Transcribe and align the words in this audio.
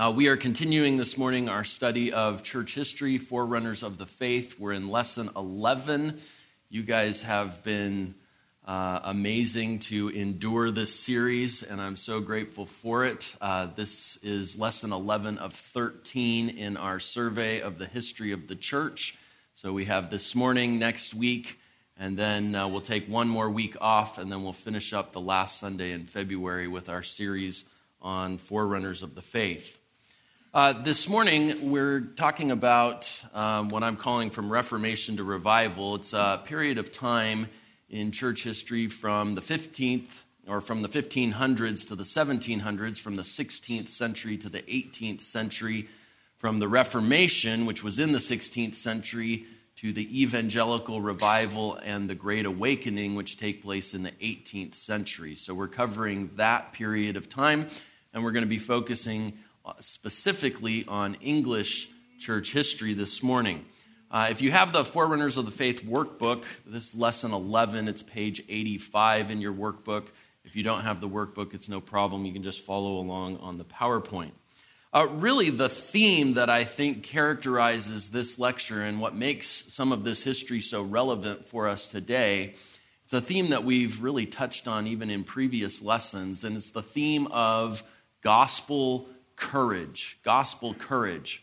Uh, 0.00 0.10
we 0.10 0.28
are 0.28 0.36
continuing 0.38 0.96
this 0.96 1.18
morning 1.18 1.50
our 1.50 1.62
study 1.62 2.10
of 2.10 2.42
church 2.42 2.74
history, 2.74 3.18
forerunners 3.18 3.82
of 3.82 3.98
the 3.98 4.06
faith. 4.06 4.58
We're 4.58 4.72
in 4.72 4.88
lesson 4.88 5.28
11. 5.36 6.18
You 6.70 6.82
guys 6.82 7.20
have 7.20 7.62
been 7.64 8.14
uh, 8.66 9.00
amazing 9.04 9.80
to 9.80 10.08
endure 10.08 10.70
this 10.70 10.98
series, 10.98 11.62
and 11.62 11.82
I'm 11.82 11.96
so 11.96 12.20
grateful 12.20 12.64
for 12.64 13.04
it. 13.04 13.36
Uh, 13.42 13.66
this 13.76 14.16
is 14.22 14.58
lesson 14.58 14.90
11 14.90 15.36
of 15.36 15.52
13 15.52 16.48
in 16.48 16.78
our 16.78 16.98
survey 16.98 17.60
of 17.60 17.76
the 17.76 17.84
history 17.84 18.32
of 18.32 18.48
the 18.48 18.56
church. 18.56 19.18
So 19.54 19.74
we 19.74 19.84
have 19.84 20.08
this 20.08 20.34
morning, 20.34 20.78
next 20.78 21.12
week, 21.12 21.60
and 21.98 22.16
then 22.16 22.54
uh, 22.54 22.68
we'll 22.68 22.80
take 22.80 23.06
one 23.06 23.28
more 23.28 23.50
week 23.50 23.76
off, 23.82 24.16
and 24.16 24.32
then 24.32 24.44
we'll 24.44 24.54
finish 24.54 24.94
up 24.94 25.12
the 25.12 25.20
last 25.20 25.60
Sunday 25.60 25.92
in 25.92 26.06
February 26.06 26.68
with 26.68 26.88
our 26.88 27.02
series 27.02 27.66
on 28.00 28.38
forerunners 28.38 29.02
of 29.02 29.14
the 29.14 29.20
faith. 29.20 29.76
Uh, 30.52 30.72
this 30.72 31.08
morning, 31.08 31.70
we're 31.70 32.00
talking 32.00 32.50
about 32.50 33.22
um, 33.34 33.68
what 33.68 33.84
I'm 33.84 33.96
calling 33.96 34.30
from 34.30 34.50
Reformation 34.50 35.18
to 35.18 35.22
Revival. 35.22 35.94
It's 35.94 36.12
a 36.12 36.42
period 36.44 36.76
of 36.76 36.90
time 36.90 37.46
in 37.88 38.10
church 38.10 38.42
history 38.42 38.88
from 38.88 39.36
the 39.36 39.40
15th 39.40 40.08
or 40.48 40.60
from 40.60 40.82
the 40.82 40.88
1500s 40.88 41.86
to 41.86 41.94
the 41.94 42.02
1700s, 42.02 42.98
from 42.98 43.14
the 43.14 43.22
16th 43.22 43.86
century 43.86 44.36
to 44.38 44.48
the 44.48 44.62
18th 44.62 45.20
century, 45.20 45.86
from 46.36 46.58
the 46.58 46.66
Reformation, 46.66 47.64
which 47.64 47.84
was 47.84 48.00
in 48.00 48.10
the 48.10 48.18
16th 48.18 48.74
century, 48.74 49.44
to 49.76 49.92
the 49.92 50.20
evangelical 50.20 51.00
revival 51.00 51.76
and 51.76 52.10
the 52.10 52.16
Great 52.16 52.44
Awakening, 52.44 53.14
which 53.14 53.36
take 53.36 53.62
place 53.62 53.94
in 53.94 54.02
the 54.02 54.10
18th 54.20 54.74
century. 54.74 55.36
So 55.36 55.54
we're 55.54 55.68
covering 55.68 56.30
that 56.34 56.72
period 56.72 57.16
of 57.16 57.28
time, 57.28 57.68
and 58.12 58.24
we're 58.24 58.32
going 58.32 58.44
to 58.44 58.48
be 58.48 58.58
focusing 58.58 59.34
specifically 59.80 60.84
on 60.86 61.16
English 61.20 61.88
church 62.18 62.52
history 62.52 62.94
this 62.94 63.22
morning. 63.22 63.64
Uh, 64.10 64.28
if 64.30 64.42
you 64.42 64.50
have 64.50 64.72
the 64.72 64.84
Forerunners 64.84 65.36
of 65.36 65.44
the 65.44 65.50
Faith 65.50 65.84
workbook, 65.84 66.44
this 66.66 66.88
is 66.88 66.94
lesson 66.94 67.32
11, 67.32 67.86
it's 67.88 68.02
page 68.02 68.42
85 68.48 69.30
in 69.30 69.40
your 69.40 69.52
workbook. 69.52 70.06
If 70.44 70.56
you 70.56 70.62
don't 70.62 70.82
have 70.82 71.00
the 71.00 71.08
workbook, 71.08 71.54
it's 71.54 71.68
no 71.68 71.80
problem. 71.80 72.24
You 72.24 72.32
can 72.32 72.42
just 72.42 72.60
follow 72.62 72.98
along 72.98 73.36
on 73.38 73.58
the 73.58 73.64
PowerPoint. 73.64 74.32
Uh, 74.92 75.06
really, 75.06 75.50
the 75.50 75.68
theme 75.68 76.34
that 76.34 76.50
I 76.50 76.64
think 76.64 77.04
characterizes 77.04 78.08
this 78.08 78.40
lecture 78.40 78.82
and 78.82 79.00
what 79.00 79.14
makes 79.14 79.46
some 79.46 79.92
of 79.92 80.02
this 80.02 80.24
history 80.24 80.60
so 80.60 80.82
relevant 80.82 81.48
for 81.48 81.68
us 81.68 81.90
today, 81.90 82.54
it's 83.04 83.12
a 83.12 83.20
theme 83.20 83.50
that 83.50 83.62
we've 83.62 84.02
really 84.02 84.26
touched 84.26 84.66
on 84.66 84.88
even 84.88 85.10
in 85.10 85.22
previous 85.22 85.80
lessons, 85.80 86.42
and 86.42 86.56
it's 86.56 86.70
the 86.70 86.82
theme 86.82 87.28
of 87.28 87.84
gospel 88.22 89.08
courage, 89.40 90.18
gospel 90.22 90.74
courage. 90.74 91.42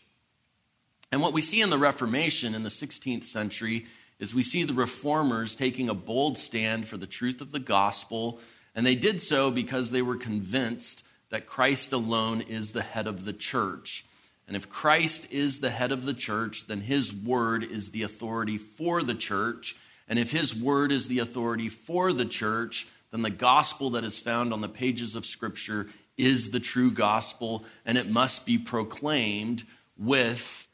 And 1.10 1.20
what 1.20 1.32
we 1.32 1.42
see 1.42 1.60
in 1.60 1.68
the 1.68 1.78
Reformation 1.78 2.54
in 2.54 2.62
the 2.62 2.68
16th 2.68 3.24
century 3.24 3.86
is 4.18 4.34
we 4.34 4.42
see 4.42 4.64
the 4.64 4.72
reformers 4.72 5.56
taking 5.56 5.88
a 5.88 5.94
bold 5.94 6.38
stand 6.38 6.86
for 6.86 6.96
the 6.96 7.06
truth 7.06 7.40
of 7.40 7.50
the 7.50 7.58
gospel, 7.58 8.40
and 8.74 8.86
they 8.86 8.94
did 8.94 9.20
so 9.20 9.50
because 9.50 9.90
they 9.90 10.02
were 10.02 10.16
convinced 10.16 11.04
that 11.30 11.46
Christ 11.46 11.92
alone 11.92 12.40
is 12.42 12.70
the 12.70 12.82
head 12.82 13.06
of 13.06 13.24
the 13.24 13.32
church. 13.32 14.04
And 14.46 14.56
if 14.56 14.70
Christ 14.70 15.30
is 15.32 15.58
the 15.58 15.70
head 15.70 15.92
of 15.92 16.04
the 16.04 16.14
church, 16.14 16.66
then 16.68 16.80
his 16.80 17.12
word 17.12 17.64
is 17.64 17.90
the 17.90 18.02
authority 18.02 18.56
for 18.56 19.02
the 19.02 19.14
church. 19.14 19.76
And 20.08 20.18
if 20.18 20.30
his 20.30 20.54
word 20.54 20.90
is 20.90 21.06
the 21.06 21.18
authority 21.18 21.68
for 21.68 22.12
the 22.12 22.24
church, 22.24 22.86
then 23.10 23.22
the 23.22 23.30
gospel 23.30 23.90
that 23.90 24.04
is 24.04 24.18
found 24.18 24.52
on 24.52 24.60
the 24.60 24.68
pages 24.68 25.16
of 25.16 25.26
Scripture 25.26 25.88
is 26.18 26.50
the 26.50 26.60
true 26.60 26.90
gospel, 26.90 27.64
and 27.86 27.96
it 27.96 28.10
must 28.10 28.44
be 28.44 28.58
proclaimed 28.58 29.64
with 29.96 30.66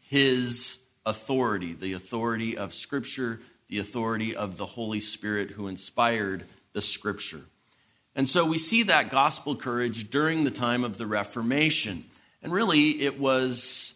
his 0.00 0.78
authority 1.06 1.72
the 1.72 1.92
authority 1.92 2.56
of 2.56 2.74
Scripture, 2.74 3.40
the 3.68 3.78
authority 3.78 4.34
of 4.34 4.56
the 4.56 4.66
Holy 4.66 5.00
Spirit 5.00 5.50
who 5.50 5.68
inspired 5.68 6.44
the 6.72 6.82
Scripture. 6.82 7.42
And 8.16 8.28
so 8.28 8.44
we 8.44 8.58
see 8.58 8.82
that 8.84 9.10
gospel 9.10 9.54
courage 9.54 10.10
during 10.10 10.44
the 10.44 10.50
time 10.50 10.82
of 10.82 10.98
the 10.98 11.06
Reformation. 11.06 12.04
And 12.42 12.52
really, 12.52 13.02
it 13.02 13.20
was 13.20 13.94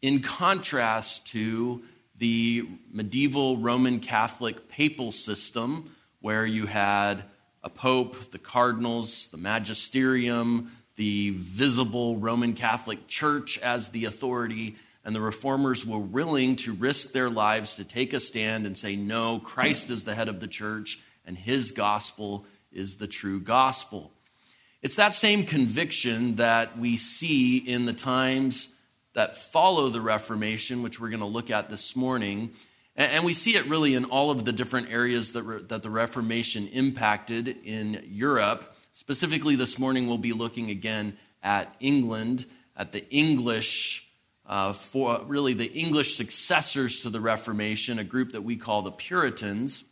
in 0.00 0.20
contrast 0.20 1.28
to 1.28 1.82
the 2.18 2.66
medieval 2.90 3.56
Roman 3.56 4.00
Catholic 4.00 4.68
papal 4.68 5.12
system, 5.12 5.94
where 6.20 6.44
you 6.44 6.66
had 6.66 7.22
a 7.64 7.70
pope, 7.70 8.30
the 8.30 8.38
cardinals, 8.38 9.28
the 9.28 9.36
magisterium, 9.36 10.72
the 10.96 11.30
visible 11.30 12.16
Roman 12.16 12.54
Catholic 12.54 13.06
Church 13.08 13.58
as 13.58 13.90
the 13.90 14.04
authority, 14.04 14.76
and 15.04 15.14
the 15.14 15.20
reformers 15.20 15.86
were 15.86 15.98
willing 15.98 16.56
to 16.56 16.72
risk 16.72 17.12
their 17.12 17.30
lives 17.30 17.76
to 17.76 17.84
take 17.84 18.12
a 18.12 18.20
stand 18.20 18.66
and 18.66 18.76
say, 18.76 18.96
No, 18.96 19.38
Christ 19.38 19.90
is 19.90 20.04
the 20.04 20.14
head 20.14 20.28
of 20.28 20.40
the 20.40 20.48
church, 20.48 21.00
and 21.26 21.36
his 21.36 21.72
gospel 21.72 22.44
is 22.72 22.96
the 22.96 23.06
true 23.06 23.40
gospel. 23.40 24.12
It's 24.82 24.96
that 24.96 25.14
same 25.14 25.44
conviction 25.44 26.36
that 26.36 26.76
we 26.78 26.96
see 26.96 27.56
in 27.58 27.86
the 27.86 27.92
times 27.92 28.68
that 29.14 29.36
follow 29.36 29.88
the 29.88 30.00
Reformation, 30.00 30.82
which 30.82 30.98
we're 30.98 31.10
going 31.10 31.20
to 31.20 31.26
look 31.26 31.50
at 31.50 31.68
this 31.68 31.94
morning. 31.94 32.50
And 32.94 33.24
we 33.24 33.32
see 33.32 33.56
it 33.56 33.66
really 33.66 33.94
in 33.94 34.04
all 34.04 34.30
of 34.30 34.44
the 34.44 34.52
different 34.52 34.90
areas 34.90 35.32
that, 35.32 35.68
that 35.70 35.82
the 35.82 35.90
Reformation 35.90 36.68
impacted 36.68 37.48
in 37.48 38.04
Europe. 38.06 38.76
Specifically, 38.92 39.56
this 39.56 39.78
morning 39.78 40.06
we'll 40.06 40.18
be 40.18 40.34
looking 40.34 40.68
again 40.68 41.16
at 41.42 41.74
England, 41.80 42.44
at 42.76 42.92
the 42.92 43.08
English, 43.08 44.06
uh, 44.46 44.74
for 44.74 45.22
really 45.26 45.54
the 45.54 45.72
English 45.72 46.16
successors 46.16 47.00
to 47.00 47.10
the 47.10 47.20
Reformation, 47.20 47.98
a 47.98 48.04
group 48.04 48.32
that 48.32 48.42
we 48.42 48.56
call 48.56 48.82
the 48.82 48.92
Puritans. 48.92 49.84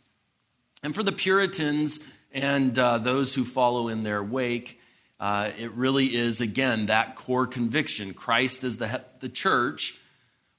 And 0.83 0.93
for 0.93 1.01
the 1.01 1.11
Puritans 1.11 2.03
and 2.31 2.77
uh, 2.77 2.99
those 2.99 3.33
who 3.33 3.45
follow 3.45 3.87
in 3.87 4.03
their 4.03 4.23
wake, 4.23 4.79
uh, 5.19 5.51
it 5.57 5.71
really 5.71 6.15
is, 6.15 6.41
again, 6.41 6.87
that 6.87 7.15
core 7.15 7.47
conviction 7.47 8.13
Christ 8.13 8.63
is 8.63 8.77
the, 8.77 9.03
the 9.19 9.29
church 9.29 9.99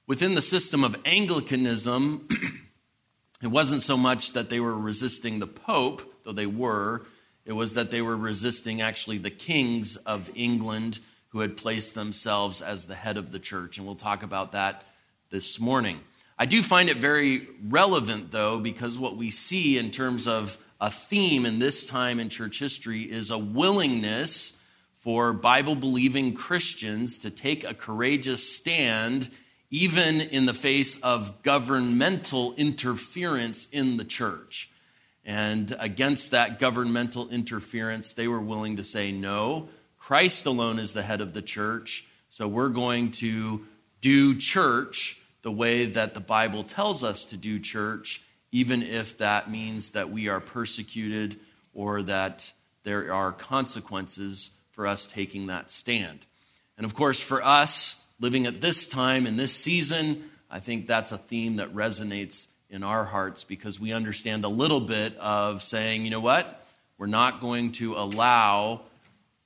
Within 0.05 0.35
the 0.35 0.41
system 0.41 0.83
of 0.83 0.97
Anglicanism, 1.05 2.27
it 3.41 3.47
wasn't 3.47 3.81
so 3.81 3.95
much 3.95 4.33
that 4.33 4.49
they 4.49 4.59
were 4.59 4.77
resisting 4.77 5.39
the 5.39 5.47
Pope, 5.47 6.01
though 6.25 6.33
they 6.33 6.45
were, 6.45 7.03
it 7.45 7.53
was 7.53 7.75
that 7.75 7.89
they 7.89 8.01
were 8.01 8.17
resisting 8.17 8.81
actually 8.81 9.17
the 9.17 9.29
kings 9.29 9.95
of 9.95 10.29
England 10.35 10.99
who 11.29 11.39
had 11.39 11.55
placed 11.55 11.95
themselves 11.95 12.61
as 12.61 12.85
the 12.85 12.95
head 12.95 13.17
of 13.17 13.31
the 13.31 13.39
church. 13.39 13.77
And 13.77 13.87
we'll 13.87 13.95
talk 13.95 14.23
about 14.23 14.51
that 14.51 14.83
this 15.29 15.57
morning. 15.57 16.01
I 16.37 16.47
do 16.47 16.61
find 16.61 16.89
it 16.89 16.97
very 16.97 17.47
relevant, 17.65 18.31
though, 18.31 18.59
because 18.59 18.99
what 18.99 19.15
we 19.15 19.31
see 19.31 19.77
in 19.77 19.89
terms 19.89 20.27
of 20.27 20.57
a 20.81 20.91
theme 20.91 21.45
in 21.45 21.59
this 21.59 21.85
time 21.85 22.19
in 22.19 22.27
church 22.27 22.59
history 22.59 23.03
is 23.03 23.31
a 23.31 23.37
willingness 23.37 24.57
for 24.99 25.31
Bible 25.31 25.75
believing 25.75 26.33
Christians 26.33 27.19
to 27.19 27.29
take 27.29 27.63
a 27.63 27.73
courageous 27.73 28.47
stand 28.47 29.29
even 29.73 30.21
in 30.21 30.45
the 30.45 30.53
face 30.53 31.01
of 31.01 31.41
governmental 31.41 32.53
interference 32.57 33.67
in 33.71 33.97
the 33.97 34.05
church. 34.05 34.69
And 35.25 35.75
against 35.79 36.29
that 36.29 36.59
governmental 36.59 37.27
interference, 37.29 38.13
they 38.13 38.27
were 38.27 38.39
willing 38.39 38.75
to 38.77 38.83
say, 38.83 39.11
no, 39.11 39.69
Christ 39.97 40.45
alone 40.45 40.77
is 40.77 40.93
the 40.93 41.01
head 41.01 41.21
of 41.21 41.33
the 41.33 41.41
church, 41.41 42.05
so 42.29 42.47
we're 42.47 42.69
going 42.69 43.09
to 43.13 43.65
do 43.99 44.35
church 44.35 45.19
the 45.41 45.51
way 45.51 45.85
that 45.85 46.13
the 46.13 46.19
Bible 46.19 46.63
tells 46.63 47.03
us 47.03 47.25
to 47.25 47.37
do 47.37 47.57
church, 47.59 48.21
even 48.51 48.83
if 48.83 49.17
that 49.17 49.49
means 49.49 49.91
that 49.91 50.11
we 50.11 50.27
are 50.27 50.39
persecuted 50.39 51.39
or 51.73 52.03
that 52.03 52.53
there 52.83 53.11
are 53.11 53.31
consequences 53.31 54.51
for 54.69 54.85
us 54.85 55.07
taking 55.07 55.47
that 55.47 55.71
stand. 55.71 56.19
And 56.77 56.85
of 56.85 56.93
course, 56.93 57.19
for 57.19 57.43
us, 57.43 58.02
living 58.23 58.45
at 58.45 58.61
this 58.61 58.87
time 58.87 59.27
in 59.27 59.35
this 59.35 59.53
season, 59.53 60.23
I 60.49 60.61
think 60.61 60.87
that's 60.87 61.11
a 61.11 61.17
theme 61.17 61.57
that 61.57 61.75
resonates 61.75 62.47
in 62.69 62.81
our 62.81 63.03
hearts 63.03 63.43
because 63.43 63.81
we 63.81 63.91
understand 63.91 64.45
a 64.45 64.47
little 64.47 64.79
bit 64.79 65.17
of 65.17 65.61
saying, 65.61 66.05
you 66.05 66.09
know 66.09 66.21
what? 66.21 66.65
We're 66.97 67.07
not 67.07 67.41
going 67.41 67.73
to 67.73 67.95
allow 67.95 68.85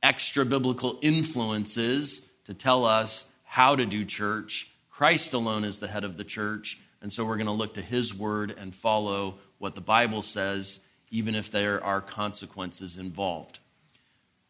extra 0.04 0.46
biblical 0.46 1.00
influences 1.02 2.30
to 2.46 2.54
tell 2.54 2.86
us 2.86 3.28
how 3.46 3.76
to 3.76 3.88
do 3.88 4.06
church. 4.06 4.72
Christ 4.92 5.34
alone 5.34 5.64
is 5.64 5.80
the 5.80 5.88
head 5.88 6.04
of 6.04 6.16
the 6.16 6.24
church, 6.24 6.80
and 7.02 7.12
so 7.12 7.26
we're 7.26 7.38
going 7.38 7.48
to 7.48 7.54
look 7.54 7.74
to 7.74 7.82
his 7.82 8.14
word 8.14 8.54
and 8.56 8.76
follow 8.76 9.40
what 9.58 9.74
the 9.74 9.82
Bible 9.82 10.22
says, 10.22 10.82
even 11.10 11.34
if 11.34 11.50
there 11.50 11.84
are 11.84 12.00
consequences 12.00 12.98
involved. 12.98 13.58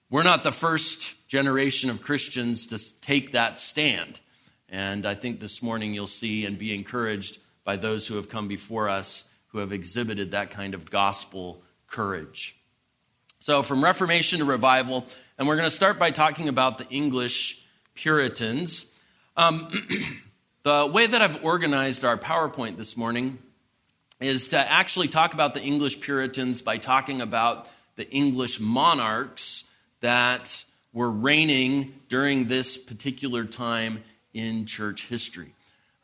We're 0.10 0.24
not 0.24 0.46
the 0.46 0.54
first 0.54 1.28
generation 1.28 1.90
of 1.90 2.02
Christians 2.02 2.68
to 2.68 3.02
take 3.02 3.34
that 3.34 3.60
stand. 3.60 4.22
And 4.70 5.06
I 5.06 5.16
think 5.16 5.42
this 5.42 5.62
morning 5.62 5.94
you'll 5.94 6.08
see 6.08 6.46
and 6.46 6.58
be 6.58 6.74
encouraged 6.74 7.40
by 7.66 7.76
those 7.76 8.08
who 8.08 8.16
have 8.16 8.30
come 8.30 8.48
before 8.48 8.88
us 8.88 9.26
who 9.48 9.60
have 9.60 9.74
exhibited 9.74 10.32
that 10.32 10.52
kind 10.52 10.74
of 10.74 10.90
gospel 10.90 11.62
courage. 11.88 12.56
So, 13.40 13.62
from 13.64 13.84
Reformation 13.84 14.40
to 14.40 14.46
revival, 14.46 15.06
and 15.38 15.46
we're 15.46 15.58
going 15.58 15.70
to 15.70 15.76
start 15.76 16.00
by 16.00 16.12
talking 16.12 16.48
about 16.48 16.78
the 16.78 16.88
English 16.88 17.66
Puritans. 17.94 18.86
Um, 19.36 19.72
the 20.64 20.86
way 20.86 21.08
that 21.08 21.22
I've 21.22 21.44
organized 21.44 22.06
our 22.06 22.18
PowerPoint 22.18 22.78
this 22.78 22.96
morning 22.96 23.40
is 24.22 24.50
to 24.50 24.58
actually 24.60 25.10
talk 25.10 25.34
about 25.34 25.54
the 25.54 25.62
English 25.62 26.00
Puritans 26.00 26.62
by 26.62 26.78
talking 26.78 27.22
about 27.22 27.70
the 27.96 28.10
English 28.10 28.60
monarchs 28.60 29.66
that 30.02 30.64
were 30.94 31.12
reigning 31.12 32.00
during 32.10 32.48
this 32.48 32.78
particular 32.78 33.46
time 33.46 34.04
in 34.34 34.66
church 34.66 35.08
history. 35.08 35.54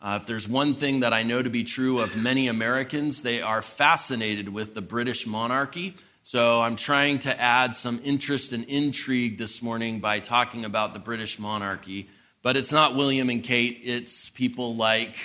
Uh, 0.02 0.20
if 0.22 0.28
there's 0.28 0.48
one 0.48 0.74
thing 0.74 1.00
that 1.00 1.14
I 1.14 1.24
know 1.24 1.42
to 1.42 1.50
be 1.50 1.64
true 1.64 2.00
of 2.00 2.18
many 2.18 2.48
Americans, 2.48 3.22
they 3.22 3.42
are 3.42 3.62
fascinated 3.62 4.50
with 4.50 4.76
the 4.76 4.82
British 4.82 5.26
monarchy. 5.26 5.96
So 6.26 6.62
I'm 6.62 6.76
trying 6.76 7.20
to 7.20 7.40
add 7.40 7.76
some 7.76 8.02
interest 8.04 8.52
and 8.52 8.66
intrigue 8.66 9.38
this 9.38 9.62
morning 9.62 10.02
by 10.02 10.20
talking 10.20 10.66
about 10.66 10.94
the 10.94 11.00
British 11.00 11.40
monarchy. 11.40 12.10
But 12.42 12.58
it's 12.58 12.74
not 12.74 12.96
William 12.96 13.30
and 13.30 13.42
Kate, 13.42 13.80
it's 13.84 14.30
people 14.30 14.76
like 14.76 15.16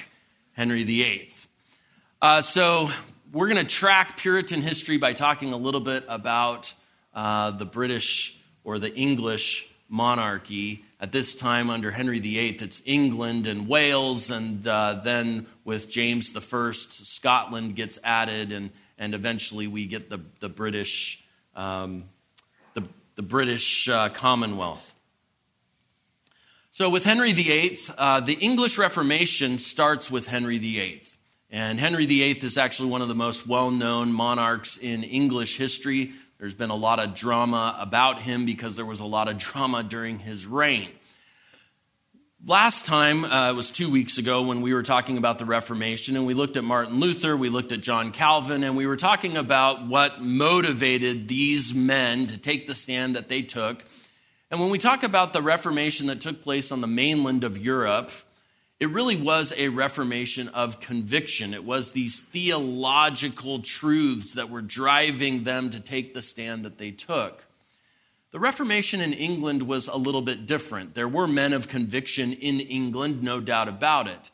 Henry 0.53 0.85
VIII. 0.85 1.31
Uh, 2.23 2.41
so 2.41 2.89
we're 3.33 3.49
going 3.49 3.65
to 3.65 3.71
track 3.71 4.17
Puritan 4.17 4.63
history 4.63 4.97
by 4.97 5.13
talking 5.13 5.53
a 5.53 5.57
little 5.57 5.81
bit 5.81 6.05
about 6.09 6.73
uh, 7.15 7.51
the 7.51 7.65
British 7.65 8.38
or 8.69 8.79
the 8.79 8.95
English 8.95 9.67
monarchy. 9.89 10.85
At 11.01 11.11
this 11.11 11.35
time, 11.35 11.71
under 11.71 11.91
Henry 11.91 12.19
VIII, 12.19 12.59
it's 12.61 12.83
England 12.85 13.47
and 13.47 13.67
Wales, 13.67 14.31
and 14.31 14.69
uh, 14.69 15.01
then 15.03 15.47
with 15.65 15.89
James 15.89 16.37
I, 16.37 16.73
Scotland 16.73 17.77
gets 17.77 17.99
added, 18.05 18.53
and, 18.53 18.69
and 18.99 19.15
eventually 19.15 19.69
we 19.69 19.87
get 19.87 20.11
the, 20.11 20.21
the 20.41 20.51
British, 20.51 21.25
um, 21.57 22.05
the, 22.75 22.83
the 23.15 23.23
British 23.23 23.89
uh, 23.89 24.11
Commonwealth. 24.11 24.95
So, 26.73 26.91
with 26.91 27.07
Henry 27.07 27.33
VIII, 27.33 27.79
uh, 27.97 28.21
the 28.21 28.35
English 28.35 28.77
Reformation 28.77 29.57
starts 29.57 30.11
with 30.11 30.27
Henry 30.27 30.59
VIII. 30.59 31.05
And 31.51 31.81
Henry 31.81 32.05
VIII 32.05 32.41
is 32.43 32.59
actually 32.59 32.91
one 32.91 33.01
of 33.01 33.09
the 33.09 33.15
most 33.15 33.47
well 33.47 33.71
known 33.71 34.13
monarchs 34.13 34.77
in 34.77 35.05
English 35.05 35.57
history. 35.57 36.13
There's 36.39 36.55
been 36.55 36.71
a 36.71 36.77
lot 36.77 37.01
of 37.01 37.17
drama 37.17 37.77
about 37.81 38.21
him 38.21 38.47
because 38.47 38.77
there 38.77 38.85
was 38.85 39.01
a 39.01 39.05
lot 39.05 39.27
of 39.27 39.39
drama 39.39 39.83
during 39.83 40.21
his 40.21 40.47
reign. 40.47 40.89
Last 42.47 42.87
time, 42.87 43.25
uh, 43.25 43.51
it 43.51 43.57
was 43.57 43.73
two 43.73 43.91
weeks 43.91 44.19
ago 44.19 44.43
when 44.43 44.61
we 44.61 44.73
were 44.73 44.85
talking 44.85 45.19
about 45.19 45.41
the 45.41 45.45
Reformation, 45.45 46.17
and 46.17 46.25
we 46.25 46.35
looked 46.35 46.57
at 46.57 46.63
Martin 46.63 47.01
Luther, 47.01 47.37
we 47.37 47.49
looked 47.49 47.73
at 47.73 47.81
John 47.81 48.13
Calvin, 48.13 48.63
and 48.63 48.77
we 48.77 48.87
were 48.87 48.97
talking 48.97 49.37
about 49.37 49.89
what 49.89 50.23
motivated 50.23 51.27
these 51.27 51.75
men 51.75 52.29
to 52.29 52.39
take 52.39 52.69
the 52.69 52.75
stand 52.77 53.17
that 53.17 53.29
they 53.29 53.43
took. 53.43 53.85
And 54.53 54.61
when 54.61 54.71
we 54.71 54.79
talk 54.79 55.03
about 55.03 55.33
the 55.33 55.43
Reformation 55.43 56.07
that 56.07 56.21
took 56.21 56.41
place 56.41 56.71
on 56.71 56.81
the 56.81 56.87
mainland 56.87 57.43
of 57.43 57.59
Europe, 57.59 58.13
it 58.81 58.91
really 58.91 59.17
was 59.17 59.53
a 59.57 59.69
reformation 59.69 60.49
of 60.49 60.79
conviction. 60.79 61.53
It 61.53 61.65
was 61.65 61.91
these 61.91 62.21
theological 62.21 63.61
truths 63.61 64.33
that 64.35 64.51
were 64.51 64.63
driving 64.63 65.45
them 65.45 65.71
to 65.71 65.81
take 65.81 66.15
the 66.15 66.23
stand 66.23 66.65
that 66.65 66.79
they 66.79 66.93
took. 66.93 67.45
The 68.31 68.39
Reformation 68.39 69.01
in 69.01 69.13
England 69.13 69.63
was 69.63 69.89
a 69.89 69.97
little 69.97 70.23
bit 70.23 70.47
different. 70.47 70.95
There 70.95 71.09
were 71.09 71.27
men 71.27 71.53
of 71.53 71.69
conviction 71.69 72.33
in 72.33 72.61
England, 72.61 73.23
no 73.23 73.41
doubt 73.41 73.69
about 73.69 74.07
it. 74.07 74.31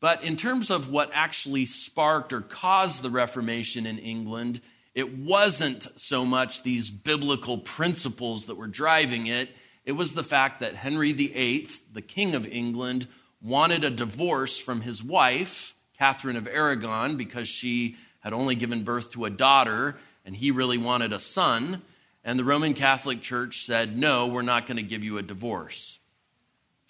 But 0.00 0.24
in 0.24 0.36
terms 0.36 0.70
of 0.70 0.90
what 0.90 1.10
actually 1.12 1.66
sparked 1.66 2.32
or 2.32 2.40
caused 2.40 3.02
the 3.02 3.10
Reformation 3.10 3.84
in 3.84 3.98
England, 3.98 4.60
it 4.94 5.18
wasn't 5.18 5.86
so 5.96 6.24
much 6.24 6.62
these 6.62 6.88
biblical 6.88 7.58
principles 7.58 8.46
that 8.46 8.56
were 8.56 8.68
driving 8.68 9.26
it. 9.26 9.50
It 9.84 9.92
was 9.92 10.14
the 10.14 10.24
fact 10.24 10.60
that 10.60 10.76
Henry 10.76 11.12
VIII, 11.12 11.68
the 11.92 12.02
King 12.02 12.34
of 12.34 12.46
England, 12.46 13.06
wanted 13.42 13.84
a 13.84 13.90
divorce 13.90 14.56
from 14.56 14.80
his 14.80 15.02
wife, 15.02 15.74
Catherine 15.98 16.36
of 16.36 16.46
Aragon, 16.46 17.16
because 17.16 17.48
she 17.48 17.96
had 18.20 18.32
only 18.32 18.54
given 18.54 18.84
birth 18.84 19.12
to 19.12 19.24
a 19.24 19.30
daughter 19.30 19.96
and 20.24 20.36
he 20.36 20.50
really 20.50 20.78
wanted 20.78 21.12
a 21.12 21.20
son. 21.20 21.82
And 22.24 22.38
the 22.38 22.44
Roman 22.44 22.74
Catholic 22.74 23.20
Church 23.20 23.64
said, 23.64 23.96
No, 23.96 24.28
we're 24.28 24.42
not 24.42 24.66
going 24.66 24.76
to 24.76 24.82
give 24.82 25.02
you 25.02 25.18
a 25.18 25.22
divorce. 25.22 25.98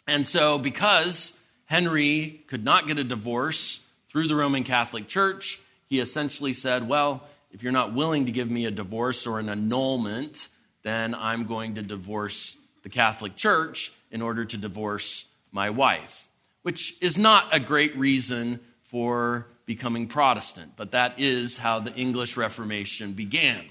And 0.07 0.27
so, 0.27 0.59
because 0.59 1.39
Henry 1.65 2.43
could 2.49 2.65
not 2.65 2.87
get 2.87 2.99
a 2.99 3.05
divorce 3.05 3.81
through 4.09 4.29
the 4.29 4.37
Roman 4.37 4.65
Catholic 4.65 5.09
Church, 5.09 5.59
he 5.89 6.01
essentially 6.01 6.53
said, 6.53 6.87
Well, 6.87 7.23
if 7.51 7.63
you're 7.63 7.73
not 7.73 7.95
willing 7.95 8.27
to 8.27 8.33
give 8.33 8.51
me 8.51 8.67
a 8.67 8.71
divorce 8.71 9.27
or 9.27 9.39
an 9.39 9.49
annulment, 9.49 10.49
then 10.83 11.15
I'm 11.15 11.45
going 11.45 11.75
to 11.75 11.83
divorce 11.83 12.59
the 12.83 12.91
Catholic 12.91 13.37
Church 13.37 13.93
in 14.11 14.21
order 14.21 14.45
to 14.45 14.57
divorce 14.59 15.25
my 15.51 15.71
wife 15.71 16.29
which 16.63 17.01
is 17.03 17.19
not 17.19 17.49
a 17.53 17.61
great 17.61 17.97
reason 17.97 18.61
for 18.83 19.47
becoming 19.67 20.07
Protestant, 20.07 20.73
but 20.77 20.93
that 20.93 21.19
is 21.19 21.57
how 21.57 21.81
the 21.81 21.95
English 21.95 22.37
Reformation 22.37 23.13
began. 23.13 23.65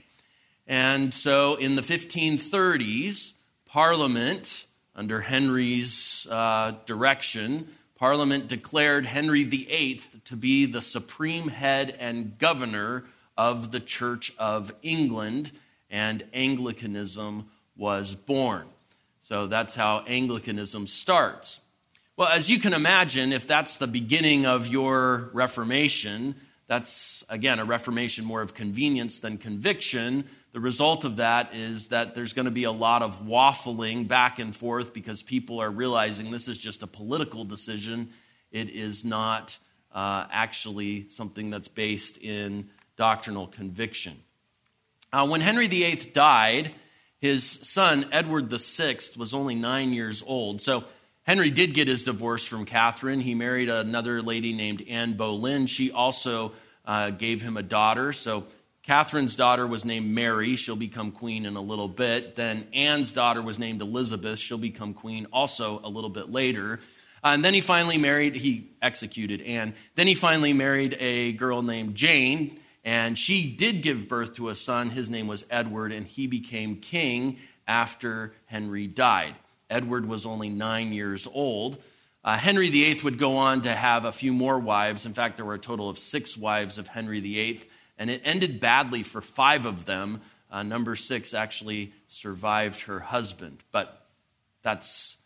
And 0.67 1.13
so 1.13 1.55
in 1.55 1.75
the 1.75 1.81
1530s, 1.81 3.33
Parliament, 3.65 4.65
under 4.95 5.21
Henry's 5.21 6.27
uh, 6.29 6.73
direction, 6.85 7.67
Parliament 7.95 8.47
declared 8.47 9.05
Henry 9.05 9.43
VIII 9.43 10.01
to 10.25 10.35
be 10.35 10.65
the 10.65 10.81
supreme 10.81 11.47
head 11.47 11.95
and 11.99 12.37
governor 12.37 13.05
of 13.37 13.71
the 13.71 13.79
Church 13.79 14.33
of 14.37 14.73
England, 14.81 15.51
and 15.89 16.23
Anglicanism 16.33 17.49
was 17.77 18.15
born. 18.15 18.65
So 19.21 19.47
that's 19.47 19.75
how 19.75 20.03
Anglicanism 20.07 20.87
starts. 20.87 21.60
Well, 22.21 22.29
as 22.29 22.51
you 22.51 22.59
can 22.59 22.73
imagine, 22.73 23.33
if 23.33 23.47
that's 23.47 23.77
the 23.77 23.87
beginning 23.87 24.45
of 24.45 24.67
your 24.67 25.31
Reformation, 25.33 26.35
that's, 26.67 27.23
again, 27.29 27.57
a 27.57 27.65
Reformation 27.65 28.25
more 28.25 28.43
of 28.43 28.53
convenience 28.53 29.21
than 29.21 29.39
conviction. 29.39 30.25
The 30.51 30.59
result 30.59 31.03
of 31.03 31.15
that 31.15 31.55
is 31.55 31.87
that 31.87 32.13
there's 32.13 32.33
going 32.33 32.45
to 32.45 32.51
be 32.51 32.65
a 32.65 32.71
lot 32.71 33.01
of 33.01 33.23
waffling 33.23 34.07
back 34.07 34.37
and 34.37 34.55
forth 34.55 34.93
because 34.93 35.23
people 35.23 35.59
are 35.63 35.71
realizing 35.71 36.29
this 36.29 36.47
is 36.47 36.59
just 36.59 36.83
a 36.83 36.85
political 36.85 37.43
decision. 37.43 38.11
It 38.51 38.69
is 38.69 39.03
not 39.03 39.57
uh, 39.91 40.27
actually 40.31 41.09
something 41.09 41.49
that's 41.49 41.69
based 41.69 42.19
in 42.19 42.69
doctrinal 42.97 43.47
conviction. 43.47 44.15
Uh, 45.11 45.27
when 45.27 45.41
Henry 45.41 45.65
VIII 45.65 45.95
died, 46.13 46.75
his 47.17 47.43
son, 47.43 48.05
Edward 48.11 48.51
VI, 48.51 48.99
was 49.17 49.33
only 49.33 49.55
nine 49.55 49.91
years 49.91 50.23
old. 50.23 50.61
So 50.61 50.83
Henry 51.31 51.49
did 51.49 51.73
get 51.73 51.87
his 51.87 52.03
divorce 52.03 52.45
from 52.45 52.65
Catherine. 52.65 53.21
He 53.21 53.35
married 53.35 53.69
another 53.69 54.21
lady 54.21 54.51
named 54.51 54.83
Anne 54.89 55.13
Boleyn. 55.13 55.65
She 55.65 55.89
also 55.89 56.51
uh, 56.85 57.11
gave 57.11 57.41
him 57.41 57.55
a 57.55 57.63
daughter. 57.63 58.11
So 58.11 58.47
Catherine's 58.83 59.37
daughter 59.37 59.65
was 59.65 59.85
named 59.85 60.11
Mary. 60.11 60.57
She'll 60.57 60.75
become 60.75 61.11
queen 61.13 61.45
in 61.45 61.55
a 61.55 61.61
little 61.61 61.87
bit. 61.87 62.35
Then 62.35 62.67
Anne's 62.73 63.13
daughter 63.13 63.41
was 63.41 63.59
named 63.59 63.81
Elizabeth. 63.81 64.39
She'll 64.39 64.57
become 64.57 64.93
queen 64.93 65.25
also 65.31 65.79
a 65.85 65.87
little 65.87 66.09
bit 66.09 66.29
later. 66.29 66.81
Uh, 67.23 67.29
and 67.29 67.45
then 67.45 67.53
he 67.53 67.61
finally 67.61 67.97
married, 67.97 68.35
he 68.35 68.71
executed 68.81 69.41
Anne. 69.41 69.73
Then 69.95 70.07
he 70.07 70.15
finally 70.15 70.51
married 70.51 70.97
a 70.99 71.31
girl 71.31 71.61
named 71.61 71.95
Jane, 71.95 72.59
and 72.83 73.17
she 73.17 73.49
did 73.49 73.83
give 73.83 74.09
birth 74.09 74.35
to 74.35 74.49
a 74.49 74.55
son. 74.55 74.89
His 74.89 75.09
name 75.09 75.27
was 75.27 75.45
Edward, 75.49 75.93
and 75.93 76.05
he 76.05 76.27
became 76.27 76.75
king 76.75 77.37
after 77.69 78.33
Henry 78.47 78.85
died. 78.85 79.35
Edward 79.71 80.07
was 80.07 80.25
only 80.25 80.49
nine 80.49 80.93
years 80.93 81.27
old. 81.31 81.81
Uh, 82.23 82.37
Henry 82.37 82.69
VIII 82.69 83.01
would 83.03 83.17
go 83.17 83.37
on 83.37 83.61
to 83.61 83.73
have 83.73 84.05
a 84.05 84.11
few 84.11 84.31
more 84.31 84.59
wives. 84.59 85.07
In 85.07 85.13
fact, 85.13 85.37
there 85.37 85.45
were 85.45 85.55
a 85.55 85.59
total 85.59 85.89
of 85.89 85.97
six 85.97 86.37
wives 86.37 86.77
of 86.77 86.87
Henry 86.87 87.19
VIII, 87.19 87.61
and 87.97 88.11
it 88.11 88.21
ended 88.23 88.59
badly 88.59 89.01
for 89.01 89.21
five 89.21 89.65
of 89.65 89.85
them. 89.85 90.21
Uh, 90.51 90.61
number 90.61 90.95
six 90.95 91.33
actually 91.33 91.93
survived 92.09 92.81
her 92.81 92.99
husband, 92.99 93.57
but 93.71 94.05
that's 94.61 95.17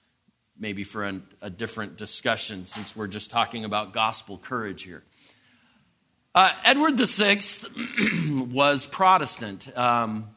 maybe 0.57 0.83
for 0.83 1.03
an, 1.03 1.23
a 1.41 1.49
different 1.49 1.97
discussion 1.97 2.65
since 2.65 2.95
we're 2.95 3.07
just 3.07 3.31
talking 3.31 3.65
about 3.65 3.91
gospel 3.91 4.37
courage 4.37 4.83
here. 4.83 5.03
Uh, 6.33 6.51
Edward 6.63 6.97
VI 6.97 7.39
was 8.51 8.85
Protestant. 8.85 9.75
Um, 9.77 10.34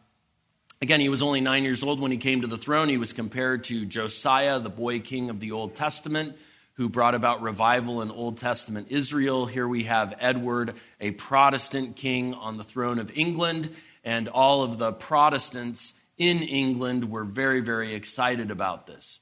Again, 0.80 1.00
he 1.00 1.08
was 1.08 1.22
only 1.22 1.40
nine 1.40 1.64
years 1.64 1.82
old 1.82 1.98
when 1.98 2.12
he 2.12 2.18
came 2.18 2.42
to 2.42 2.46
the 2.46 2.56
throne. 2.56 2.88
He 2.88 2.98
was 2.98 3.12
compared 3.12 3.64
to 3.64 3.84
Josiah, 3.84 4.60
the 4.60 4.70
boy 4.70 5.00
king 5.00 5.28
of 5.28 5.40
the 5.40 5.50
Old 5.50 5.74
Testament, 5.74 6.38
who 6.74 6.88
brought 6.88 7.16
about 7.16 7.42
revival 7.42 8.00
in 8.00 8.12
Old 8.12 8.38
Testament 8.38 8.86
Israel. 8.90 9.46
Here 9.46 9.66
we 9.66 9.84
have 9.84 10.14
Edward, 10.20 10.74
a 11.00 11.10
Protestant 11.10 11.96
king 11.96 12.32
on 12.32 12.58
the 12.58 12.64
throne 12.64 13.00
of 13.00 13.10
England, 13.16 13.74
and 14.04 14.28
all 14.28 14.62
of 14.62 14.78
the 14.78 14.92
Protestants 14.92 15.94
in 16.16 16.38
England 16.38 17.10
were 17.10 17.24
very, 17.24 17.60
very 17.60 17.94
excited 17.94 18.52
about 18.52 18.86
this. 18.86 19.18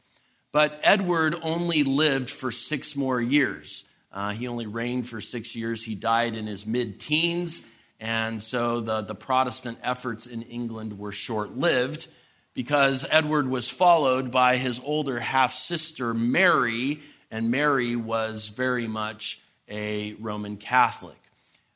But 0.53 0.79
Edward 0.83 1.37
only 1.43 1.85
lived 1.85 2.29
for 2.29 2.53
six 2.53 2.95
more 2.95 3.21
years. 3.21 3.85
Uh, 4.13 4.33
he 4.33 4.47
only 4.47 4.67
reigned 4.67 5.09
for 5.09 5.23
six 5.23 5.57
years. 5.57 5.83
He 5.83 5.95
died 5.95 6.37
in 6.37 6.47
his 6.47 6.67
mid 6.67 7.01
teens 7.01 7.67
and 8.01 8.43
so 8.43 8.81
the, 8.81 9.03
the 9.03 9.15
Protestant 9.15 9.79
efforts 9.83 10.27
in 10.27 10.43
England 10.43 10.99
were 10.99 11.13
short 11.13 11.57
lived 11.57 12.07
because 12.55 13.07
Edward 13.11 13.49
was 13.49 13.69
followed 13.69 14.31
by 14.31 14.57
his 14.57 14.81
older 14.85 15.21
half 15.21 15.53
sister, 15.53 16.15
Mary, 16.15 17.01
and 17.31 17.51
Mary 17.51 17.97
was 17.97 18.49
very 18.49 18.87
much 18.87 19.41
a 19.69 20.15
Roman 20.15 20.57
Catholic. 20.57 21.19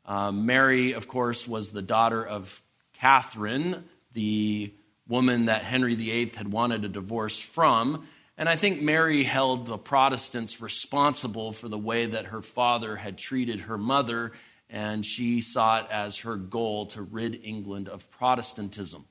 Um, 0.06 0.46
Mary, 0.46 0.92
of 0.92 1.08
course, 1.08 1.46
was 1.46 1.72
the 1.72 1.82
daughter 1.82 2.26
of 2.26 2.62
Catherine, 2.94 3.84
the 4.12 4.72
woman 5.08 5.46
that 5.46 5.62
Henry 5.62 5.94
VIII 5.94 6.32
had 6.36 6.50
wanted 6.50 6.84
a 6.84 6.88
divorce 6.88 7.38
from. 7.38 8.06
And 8.38 8.48
I 8.48 8.56
think 8.56 8.80
Mary 8.80 9.22
held 9.22 9.66
the 9.66 9.76
Protestants 9.76 10.62
responsible 10.62 11.52
for 11.52 11.68
the 11.68 11.78
way 11.78 12.06
that 12.06 12.26
her 12.26 12.40
father 12.40 12.96
had 12.96 13.18
treated 13.18 13.60
her 13.60 13.76
mother, 13.76 14.32
and 14.70 15.04
she 15.04 15.40
saw 15.40 15.80
it 15.80 15.86
as 15.90 16.18
her 16.18 16.36
goal 16.36 16.86
to 16.86 17.02
rid 17.02 17.40
England 17.44 17.88
of 17.88 18.10
Protestantism. 18.10 19.04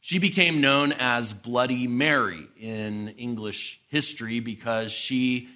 She 0.00 0.18
became 0.18 0.60
known 0.60 0.92
as 0.92 1.32
Bloody 1.32 1.86
Mary 1.86 2.46
in 2.58 3.08
English 3.18 3.80
history 3.88 4.40
because 4.40 4.92
she 4.92 5.48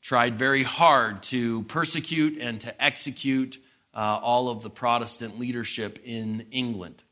tried 0.00 0.36
very 0.36 0.62
hard 0.62 1.22
to 1.24 1.62
persecute 1.64 2.38
and 2.40 2.60
to 2.60 2.82
execute 2.82 3.58
uh, 3.94 4.20
all 4.22 4.48
of 4.48 4.62
the 4.62 4.70
Protestant 4.70 5.38
leadership 5.38 5.98
in 6.04 6.46
England. 6.50 7.02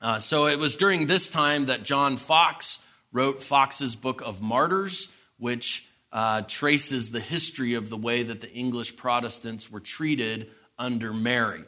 Uh, 0.00 0.18
so 0.18 0.46
it 0.46 0.58
was 0.58 0.76
during 0.76 1.06
this 1.06 1.28
time 1.28 1.66
that 1.66 1.82
John 1.82 2.16
Foxe 2.16 2.84
wrote 3.12 3.42
Foxe's 3.42 3.96
Book 3.96 4.22
of 4.22 4.42
Martyrs, 4.42 5.14
which 5.38 5.88
uh, 6.12 6.42
traces 6.42 7.10
the 7.10 7.20
history 7.20 7.74
of 7.74 7.90
the 7.90 7.96
way 7.96 8.22
that 8.22 8.40
the 8.40 8.52
English 8.52 8.96
Protestants 8.96 9.70
were 9.70 9.80
treated 9.80 10.50
under 10.78 11.12
Mary. 11.12 11.64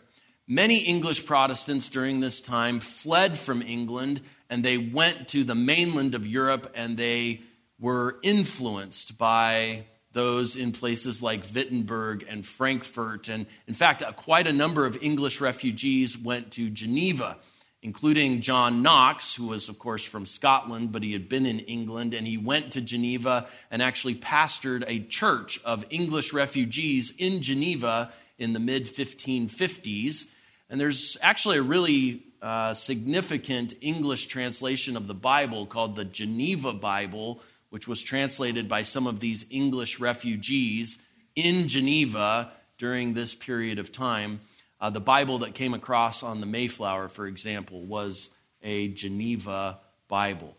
Many 0.46 0.78
English 0.78 1.26
Protestants 1.26 1.88
during 1.88 2.20
this 2.20 2.40
time 2.40 2.80
fled 2.80 3.38
from 3.38 3.62
England 3.62 4.20
and 4.48 4.64
they 4.64 4.78
went 4.78 5.28
to 5.28 5.44
the 5.44 5.54
mainland 5.54 6.14
of 6.14 6.26
Europe 6.26 6.72
and 6.74 6.96
they 6.96 7.42
were 7.78 8.18
influenced 8.22 9.18
by 9.18 9.84
those 10.12 10.56
in 10.56 10.72
places 10.72 11.22
like 11.22 11.44
Wittenberg 11.54 12.24
and 12.28 12.44
Frankfurt. 12.44 13.28
And 13.28 13.46
in 13.66 13.74
fact, 13.74 14.02
quite 14.16 14.46
a 14.46 14.52
number 14.52 14.86
of 14.86 15.02
English 15.02 15.40
refugees 15.40 16.16
went 16.18 16.52
to 16.52 16.70
Geneva, 16.70 17.36
including 17.82 18.40
John 18.40 18.82
Knox, 18.82 19.34
who 19.34 19.48
was, 19.48 19.68
of 19.68 19.78
course, 19.78 20.02
from 20.02 20.26
Scotland, 20.26 20.92
but 20.92 21.02
he 21.02 21.12
had 21.12 21.28
been 21.28 21.46
in 21.46 21.60
England. 21.60 22.14
And 22.14 22.26
he 22.26 22.38
went 22.38 22.72
to 22.72 22.80
Geneva 22.80 23.46
and 23.70 23.82
actually 23.82 24.14
pastored 24.14 24.82
a 24.86 25.00
church 25.00 25.60
of 25.64 25.84
English 25.90 26.32
refugees 26.32 27.14
in 27.16 27.42
Geneva 27.42 28.10
in 28.38 28.52
the 28.52 28.60
mid 28.60 28.86
1550s. 28.86 30.26
And 30.70 30.80
there's 30.80 31.16
actually 31.22 31.58
a 31.58 31.62
really 31.62 32.22
uh, 32.40 32.74
significant 32.74 33.74
English 33.80 34.26
translation 34.26 34.96
of 34.96 35.06
the 35.06 35.14
Bible 35.14 35.66
called 35.66 35.96
the 35.96 36.04
Geneva 36.04 36.72
Bible, 36.72 37.40
which 37.70 37.88
was 37.88 38.00
translated 38.00 38.68
by 38.68 38.82
some 38.82 39.06
of 39.06 39.20
these 39.20 39.46
English 39.50 39.98
refugees 39.98 40.98
in 41.34 41.68
Geneva 41.68 42.50
during 42.78 43.14
this 43.14 43.34
period 43.34 43.78
of 43.78 43.92
time. 43.92 44.40
Uh, 44.80 44.90
the 44.90 45.00
Bible 45.00 45.38
that 45.38 45.54
came 45.54 45.74
across 45.74 46.22
on 46.22 46.40
the 46.40 46.46
Mayflower, 46.46 47.08
for 47.08 47.26
example, 47.26 47.82
was 47.82 48.30
a 48.62 48.88
Geneva 48.88 49.78
Bible. 50.06 50.56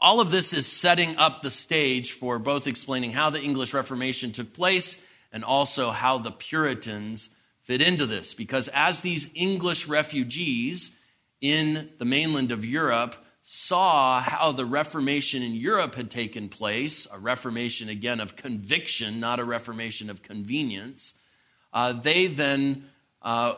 All 0.00 0.20
of 0.20 0.30
this 0.30 0.52
is 0.52 0.66
setting 0.66 1.16
up 1.16 1.42
the 1.42 1.50
stage 1.50 2.12
for 2.12 2.38
both 2.38 2.66
explaining 2.66 3.12
how 3.12 3.30
the 3.30 3.40
English 3.40 3.72
Reformation 3.72 4.32
took 4.32 4.52
place 4.52 5.06
and 5.32 5.44
also 5.44 5.90
how 5.90 6.18
the 6.18 6.30
Puritans 6.30 7.30
fit 7.62 7.80
into 7.80 8.06
this. 8.06 8.34
Because 8.34 8.68
as 8.68 9.00
these 9.00 9.30
English 9.34 9.88
refugees 9.88 10.92
in 11.40 11.90
the 11.98 12.04
mainland 12.04 12.52
of 12.52 12.64
Europe 12.64 13.16
saw 13.42 14.20
how 14.20 14.52
the 14.52 14.64
Reformation 14.64 15.42
in 15.42 15.54
Europe 15.54 15.96
had 15.96 16.10
taken 16.10 16.48
place, 16.48 17.08
a 17.12 17.18
Reformation 17.18 17.88
again 17.88 18.20
of 18.20 18.36
conviction, 18.36 19.18
not 19.18 19.40
a 19.40 19.44
Reformation 19.44 20.10
of 20.10 20.22
convenience, 20.22 21.14
uh, 21.72 21.92
they 21.92 22.26
then 22.26 22.88
uh, 23.22 23.54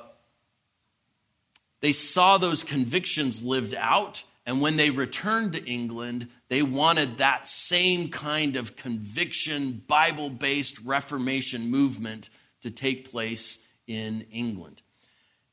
they 1.80 1.92
saw 1.92 2.38
those 2.38 2.64
convictions 2.64 3.42
lived 3.42 3.74
out 3.74 4.24
and 4.46 4.60
when 4.60 4.76
they 4.76 4.90
returned 4.90 5.54
to 5.54 5.64
England, 5.64 6.28
they 6.48 6.62
wanted 6.62 7.18
that 7.18 7.48
same 7.48 8.08
kind 8.08 8.56
of 8.56 8.76
conviction, 8.76 9.82
Bible 9.86 10.28
based 10.28 10.80
Reformation 10.80 11.70
movement 11.70 12.28
to 12.60 12.70
take 12.70 13.10
place 13.10 13.64
in 13.86 14.26
England. 14.30 14.82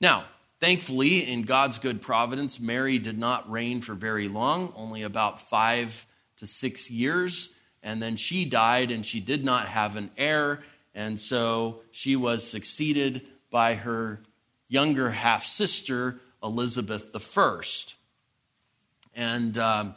Now, 0.02 0.26
thankfully, 0.60 1.30
in 1.30 1.44
God's 1.44 1.80
good 1.80 2.02
providence, 2.02 2.60
Mary 2.60 3.00
did 3.00 3.18
not 3.18 3.50
reign 3.50 3.82
for 3.82 3.94
very 3.94 4.28
long, 4.28 4.74
only 4.76 5.04
about 5.04 5.40
five 5.40 6.06
to 6.38 6.48
six 6.48 6.92
years. 6.92 7.56
And 7.84 8.02
then 8.02 8.18
she 8.18 8.46
died, 8.46 8.92
and 8.92 9.06
she 9.06 9.22
did 9.22 9.46
not 9.46 9.68
have 9.68 9.96
an 9.96 10.12
heir. 10.18 10.62
And 10.94 11.20
so 11.20 11.82
she 11.92 12.16
was 12.16 12.48
succeeded 12.48 13.26
by 13.50 13.76
her 13.76 14.22
younger 14.68 15.10
half 15.10 15.46
sister, 15.46 16.20
Elizabeth 16.44 17.16
I. 17.38 17.62
And 19.16 19.58
um, 19.58 19.88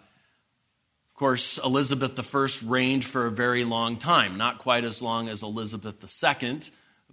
of 1.14 1.14
course, 1.14 1.58
Elizabeth 1.58 2.34
I 2.34 2.48
reigned 2.66 3.04
for 3.04 3.26
a 3.26 3.30
very 3.30 3.64
long 3.64 3.96
time, 3.98 4.36
not 4.36 4.58
quite 4.58 4.84
as 4.84 5.00
long 5.00 5.28
as 5.28 5.42
Elizabeth 5.42 6.02
II, 6.02 6.60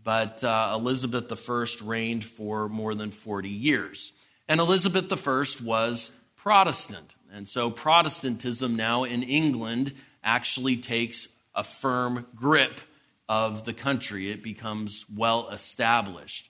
but 0.03 0.43
uh, 0.43 0.75
Elizabeth 0.79 1.31
I 1.50 1.65
reigned 1.84 2.25
for 2.25 2.67
more 2.67 2.96
than 2.96 3.12
40 3.12 3.50
years. 3.50 4.12
And 4.48 4.60
Elizabeth 4.60 5.12
I 5.12 5.46
was 5.63 6.15
Protestant. 6.36 7.15
And 7.31 7.48
so 7.48 7.70
Protestantism 7.70 8.75
now 8.75 9.03
in 9.03 9.22
England 9.22 9.93
actually 10.24 10.77
takes 10.77 11.29
a 11.53 11.63
firm 11.63 12.25
grip 12.36 12.81
of 13.29 13.63
the 13.63 13.74
country, 13.74 14.29
it 14.29 14.43
becomes 14.43 15.05
well 15.15 15.50
established. 15.50 16.50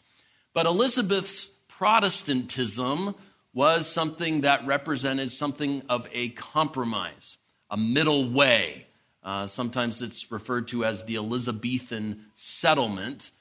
But 0.53 0.65
Elizabeth's 0.65 1.45
Protestantism 1.67 3.15
was 3.53 3.87
something 3.87 4.41
that 4.41 4.65
represented 4.65 5.31
something 5.31 5.81
of 5.89 6.07
a 6.13 6.29
compromise, 6.29 7.37
a 7.69 7.77
middle 7.77 8.29
way. 8.29 8.85
Uh, 9.23 9.47
sometimes 9.47 10.01
it's 10.01 10.31
referred 10.31 10.67
to 10.69 10.85
as 10.85 11.03
the 11.03 11.17
Elizabethan 11.17 12.25
settlement. 12.35 13.31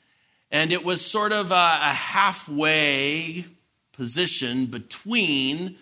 And 0.51 0.73
it 0.73 0.85
was 0.85 1.05
sort 1.05 1.33
of 1.33 1.53
a, 1.53 1.55
a 1.55 1.93
halfway 1.93 3.45
position 3.93 4.67
between 4.67 5.77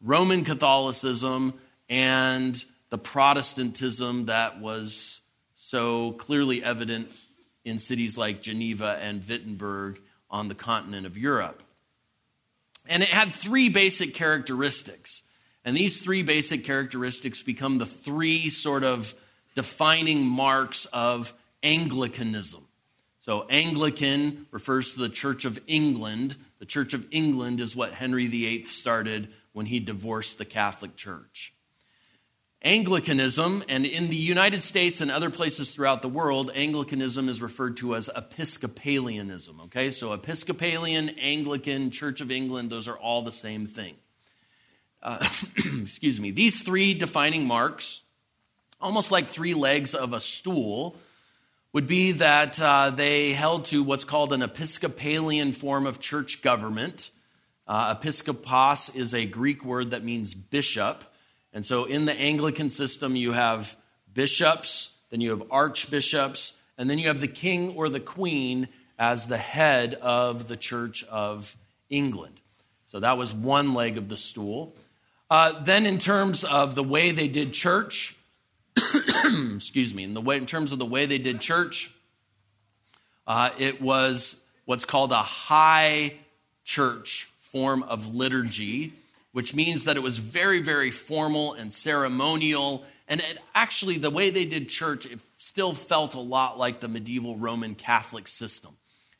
Roman 0.00 0.44
Catholicism 0.44 1.54
and 1.88 2.64
the 2.90 2.98
Protestantism 2.98 4.26
that 4.26 4.60
was 4.60 5.20
so 5.56 6.12
clearly 6.12 6.62
evident 6.62 7.10
in 7.64 7.78
cities 7.78 8.16
like 8.16 8.40
Geneva 8.40 8.98
and 9.00 9.26
Wittenberg 9.26 10.00
on 10.30 10.46
the 10.46 10.54
continent 10.54 11.04
of 11.04 11.18
Europe. 11.18 11.63
And 12.86 13.02
it 13.02 13.08
had 13.08 13.34
three 13.34 13.68
basic 13.68 14.14
characteristics. 14.14 15.22
And 15.64 15.76
these 15.76 16.02
three 16.02 16.22
basic 16.22 16.64
characteristics 16.64 17.42
become 17.42 17.78
the 17.78 17.86
three 17.86 18.50
sort 18.50 18.84
of 18.84 19.14
defining 19.54 20.26
marks 20.26 20.86
of 20.86 21.32
Anglicanism. 21.62 22.66
So, 23.20 23.46
Anglican 23.48 24.46
refers 24.50 24.92
to 24.94 25.00
the 25.00 25.08
Church 25.08 25.46
of 25.46 25.58
England. 25.66 26.36
The 26.58 26.66
Church 26.66 26.92
of 26.92 27.06
England 27.10 27.60
is 27.60 27.74
what 27.74 27.94
Henry 27.94 28.26
VIII 28.26 28.64
started 28.64 29.28
when 29.54 29.64
he 29.64 29.80
divorced 29.80 30.36
the 30.36 30.44
Catholic 30.44 30.94
Church. 30.94 31.54
Anglicanism, 32.64 33.62
and 33.68 33.84
in 33.84 34.08
the 34.08 34.16
United 34.16 34.62
States 34.62 35.02
and 35.02 35.10
other 35.10 35.28
places 35.28 35.70
throughout 35.70 36.00
the 36.00 36.08
world, 36.08 36.50
Anglicanism 36.54 37.28
is 37.28 37.42
referred 37.42 37.76
to 37.76 37.94
as 37.94 38.08
Episcopalianism. 38.08 39.60
Okay, 39.64 39.90
so 39.90 40.14
Episcopalian, 40.14 41.10
Anglican, 41.10 41.90
Church 41.90 42.22
of 42.22 42.30
England, 42.30 42.70
those 42.70 42.88
are 42.88 42.96
all 42.96 43.20
the 43.20 43.32
same 43.32 43.66
thing. 43.66 43.96
Uh, 45.02 45.18
excuse 45.82 46.18
me. 46.18 46.30
These 46.30 46.62
three 46.62 46.94
defining 46.94 47.46
marks, 47.46 48.02
almost 48.80 49.12
like 49.12 49.28
three 49.28 49.52
legs 49.52 49.94
of 49.94 50.14
a 50.14 50.20
stool, 50.20 50.96
would 51.74 51.86
be 51.86 52.12
that 52.12 52.58
uh, 52.62 52.88
they 52.88 53.34
held 53.34 53.66
to 53.66 53.82
what's 53.82 54.04
called 54.04 54.32
an 54.32 54.40
Episcopalian 54.40 55.52
form 55.52 55.86
of 55.86 56.00
church 56.00 56.40
government. 56.40 57.10
Uh, 57.66 57.94
episkopos 57.94 58.96
is 58.96 59.12
a 59.12 59.26
Greek 59.26 59.64
word 59.66 59.90
that 59.90 60.02
means 60.02 60.32
bishop. 60.32 61.04
And 61.54 61.64
so 61.64 61.84
in 61.84 62.04
the 62.04 62.12
Anglican 62.12 62.68
system, 62.68 63.14
you 63.14 63.32
have 63.32 63.76
bishops, 64.12 64.92
then 65.10 65.20
you 65.20 65.30
have 65.30 65.44
archbishops, 65.50 66.54
and 66.76 66.90
then 66.90 66.98
you 66.98 67.06
have 67.06 67.20
the 67.20 67.28
king 67.28 67.74
or 67.76 67.88
the 67.88 68.00
queen 68.00 68.68
as 68.98 69.28
the 69.28 69.38
head 69.38 69.94
of 69.94 70.48
the 70.48 70.56
Church 70.56 71.04
of 71.04 71.56
England. 71.88 72.40
So 72.90 73.00
that 73.00 73.16
was 73.16 73.32
one 73.32 73.72
leg 73.72 73.96
of 73.96 74.08
the 74.08 74.16
stool. 74.16 74.74
Uh, 75.30 75.62
then, 75.62 75.86
in 75.86 75.98
terms 75.98 76.44
of 76.44 76.74
the 76.74 76.82
way 76.82 77.12
they 77.12 77.28
did 77.28 77.52
church, 77.52 78.16
excuse 79.54 79.94
me, 79.94 80.04
in 80.04 80.14
the 80.14 80.20
way, 80.20 80.36
in 80.36 80.46
terms 80.46 80.72
of 80.72 80.78
the 80.78 80.84
way 80.84 81.06
they 81.06 81.18
did 81.18 81.40
church, 81.40 81.92
uh, 83.26 83.50
it 83.58 83.80
was 83.80 84.40
what's 84.64 84.84
called 84.84 85.12
a 85.12 85.22
high 85.22 86.14
church 86.64 87.30
form 87.40 87.82
of 87.84 88.14
liturgy 88.14 88.92
which 89.34 89.52
means 89.52 89.82
that 89.84 89.96
it 89.96 90.00
was 90.00 90.18
very, 90.18 90.60
very 90.60 90.92
formal 90.92 91.54
and 91.54 91.72
ceremonial. 91.72 92.84
And 93.08 93.20
it, 93.20 93.38
actually, 93.52 93.98
the 93.98 94.08
way 94.08 94.30
they 94.30 94.44
did 94.44 94.68
church, 94.68 95.06
it 95.06 95.18
still 95.38 95.74
felt 95.74 96.14
a 96.14 96.20
lot 96.20 96.56
like 96.56 96.78
the 96.78 96.86
medieval 96.86 97.36
Roman 97.36 97.74
Catholic 97.74 98.28
system. 98.28 98.76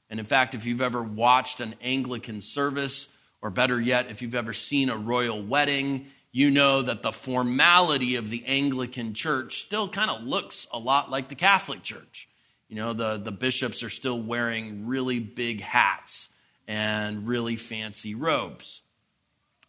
And 0.08 0.20
in 0.20 0.24
fact, 0.24 0.54
if 0.54 0.66
you've 0.66 0.82
ever 0.82 1.02
watched 1.02 1.58
an 1.58 1.74
Anglican 1.82 2.42
service, 2.42 3.08
or 3.42 3.50
better 3.50 3.80
yet, 3.80 4.08
if 4.08 4.22
you've 4.22 4.36
ever 4.36 4.52
seen 4.52 4.88
a 4.88 4.96
royal 4.96 5.42
wedding, 5.42 6.06
you 6.30 6.48
know 6.48 6.82
that 6.82 7.02
the 7.02 7.10
formality 7.10 8.14
of 8.14 8.30
the 8.30 8.44
Anglican 8.46 9.14
church 9.14 9.62
still 9.62 9.88
kind 9.88 10.12
of 10.12 10.22
looks 10.22 10.68
a 10.72 10.78
lot 10.78 11.10
like 11.10 11.28
the 11.28 11.34
Catholic 11.34 11.82
church. 11.82 12.28
You 12.68 12.76
know, 12.76 12.92
the, 12.92 13.16
the 13.16 13.32
bishops 13.32 13.82
are 13.82 13.90
still 13.90 14.20
wearing 14.20 14.86
really 14.86 15.18
big 15.18 15.60
hats 15.60 16.28
and 16.68 17.26
really 17.26 17.56
fancy 17.56 18.14
robes. 18.14 18.80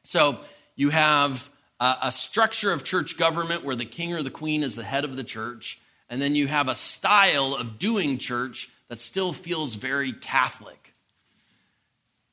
So 0.05 0.39
you 0.75 0.91
have 0.91 1.49
a, 1.79 1.95
a 2.03 2.11
structure 2.11 2.71
of 2.71 2.83
church 2.83 3.17
government 3.17 3.63
where 3.63 3.75
the 3.75 3.85
king 3.85 4.13
or 4.13 4.23
the 4.23 4.29
queen 4.29 4.63
is 4.63 4.75
the 4.75 4.83
head 4.83 5.03
of 5.03 5.15
the 5.15 5.23
church, 5.23 5.81
and 6.09 6.21
then 6.21 6.35
you 6.35 6.47
have 6.47 6.67
a 6.67 6.75
style 6.75 7.55
of 7.55 7.79
doing 7.79 8.17
church 8.17 8.69
that 8.87 8.99
still 8.99 9.33
feels 9.33 9.75
very 9.75 10.13
Catholic. 10.13 10.93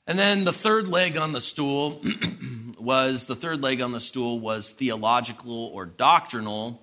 And 0.06 0.18
then 0.18 0.44
the 0.44 0.52
third 0.52 0.88
leg 0.88 1.16
on 1.16 1.32
the 1.32 1.40
stool 1.40 2.02
was 2.78 3.26
the 3.26 3.36
third 3.36 3.62
leg 3.62 3.80
on 3.80 3.92
the 3.92 4.00
stool 4.00 4.38
was 4.38 4.70
theological 4.70 5.66
or 5.66 5.86
doctrinal. 5.86 6.82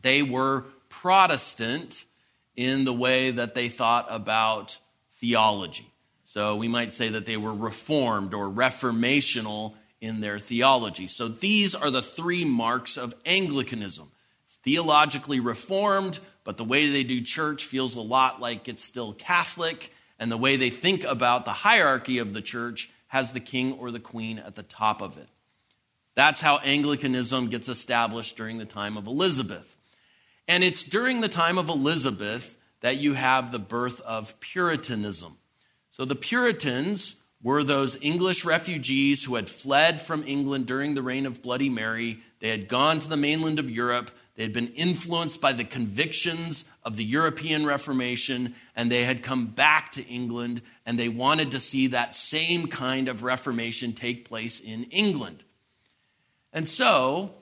They 0.00 0.22
were 0.22 0.64
Protestant 0.88 2.04
in 2.54 2.84
the 2.84 2.92
way 2.92 3.32
that 3.32 3.54
they 3.54 3.68
thought 3.68 4.06
about 4.08 4.78
theology. 5.14 5.90
So 6.24 6.56
we 6.56 6.68
might 6.68 6.92
say 6.92 7.08
that 7.08 7.26
they 7.26 7.36
were 7.36 7.54
reformed 7.54 8.34
or 8.34 8.50
reformational 8.50 9.74
in 10.06 10.20
their 10.20 10.38
theology. 10.38 11.06
So 11.06 11.28
these 11.28 11.74
are 11.74 11.90
the 11.90 12.02
three 12.02 12.44
marks 12.44 12.96
of 12.96 13.14
Anglicanism. 13.26 14.10
It's 14.44 14.56
theologically 14.56 15.40
reformed, 15.40 16.18
but 16.44 16.56
the 16.56 16.64
way 16.64 16.88
they 16.88 17.02
do 17.02 17.20
church 17.20 17.66
feels 17.66 17.96
a 17.96 18.00
lot 18.00 18.40
like 18.40 18.68
it's 18.68 18.84
still 18.84 19.12
Catholic, 19.12 19.92
and 20.18 20.30
the 20.30 20.36
way 20.36 20.56
they 20.56 20.70
think 20.70 21.04
about 21.04 21.44
the 21.44 21.52
hierarchy 21.52 22.18
of 22.18 22.32
the 22.32 22.40
church 22.40 22.90
has 23.08 23.32
the 23.32 23.40
king 23.40 23.74
or 23.74 23.90
the 23.90 24.00
queen 24.00 24.38
at 24.38 24.54
the 24.54 24.62
top 24.62 25.02
of 25.02 25.18
it. 25.18 25.28
That's 26.14 26.40
how 26.40 26.58
Anglicanism 26.58 27.48
gets 27.48 27.68
established 27.68 28.36
during 28.36 28.56
the 28.56 28.64
time 28.64 28.96
of 28.96 29.06
Elizabeth. 29.06 29.76
And 30.48 30.64
it's 30.64 30.84
during 30.84 31.20
the 31.20 31.28
time 31.28 31.58
of 31.58 31.68
Elizabeth 31.68 32.56
that 32.80 32.96
you 32.96 33.14
have 33.14 33.50
the 33.50 33.58
birth 33.58 34.00
of 34.00 34.38
Puritanism. 34.40 35.36
So 35.90 36.04
the 36.04 36.14
Puritans 36.14 37.15
were 37.42 37.62
those 37.62 38.00
English 38.02 38.44
refugees 38.44 39.24
who 39.24 39.34
had 39.34 39.48
fled 39.48 40.00
from 40.00 40.24
England 40.26 40.66
during 40.66 40.94
the 40.94 41.02
reign 41.02 41.26
of 41.26 41.42
Bloody 41.42 41.68
Mary. 41.68 42.18
They 42.40 42.48
had 42.48 42.68
gone 42.68 42.98
to 43.00 43.08
the 43.08 43.16
mainland 43.16 43.58
of 43.58 43.70
Europe. 43.70 44.10
They 44.34 44.42
had 44.42 44.52
been 44.52 44.72
influenced 44.74 45.40
by 45.40 45.52
the 45.52 45.64
convictions 45.64 46.68
of 46.82 46.96
the 46.96 47.04
European 47.04 47.66
Reformation, 47.66 48.54
and 48.74 48.90
they 48.90 49.04
had 49.04 49.22
come 49.22 49.46
back 49.46 49.92
to 49.92 50.06
England, 50.06 50.62
and 50.84 50.98
they 50.98 51.08
wanted 51.08 51.52
to 51.52 51.60
see 51.60 51.88
that 51.88 52.14
same 52.14 52.66
kind 52.66 53.08
of 53.08 53.22
Reformation 53.22 53.92
take 53.92 54.28
place 54.28 54.60
in 54.60 54.84
England. 54.84 55.44
And 56.52 56.68
so 56.68 57.34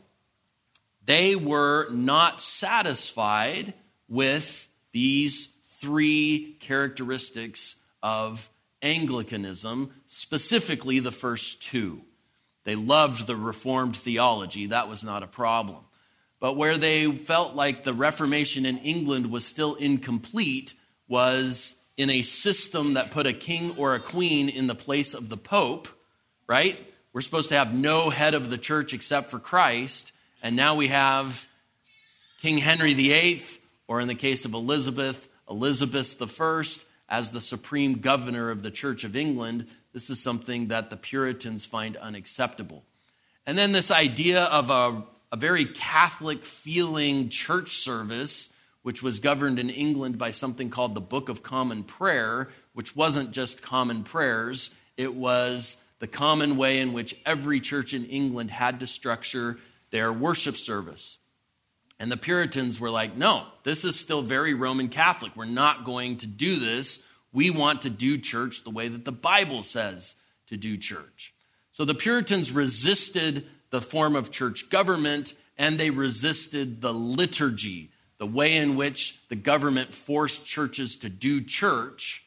they 1.04 1.36
were 1.36 1.88
not 1.90 2.40
satisfied 2.40 3.74
with 4.08 4.68
these 4.92 5.52
three 5.80 6.56
characteristics 6.60 7.76
of 8.02 8.48
Anglicanism, 8.84 9.90
specifically 10.06 11.00
the 11.00 11.10
first 11.10 11.62
two. 11.62 12.02
They 12.64 12.76
loved 12.76 13.26
the 13.26 13.36
Reformed 13.36 13.96
theology, 13.96 14.66
that 14.66 14.88
was 14.88 15.02
not 15.02 15.24
a 15.24 15.26
problem. 15.26 15.84
But 16.38 16.56
where 16.56 16.78
they 16.78 17.10
felt 17.10 17.54
like 17.54 17.82
the 17.82 17.94
Reformation 17.94 18.66
in 18.66 18.78
England 18.78 19.30
was 19.30 19.44
still 19.46 19.74
incomplete 19.74 20.74
was 21.08 21.76
in 21.96 22.10
a 22.10 22.22
system 22.22 22.94
that 22.94 23.10
put 23.10 23.26
a 23.26 23.32
king 23.32 23.74
or 23.76 23.94
a 23.94 24.00
queen 24.00 24.48
in 24.48 24.66
the 24.66 24.74
place 24.74 25.14
of 25.14 25.28
the 25.28 25.36
Pope, 25.36 25.88
right? 26.46 26.78
We're 27.12 27.20
supposed 27.20 27.50
to 27.50 27.56
have 27.56 27.72
no 27.72 28.10
head 28.10 28.34
of 28.34 28.50
the 28.50 28.58
church 28.58 28.92
except 28.92 29.30
for 29.30 29.38
Christ. 29.38 30.12
And 30.42 30.56
now 30.56 30.74
we 30.74 30.88
have 30.88 31.48
King 32.42 32.58
Henry 32.58 32.92
VIII, 32.92 33.42
or 33.86 34.00
in 34.00 34.08
the 34.08 34.14
case 34.14 34.44
of 34.44 34.52
Elizabeth, 34.52 35.28
Elizabeth 35.48 36.20
I, 36.20 36.64
as 37.08 37.30
the 37.30 37.40
supreme 37.40 37.94
governor 37.94 38.50
of 38.50 38.62
the 38.62 38.70
Church 38.70 39.04
of 39.04 39.16
England, 39.16 39.66
this 39.92 40.10
is 40.10 40.20
something 40.20 40.68
that 40.68 40.90
the 40.90 40.96
Puritans 40.96 41.64
find 41.64 41.96
unacceptable. 41.96 42.84
And 43.46 43.58
then 43.58 43.72
this 43.72 43.90
idea 43.90 44.44
of 44.44 44.70
a, 44.70 45.04
a 45.30 45.36
very 45.36 45.66
Catholic 45.66 46.44
feeling 46.44 47.28
church 47.28 47.76
service, 47.76 48.50
which 48.82 49.02
was 49.02 49.18
governed 49.18 49.58
in 49.58 49.70
England 49.70 50.18
by 50.18 50.30
something 50.30 50.70
called 50.70 50.94
the 50.94 51.00
Book 51.00 51.28
of 51.28 51.42
Common 51.42 51.84
Prayer, 51.84 52.48
which 52.72 52.96
wasn't 52.96 53.32
just 53.32 53.62
common 53.62 54.02
prayers, 54.02 54.70
it 54.96 55.14
was 55.14 55.80
the 55.98 56.06
common 56.06 56.56
way 56.56 56.80
in 56.80 56.92
which 56.92 57.16
every 57.24 57.60
church 57.60 57.94
in 57.94 58.04
England 58.06 58.50
had 58.50 58.80
to 58.80 58.86
structure 58.86 59.58
their 59.90 60.12
worship 60.12 60.56
service. 60.56 61.18
And 61.98 62.10
the 62.10 62.16
Puritans 62.16 62.80
were 62.80 62.90
like, 62.90 63.16
no, 63.16 63.46
this 63.62 63.84
is 63.84 63.98
still 63.98 64.22
very 64.22 64.54
Roman 64.54 64.88
Catholic. 64.88 65.36
We're 65.36 65.44
not 65.44 65.84
going 65.84 66.18
to 66.18 66.26
do 66.26 66.58
this. 66.58 67.02
We 67.32 67.50
want 67.50 67.82
to 67.82 67.90
do 67.90 68.18
church 68.18 68.64
the 68.64 68.70
way 68.70 68.88
that 68.88 69.04
the 69.04 69.12
Bible 69.12 69.62
says 69.62 70.16
to 70.48 70.56
do 70.56 70.76
church. 70.76 71.32
So 71.72 71.84
the 71.84 71.94
Puritans 71.94 72.52
resisted 72.52 73.46
the 73.70 73.80
form 73.80 74.16
of 74.16 74.30
church 74.30 74.70
government 74.70 75.34
and 75.56 75.78
they 75.78 75.90
resisted 75.90 76.80
the 76.80 76.92
liturgy, 76.92 77.90
the 78.18 78.26
way 78.26 78.56
in 78.56 78.76
which 78.76 79.20
the 79.28 79.36
government 79.36 79.94
forced 79.94 80.46
churches 80.46 80.96
to 80.98 81.08
do 81.08 81.42
church. 81.42 82.26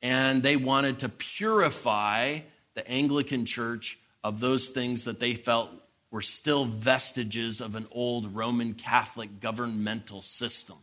And 0.00 0.42
they 0.42 0.56
wanted 0.56 1.00
to 1.00 1.08
purify 1.08 2.40
the 2.74 2.88
Anglican 2.88 3.44
church 3.46 3.98
of 4.24 4.40
those 4.40 4.68
things 4.68 5.04
that 5.04 5.20
they 5.20 5.34
felt 5.34 5.70
were 6.12 6.20
still 6.20 6.66
vestiges 6.66 7.60
of 7.60 7.74
an 7.74 7.88
old 7.90 8.36
Roman 8.36 8.74
Catholic 8.74 9.40
governmental 9.40 10.22
system. 10.22 10.76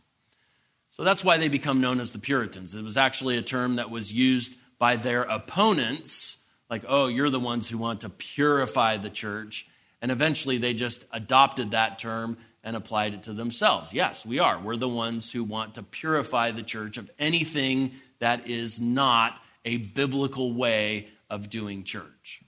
So 0.90 1.04
that's 1.04 1.24
why 1.24 1.38
they 1.38 1.48
become 1.48 1.80
known 1.80 2.00
as 2.00 2.12
the 2.12 2.18
Puritans. 2.18 2.74
It 2.74 2.82
was 2.82 2.98
actually 2.98 3.38
a 3.38 3.42
term 3.42 3.76
that 3.76 3.90
was 3.90 4.12
used 4.12 4.58
by 4.78 4.96
their 4.96 5.22
opponents, 5.22 6.42
like, 6.68 6.84
oh, 6.86 7.06
you're 7.06 7.30
the 7.30 7.40
ones 7.40 7.68
who 7.70 7.78
want 7.78 8.00
to 8.00 8.10
purify 8.10 8.96
the 8.96 9.08
church. 9.08 9.66
And 10.02 10.10
eventually 10.10 10.58
they 10.58 10.74
just 10.74 11.04
adopted 11.12 11.70
that 11.70 11.98
term 11.98 12.36
and 12.64 12.74
applied 12.74 13.14
it 13.14 13.22
to 13.22 13.32
themselves. 13.32 13.94
Yes, 13.94 14.26
we 14.26 14.40
are. 14.40 14.58
We're 14.58 14.76
the 14.76 14.88
ones 14.88 15.30
who 15.30 15.44
want 15.44 15.76
to 15.76 15.82
purify 15.84 16.50
the 16.50 16.62
church 16.62 16.96
of 16.96 17.08
anything 17.18 17.92
that 18.18 18.48
is 18.48 18.80
not 18.80 19.40
a 19.64 19.76
biblical 19.76 20.52
way 20.52 21.08
of 21.30 21.48
doing 21.48 21.84
church. 21.84 22.42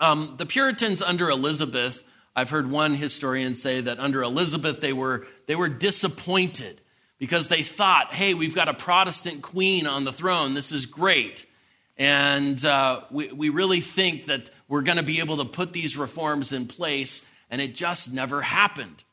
Um, 0.00 0.34
the 0.38 0.46
Puritans 0.46 1.02
under 1.02 1.28
Elizabeth, 1.28 2.04
I've 2.34 2.48
heard 2.48 2.70
one 2.70 2.94
historian 2.94 3.54
say 3.54 3.82
that 3.82 4.00
under 4.00 4.22
Elizabeth 4.22 4.80
they 4.80 4.94
were, 4.94 5.26
they 5.46 5.54
were 5.54 5.68
disappointed 5.68 6.80
because 7.18 7.48
they 7.48 7.62
thought, 7.62 8.14
hey, 8.14 8.32
we've 8.32 8.54
got 8.54 8.70
a 8.70 8.74
Protestant 8.74 9.42
queen 9.42 9.86
on 9.86 10.04
the 10.04 10.12
throne. 10.12 10.54
This 10.54 10.72
is 10.72 10.86
great. 10.86 11.44
And 11.98 12.64
uh, 12.64 13.02
we, 13.10 13.30
we 13.30 13.48
really 13.50 13.82
think 13.82 14.26
that 14.26 14.48
we're 14.68 14.80
going 14.80 14.96
to 14.96 15.02
be 15.02 15.20
able 15.20 15.36
to 15.36 15.44
put 15.44 15.74
these 15.74 15.98
reforms 15.98 16.50
in 16.52 16.66
place, 16.66 17.28
and 17.50 17.60
it 17.60 17.74
just 17.74 18.10
never 18.10 18.40
happened. 18.40 19.04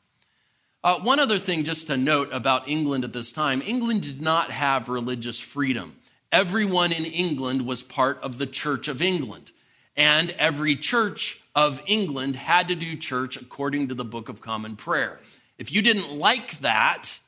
Uh, 0.82 0.98
one 1.00 1.20
other 1.20 1.38
thing 1.38 1.64
just 1.64 1.88
to 1.88 1.98
note 1.98 2.30
about 2.32 2.66
England 2.66 3.04
at 3.04 3.12
this 3.12 3.30
time 3.30 3.60
England 3.60 4.02
did 4.02 4.22
not 4.22 4.50
have 4.50 4.88
religious 4.88 5.38
freedom. 5.38 5.96
Everyone 6.32 6.92
in 6.92 7.04
England 7.04 7.66
was 7.66 7.82
part 7.82 8.18
of 8.22 8.38
the 8.38 8.46
Church 8.46 8.88
of 8.88 9.02
England 9.02 9.50
and 9.98 10.30
every 10.38 10.76
church 10.76 11.42
of 11.56 11.82
England 11.86 12.36
had 12.36 12.68
to 12.68 12.76
do 12.76 12.96
church 12.96 13.36
according 13.36 13.88
to 13.88 13.94
the 13.96 14.04
Book 14.04 14.28
of 14.28 14.40
Common 14.40 14.76
Prayer. 14.76 15.18
If 15.58 15.72
you 15.72 15.82
didn't 15.82 16.16
like 16.16 16.60
that, 16.60 17.18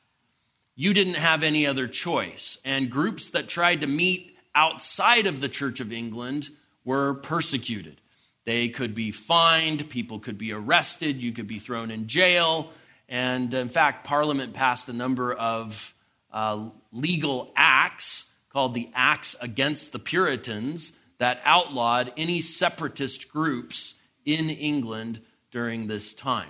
you 0.77 0.93
didn't 0.93 1.15
have 1.15 1.43
any 1.43 1.67
other 1.67 1.85
choice. 1.89 2.57
And 2.63 2.89
groups 2.89 3.31
that 3.31 3.49
tried 3.49 3.81
to 3.81 3.87
meet 3.87 4.37
outside 4.55 5.27
of 5.27 5.41
the 5.41 5.49
Church 5.49 5.81
of 5.81 5.91
England 5.91 6.49
were 6.85 7.15
persecuted. 7.15 7.99
They 8.45 8.69
could 8.69 8.95
be 8.95 9.11
fined, 9.11 9.89
people 9.89 10.19
could 10.19 10.37
be 10.37 10.53
arrested, 10.53 11.21
you 11.21 11.33
could 11.33 11.47
be 11.47 11.59
thrown 11.59 11.91
in 11.91 12.07
jail. 12.07 12.71
And 13.09 13.53
in 13.53 13.67
fact, 13.67 14.07
Parliament 14.07 14.53
passed 14.53 14.87
a 14.87 14.93
number 14.93 15.33
of 15.33 15.93
uh, 16.31 16.69
legal 16.93 17.51
acts 17.57 18.31
called 18.49 18.73
the 18.73 18.89
Acts 18.95 19.35
Against 19.41 19.91
the 19.91 19.99
Puritans 19.99 20.97
that 21.21 21.39
outlawed 21.45 22.11
any 22.17 22.41
separatist 22.41 23.31
groups 23.31 23.93
in 24.25 24.49
England 24.49 25.21
during 25.51 25.85
this 25.85 26.15
time. 26.15 26.49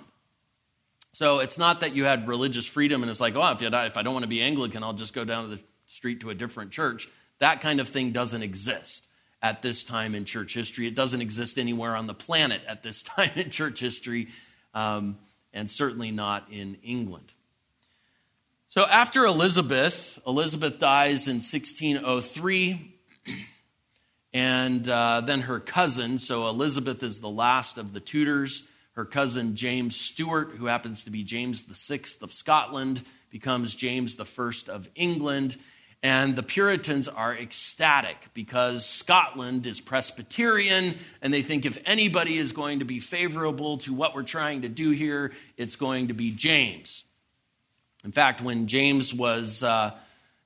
So 1.11 1.39
it's 1.39 1.57
not 1.57 1.81
that 1.81 1.93
you 1.93 2.05
had 2.05 2.25
religious 2.25 2.65
freedom 2.65 3.03
and 3.03 3.09
it's 3.09 3.19
like, 3.19 3.35
oh, 3.35 3.57
if, 3.59 3.97
I 3.97 4.01
don't 4.01 4.13
want 4.13 4.23
to 4.23 4.29
be 4.29 4.41
Anglican, 4.41 4.81
I'll 4.81 4.93
just 4.93 5.13
go 5.13 5.25
down 5.25 5.49
to 5.49 5.57
the 5.57 5.61
street 5.87 6.21
to 6.21 6.29
a 6.29 6.33
different 6.33 6.71
church. 6.71 7.09
That 7.39 7.59
kind 7.59 7.81
of 7.81 7.89
thing 7.89 8.13
doesn't 8.13 8.43
exist. 8.43 9.07
at 9.41 9.61
this 9.61 9.83
time 9.83 10.15
in 10.15 10.23
church 10.23 10.53
history. 10.53 10.87
It 10.87 10.95
doesn't 10.95 11.19
exist 11.19 11.59
anywhere 11.59 11.93
on 11.93 12.07
the 12.07 12.13
planet 12.13 12.61
at 12.65 12.81
this 12.81 13.03
time 13.17 13.31
in 13.35 13.49
church 13.49 13.81
history, 13.81 14.29
um, 14.73 15.17
and 15.51 15.69
certainly 15.69 16.11
not 16.11 16.47
in 16.49 16.77
England. 16.81 17.33
So 18.69 18.85
after 18.85 19.25
Elizabeth, 19.25 20.17
Elizabeth 20.25 20.79
dies 20.79 21.27
in 21.27 21.41
1603, 21.41 22.95
and 24.33 24.87
uh, 24.87 25.21
then 25.21 25.41
her 25.41 25.59
cousin, 25.59 26.17
so 26.17 26.47
Elizabeth 26.47 27.03
is 27.03 27.19
the 27.19 27.29
last 27.29 27.77
of 27.77 27.93
the 27.93 27.99
Tudors. 27.99 28.67
Her 28.93 29.05
cousin 29.05 29.55
James 29.55 29.95
Stuart, 29.95 30.51
who 30.57 30.65
happens 30.65 31.03
to 31.05 31.11
be 31.11 31.23
James 31.23 31.63
VI 31.63 32.01
of 32.21 32.31
Scotland, 32.31 33.01
becomes 33.29 33.75
James 33.75 34.19
I 34.19 34.51
of 34.71 34.89
England. 34.95 35.57
And 36.03 36.35
the 36.35 36.43
Puritans 36.43 37.07
are 37.07 37.35
ecstatic 37.35 38.29
because 38.33 38.85
Scotland 38.85 39.67
is 39.67 39.79
Presbyterian, 39.79 40.95
and 41.21 41.33
they 41.33 41.43
think 41.43 41.65
if 41.65 41.77
anybody 41.85 42.37
is 42.37 42.53
going 42.53 42.79
to 42.79 42.85
be 42.85 42.99
favorable 42.99 43.77
to 43.79 43.93
what 43.93 44.15
we're 44.15 44.23
trying 44.23 44.63
to 44.63 44.69
do 44.69 44.89
here, 44.89 45.31
it's 45.57 45.75
going 45.75 46.07
to 46.07 46.13
be 46.13 46.31
James. 46.31 47.03
In 48.03 48.11
fact, 48.11 48.41
when 48.41 48.65
James 48.65 49.13
was 49.13 49.61
uh, 49.61 49.95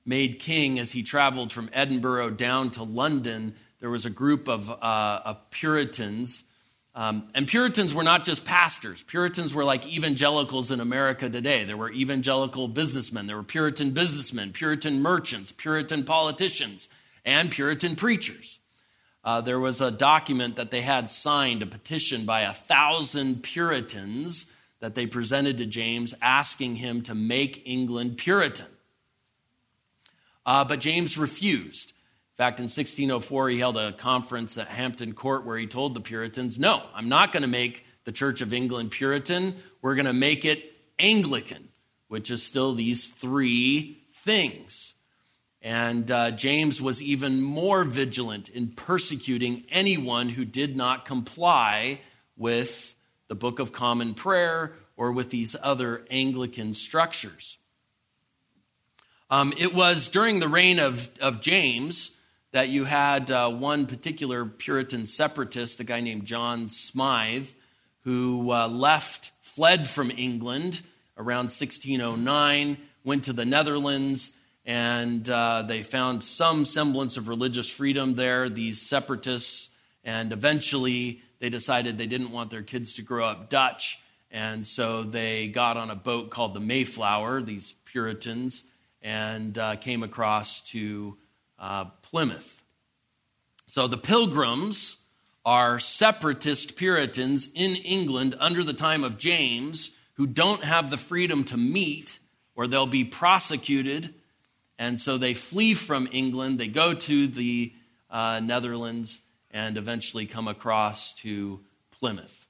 made 0.04 0.40
king, 0.40 0.78
as 0.78 0.92
he 0.92 1.02
traveled 1.02 1.50
from 1.50 1.70
Edinburgh 1.72 2.30
down 2.30 2.70
to 2.72 2.82
London, 2.82 3.54
there 3.80 3.90
was 3.90 4.06
a 4.06 4.10
group 4.10 4.48
of, 4.48 4.70
uh, 4.70 5.20
of 5.24 5.50
Puritans 5.50 6.44
um, 6.96 7.28
and 7.34 7.46
Puritans 7.46 7.94
were 7.94 8.02
not 8.02 8.24
just 8.24 8.46
pastors. 8.46 9.02
Puritans 9.02 9.54
were 9.54 9.64
like 9.64 9.86
evangelicals 9.86 10.70
in 10.70 10.80
America 10.80 11.28
today. 11.28 11.62
There 11.64 11.76
were 11.76 11.92
evangelical 11.92 12.68
businessmen, 12.68 13.26
there 13.26 13.36
were 13.36 13.42
Puritan 13.42 13.90
businessmen, 13.90 14.52
Puritan 14.52 15.02
merchants, 15.02 15.52
Puritan 15.52 16.04
politicians, 16.04 16.88
and 17.22 17.50
Puritan 17.50 17.96
preachers. 17.96 18.60
Uh, 19.22 19.42
there 19.42 19.60
was 19.60 19.82
a 19.82 19.90
document 19.90 20.56
that 20.56 20.70
they 20.70 20.80
had 20.80 21.10
signed, 21.10 21.62
a 21.62 21.66
petition 21.66 22.24
by 22.24 22.42
a 22.42 22.54
thousand 22.54 23.42
Puritans 23.42 24.50
that 24.80 24.94
they 24.94 25.06
presented 25.06 25.58
to 25.58 25.66
James 25.66 26.14
asking 26.22 26.76
him 26.76 27.02
to 27.02 27.14
make 27.14 27.62
England 27.66 28.16
Puritan. 28.16 28.66
Uh, 30.46 30.64
but 30.64 30.80
James 30.80 31.18
refused. 31.18 31.92
In 32.36 32.44
fact, 32.44 32.60
in 32.60 32.64
1604, 32.64 33.48
he 33.48 33.58
held 33.58 33.78
a 33.78 33.94
conference 33.94 34.58
at 34.58 34.68
Hampton 34.68 35.14
Court 35.14 35.46
where 35.46 35.56
he 35.56 35.66
told 35.66 35.94
the 35.94 36.02
Puritans, 36.02 36.58
No, 36.58 36.82
I'm 36.94 37.08
not 37.08 37.32
going 37.32 37.44
to 37.44 37.48
make 37.48 37.86
the 38.04 38.12
Church 38.12 38.42
of 38.42 38.52
England 38.52 38.90
Puritan. 38.90 39.54
We're 39.80 39.94
going 39.94 40.04
to 40.04 40.12
make 40.12 40.44
it 40.44 40.70
Anglican, 40.98 41.68
which 42.08 42.30
is 42.30 42.42
still 42.42 42.74
these 42.74 43.08
three 43.08 44.02
things. 44.12 44.92
And 45.62 46.10
uh, 46.10 46.30
James 46.32 46.82
was 46.82 47.02
even 47.02 47.40
more 47.40 47.84
vigilant 47.84 48.50
in 48.50 48.68
persecuting 48.68 49.64
anyone 49.70 50.28
who 50.28 50.44
did 50.44 50.76
not 50.76 51.06
comply 51.06 52.00
with 52.36 52.94
the 53.28 53.34
Book 53.34 53.60
of 53.60 53.72
Common 53.72 54.12
Prayer 54.12 54.74
or 54.94 55.10
with 55.10 55.30
these 55.30 55.56
other 55.62 56.04
Anglican 56.10 56.74
structures. 56.74 57.56
Um, 59.30 59.54
it 59.56 59.72
was 59.72 60.08
during 60.08 60.38
the 60.38 60.48
reign 60.48 60.78
of, 60.78 61.08
of 61.18 61.40
James 61.40 62.12
that 62.56 62.70
you 62.70 62.86
had 62.86 63.30
uh, 63.30 63.50
one 63.50 63.84
particular 63.84 64.46
Puritan 64.46 65.04
separatist, 65.04 65.78
a 65.80 65.84
guy 65.84 66.00
named 66.00 66.24
John 66.24 66.70
Smyth, 66.70 67.54
who 68.04 68.50
uh, 68.50 68.66
left, 68.66 69.32
fled 69.42 69.86
from 69.86 70.10
England 70.10 70.80
around 71.18 71.50
1609, 71.50 72.78
went 73.04 73.24
to 73.24 73.34
the 73.34 73.44
Netherlands, 73.44 74.34
and 74.64 75.28
uh, 75.28 75.64
they 75.68 75.82
found 75.82 76.24
some 76.24 76.64
semblance 76.64 77.18
of 77.18 77.28
religious 77.28 77.68
freedom 77.68 78.14
there, 78.14 78.48
these 78.48 78.80
separatists, 78.80 79.68
and 80.02 80.32
eventually 80.32 81.20
they 81.40 81.50
decided 81.50 81.98
they 81.98 82.06
didn't 82.06 82.32
want 82.32 82.48
their 82.48 82.62
kids 82.62 82.94
to 82.94 83.02
grow 83.02 83.26
up 83.26 83.50
Dutch, 83.50 84.00
and 84.30 84.66
so 84.66 85.02
they 85.02 85.48
got 85.48 85.76
on 85.76 85.90
a 85.90 85.94
boat 85.94 86.30
called 86.30 86.54
the 86.54 86.60
Mayflower, 86.60 87.42
these 87.42 87.74
Puritans, 87.84 88.64
and 89.02 89.58
uh, 89.58 89.76
came 89.76 90.02
across 90.02 90.62
to 90.70 91.18
uh, 91.58 91.86
Plymouth. 92.02 92.62
So 93.66 93.88
the 93.88 93.98
Pilgrims 93.98 94.98
are 95.44 95.78
separatist 95.78 96.76
Puritans 96.76 97.50
in 97.54 97.76
England 97.76 98.34
under 98.38 98.64
the 98.64 98.72
time 98.72 99.04
of 99.04 99.18
James 99.18 99.92
who 100.14 100.26
don't 100.26 100.64
have 100.64 100.90
the 100.90 100.98
freedom 100.98 101.44
to 101.44 101.56
meet 101.56 102.18
or 102.54 102.66
they'll 102.66 102.86
be 102.86 103.04
prosecuted. 103.04 104.14
And 104.78 104.98
so 104.98 105.18
they 105.18 105.34
flee 105.34 105.74
from 105.74 106.08
England, 106.10 106.58
they 106.58 106.68
go 106.68 106.94
to 106.94 107.26
the 107.26 107.72
uh, 108.10 108.40
Netherlands, 108.40 109.20
and 109.50 109.76
eventually 109.76 110.26
come 110.26 110.48
across 110.48 111.14
to 111.14 111.60
Plymouth. 111.90 112.46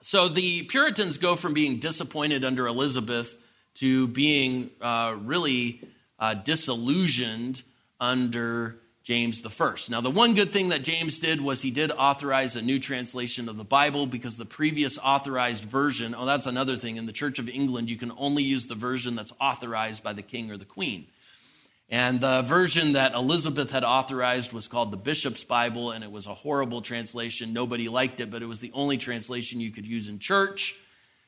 So 0.00 0.28
the 0.28 0.62
Puritans 0.64 1.18
go 1.18 1.36
from 1.36 1.54
being 1.54 1.78
disappointed 1.78 2.44
under 2.44 2.66
Elizabeth 2.66 3.36
to 3.74 4.08
being 4.08 4.70
uh, 4.80 5.16
really 5.20 5.82
uh, 6.18 6.34
disillusioned 6.34 7.62
under 8.00 8.78
James 9.08 9.40
the 9.40 9.48
First. 9.48 9.90
Now, 9.90 10.02
the 10.02 10.10
one 10.10 10.34
good 10.34 10.52
thing 10.52 10.68
that 10.68 10.84
James 10.84 11.18
did 11.18 11.40
was 11.40 11.62
he 11.62 11.70
did 11.70 11.90
authorize 11.90 12.56
a 12.56 12.62
new 12.62 12.78
translation 12.78 13.48
of 13.48 13.56
the 13.56 13.64
Bible 13.64 14.06
because 14.06 14.36
the 14.36 14.44
previous 14.44 14.98
authorized 14.98 15.64
version, 15.64 16.14
oh, 16.14 16.26
that's 16.26 16.44
another 16.44 16.76
thing. 16.76 16.96
In 16.96 17.06
the 17.06 17.12
Church 17.12 17.38
of 17.38 17.48
England, 17.48 17.88
you 17.88 17.96
can 17.96 18.12
only 18.18 18.42
use 18.42 18.66
the 18.66 18.74
version 18.74 19.14
that's 19.14 19.32
authorized 19.40 20.04
by 20.04 20.12
the 20.12 20.20
king 20.20 20.50
or 20.50 20.58
the 20.58 20.66
queen. 20.66 21.06
And 21.88 22.20
the 22.20 22.42
version 22.42 22.92
that 22.92 23.14
Elizabeth 23.14 23.70
had 23.70 23.82
authorized 23.82 24.52
was 24.52 24.68
called 24.68 24.90
the 24.90 24.98
Bishop's 24.98 25.42
Bible, 25.42 25.90
and 25.90 26.04
it 26.04 26.12
was 26.12 26.26
a 26.26 26.34
horrible 26.34 26.82
translation. 26.82 27.54
Nobody 27.54 27.88
liked 27.88 28.20
it, 28.20 28.30
but 28.30 28.42
it 28.42 28.46
was 28.46 28.60
the 28.60 28.72
only 28.74 28.98
translation 28.98 29.58
you 29.58 29.70
could 29.70 29.86
use 29.86 30.08
in 30.08 30.18
church. 30.18 30.78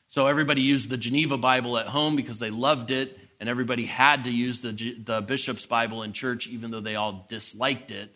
So 0.09 0.27
everybody 0.27 0.61
used 0.61 0.91
the 0.91 0.99
Geneva 0.99 1.39
Bible 1.39 1.79
at 1.79 1.87
home 1.87 2.15
because 2.15 2.41
they 2.41 2.51
loved 2.51 2.91
it 2.91 3.17
and 3.41 3.49
everybody 3.49 3.87
had 3.87 4.25
to 4.25 4.31
use 4.31 4.61
the, 4.61 4.73
the 5.03 5.23
bishop's 5.23 5.65
Bible 5.65 6.03
in 6.03 6.13
church, 6.13 6.47
even 6.47 6.71
though 6.71 6.81
they 6.81 6.95
all 6.95 7.25
disliked 7.29 7.91
it. 7.91 8.15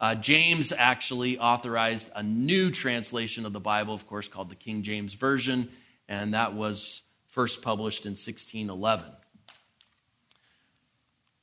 Uh, 0.00 0.14
James 0.14 0.72
actually 0.72 1.38
authorized 1.38 2.10
a 2.14 2.22
new 2.22 2.70
translation 2.70 3.44
of 3.44 3.52
the 3.52 3.60
Bible, 3.60 3.92
of 3.92 4.06
course, 4.06 4.28
called 4.28 4.48
the 4.48 4.54
King 4.54 4.82
James 4.82 5.12
Version, 5.12 5.68
and 6.08 6.34
that 6.34 6.54
was 6.54 7.02
first 7.26 7.60
published 7.60 8.06
in 8.06 8.12
1611. 8.12 9.12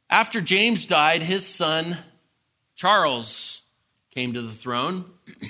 After 0.10 0.40
James 0.40 0.86
died, 0.86 1.22
his 1.22 1.46
son 1.46 1.98
Charles 2.76 3.62
came 4.12 4.34
to 4.34 4.42
the 4.42 4.54
throne, 4.54 5.06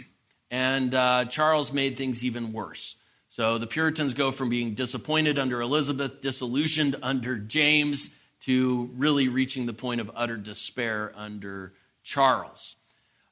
and 0.52 0.94
uh, 0.96 1.26
Charles 1.26 1.72
made 1.72 1.96
things 1.96 2.26
even 2.26 2.54
worse. 2.54 2.96
So 3.38 3.60
the 3.60 3.68
Puritans 3.68 4.16
go 4.16 4.32
from 4.32 4.50
being 4.50 4.74
disappointed 4.74 5.38
under 5.38 5.62
Elizabeth, 5.62 6.22
disillusioned 6.22 6.96
under 7.04 7.38
James, 7.38 8.10
to 8.40 8.90
really 8.96 9.28
reaching 9.28 9.68
the 9.68 9.74
point 9.74 10.02
of 10.02 10.10
utter 10.16 10.38
despair 10.38 11.14
under 11.16 11.74
Charles. 12.02 12.76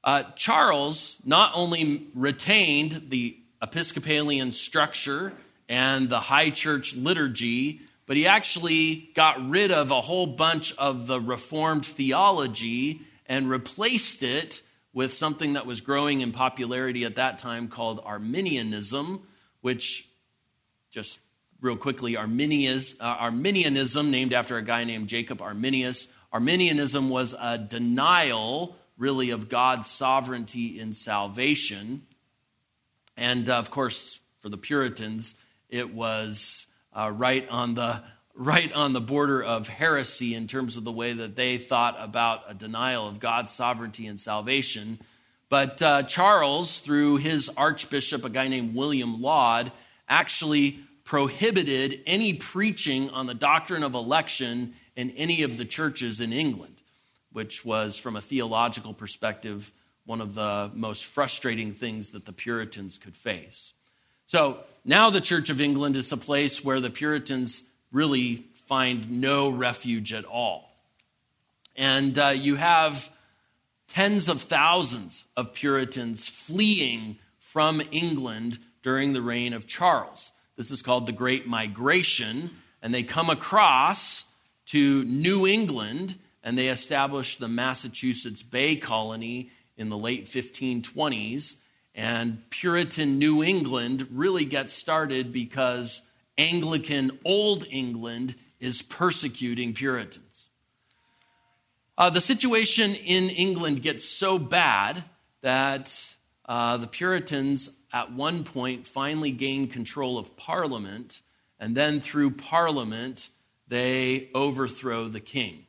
Uh, 0.04 0.22
Charles 0.36 1.20
not 1.26 1.54
only 1.56 2.06
retained 2.14 3.08
the 3.10 3.36
Episcopalian 3.64 4.52
structure 4.52 5.34
and 5.68 6.08
the 6.08 6.20
high 6.20 6.52
church 6.52 6.96
liturgy, 6.96 7.82
but 8.06 8.16
he 8.16 8.28
actually 8.28 9.10
got 9.16 9.50
rid 9.50 9.72
of 9.72 9.90
a 9.90 10.02
whole 10.02 10.28
bunch 10.28 10.72
of 10.78 11.08
the 11.08 11.20
Reformed 11.20 11.84
theology 11.84 13.02
and 13.26 13.50
replaced 13.50 14.22
it 14.22 14.62
with 14.94 15.16
something 15.16 15.54
that 15.54 15.66
was 15.66 15.82
growing 15.82 16.22
in 16.22 16.32
popularity 16.32 17.06
at 17.06 17.16
that 17.16 17.40
time 17.40 17.70
called 17.70 18.00
Arminianism 18.06 19.24
which, 19.66 20.08
just 20.92 21.20
real 21.60 21.76
quickly, 21.76 22.16
Arminius, 22.16 22.96
uh, 23.00 23.04
Arminianism, 23.04 24.12
named 24.12 24.32
after 24.32 24.58
a 24.58 24.62
guy 24.62 24.84
named 24.84 25.08
Jacob 25.08 25.42
Arminius. 25.42 26.08
Arminianism 26.32 27.10
was 27.10 27.34
a 27.34 27.58
denial, 27.58 28.76
really, 28.96 29.32
of 29.32 29.50
God's 29.50 29.90
sovereignty 29.90 30.80
in 30.80 30.94
salvation. 30.94 32.04
And 33.18 33.50
uh, 33.50 33.56
of 33.56 33.72
course, 33.72 34.20
for 34.38 34.50
the 34.50 34.58
Puritans, 34.58 35.34
it 35.68 35.92
was 35.92 36.68
uh, 36.94 37.10
right 37.12 37.50
on 37.50 37.74
the 37.74 38.04
right 38.36 38.72
on 38.72 38.94
the 38.94 39.02
border 39.02 39.44
of 39.44 39.68
heresy 39.68 40.36
in 40.36 40.46
terms 40.46 40.78
of 40.78 40.84
the 40.84 40.92
way 40.92 41.14
that 41.14 41.36
they 41.36 41.58
thought 41.58 41.96
about 41.98 42.44
a 42.48 42.54
denial 42.54 43.08
of 43.08 43.20
God's 43.20 43.52
sovereignty 43.52 44.06
and 44.06 44.22
salvation. 44.22 45.00
But 45.50 45.82
uh, 45.82 46.04
Charles, 46.04 46.80
through 46.80 47.18
his 47.18 47.50
archbishop, 47.50 48.26
a 48.26 48.30
guy 48.30 48.48
named 48.48 48.76
William 48.76 49.22
Laud, 49.22 49.72
actually 50.10 50.80
prohibited 51.04 52.02
any 52.08 52.34
preaching 52.34 53.10
on 53.12 53.28
the 53.28 53.34
doctrine 53.34 53.84
of 53.84 53.94
election 53.94 54.74
in 54.96 55.12
any 55.12 55.44
of 55.44 55.58
the 55.58 55.66
churches 55.66 56.20
in 56.20 56.34
England, 56.34 56.76
which 57.32 57.64
was, 57.64 57.98
from 57.98 58.16
a 58.16 58.22
theological 58.22 58.94
perspective, 58.94 59.72
one 60.06 60.22
of 60.22 60.34
the 60.34 60.72
most 60.74 61.06
frustrating 61.06 61.74
things 61.74 62.12
that 62.12 62.26
the 62.26 62.34
Puritans 62.34 62.98
could 62.98 63.16
face. 63.16 63.74
So 64.28 64.60
now 64.84 65.12
the 65.12 65.22
Church 65.22 65.50
of 65.50 65.62
England 65.62 65.96
is 65.96 66.12
a 66.12 66.18
place 66.18 66.64
where 66.64 66.80
the 66.80 66.90
Puritans 66.90 67.64
really 67.92 68.46
find 68.68 69.22
no 69.22 69.50
refuge 69.50 70.12
at 70.12 70.26
all. 70.26 70.72
And 71.76 72.18
uh, 72.18 72.30
you 72.30 72.56
have 72.56 73.12
tens 73.96 74.28
of 74.28 74.42
thousands 74.42 75.26
of 75.38 75.54
Puritans 75.54 76.28
fleeing 76.28 77.18
from 77.38 77.82
England 77.92 78.60
during 78.84 79.14
the 79.14 79.22
reign 79.22 79.54
of 79.54 79.68
Charles. 79.68 80.34
This 80.58 80.70
is 80.70 80.82
called 80.82 81.06
the 81.06 81.14
Great 81.14 81.48
Migration, 81.48 82.50
and 82.82 82.94
they 82.94 83.04
come 83.04 83.30
across 83.30 84.30
to 84.66 85.06
New 85.06 85.48
England 85.48 86.16
and 86.44 86.58
they 86.58 86.68
established 86.68 87.40
the 87.40 87.48
Massachusetts 87.48 88.44
Bay 88.44 88.76
Colony 88.76 89.50
in 89.78 89.88
the 89.88 89.98
late 89.98 90.26
1520s. 90.26 91.56
And 91.96 92.48
Puritan 92.50 93.18
New 93.18 93.44
England 93.44 94.10
really 94.12 94.44
gets 94.44 94.74
started 94.74 95.32
because 95.32 96.08
Anglican 96.38 97.18
Old 97.24 97.66
England 97.72 98.36
is 98.60 98.82
persecuting 98.82 99.74
Puritans. 99.74 100.25
Uh, 101.98 102.10
the 102.10 102.22
situation 102.22 102.94
in 102.94 103.30
England 103.30 103.82
gets 103.82 104.04
so 104.04 104.38
bad 104.38 105.04
that 105.42 106.16
uh, 106.46 106.76
the 106.78 106.88
Puritans 106.88 107.72
at 107.94 108.12
one 108.12 108.44
point 108.44 108.86
finally 108.86 109.32
gain 109.32 109.68
control 109.68 110.18
of 110.18 110.36
Parliament, 110.36 111.22
and 111.58 111.76
then 111.76 112.02
through 112.02 112.32
Parliament, 112.32 113.30
they 113.70 114.30
overthrow 114.36 115.08
the 115.08 115.22
king. 115.22 115.66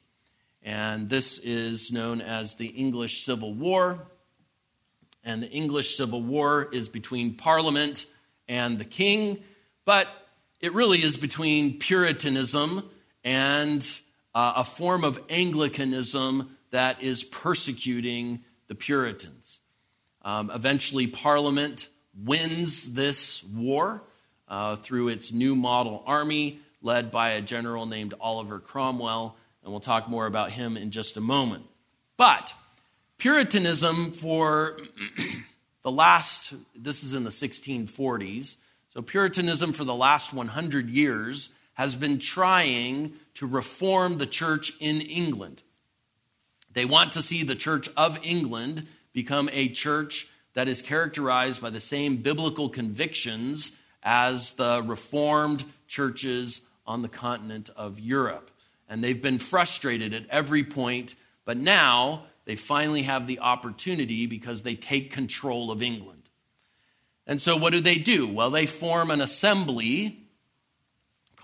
And 0.62 1.08
this 1.08 1.38
is 1.38 1.92
known 1.92 2.20
as 2.20 2.54
the 2.54 2.66
English 2.66 3.24
Civil 3.24 3.54
War. 3.54 4.08
And 5.22 5.40
the 5.40 5.50
English 5.50 5.96
Civil 5.96 6.22
War 6.22 6.68
is 6.72 6.88
between 6.88 7.34
Parliament 7.34 8.06
and 8.48 8.78
the 8.78 8.84
king, 8.84 9.44
but 9.84 10.08
it 10.60 10.74
really 10.74 11.02
is 11.02 11.16
between 11.16 11.78
Puritanism 11.78 12.88
and 13.22 14.00
uh, 14.36 14.52
a 14.56 14.64
form 14.64 15.02
of 15.02 15.18
Anglicanism 15.30 16.54
that 16.70 17.02
is 17.02 17.24
persecuting 17.24 18.44
the 18.68 18.74
Puritans. 18.74 19.60
Um, 20.20 20.50
eventually, 20.54 21.06
Parliament 21.06 21.88
wins 22.22 22.92
this 22.92 23.42
war 23.44 24.02
uh, 24.46 24.76
through 24.76 25.08
its 25.08 25.32
new 25.32 25.56
model 25.56 26.02
army 26.06 26.58
led 26.82 27.10
by 27.10 27.30
a 27.30 27.40
general 27.40 27.86
named 27.86 28.12
Oliver 28.20 28.60
Cromwell, 28.60 29.36
and 29.62 29.72
we'll 29.72 29.80
talk 29.80 30.06
more 30.06 30.26
about 30.26 30.50
him 30.50 30.76
in 30.76 30.90
just 30.90 31.16
a 31.16 31.22
moment. 31.22 31.64
But 32.18 32.52
Puritanism 33.16 34.12
for 34.12 34.76
the 35.82 35.90
last, 35.90 36.52
this 36.74 37.02
is 37.02 37.14
in 37.14 37.24
the 37.24 37.30
1640s, 37.30 38.58
so 38.92 39.00
Puritanism 39.00 39.72
for 39.72 39.84
the 39.84 39.94
last 39.94 40.34
100 40.34 40.90
years 40.90 41.48
has 41.76 41.94
been 41.94 42.18
trying 42.18 43.12
to 43.34 43.46
reform 43.46 44.16
the 44.16 44.26
church 44.26 44.72
in 44.80 45.00
England. 45.00 45.62
They 46.72 46.86
want 46.86 47.12
to 47.12 47.22
see 47.22 47.42
the 47.42 47.54
Church 47.54 47.88
of 47.96 48.18
England 48.22 48.86
become 49.12 49.48
a 49.52 49.68
church 49.68 50.28
that 50.54 50.68
is 50.68 50.80
characterized 50.80 51.60
by 51.60 51.68
the 51.68 51.80
same 51.80 52.16
biblical 52.16 52.70
convictions 52.70 53.78
as 54.02 54.54
the 54.54 54.82
Reformed 54.86 55.64
churches 55.86 56.62
on 56.86 57.02
the 57.02 57.08
continent 57.08 57.68
of 57.76 58.00
Europe. 58.00 58.50
And 58.88 59.04
they've 59.04 59.20
been 59.20 59.38
frustrated 59.38 60.14
at 60.14 60.28
every 60.30 60.64
point, 60.64 61.14
but 61.44 61.58
now 61.58 62.24
they 62.46 62.56
finally 62.56 63.02
have 63.02 63.26
the 63.26 63.40
opportunity 63.40 64.24
because 64.24 64.62
they 64.62 64.76
take 64.76 65.10
control 65.10 65.70
of 65.70 65.82
England. 65.82 66.22
And 67.26 67.42
so, 67.42 67.56
what 67.56 67.72
do 67.72 67.80
they 67.80 67.96
do? 67.96 68.26
Well, 68.26 68.50
they 68.50 68.64
form 68.66 69.10
an 69.10 69.20
assembly 69.20 70.25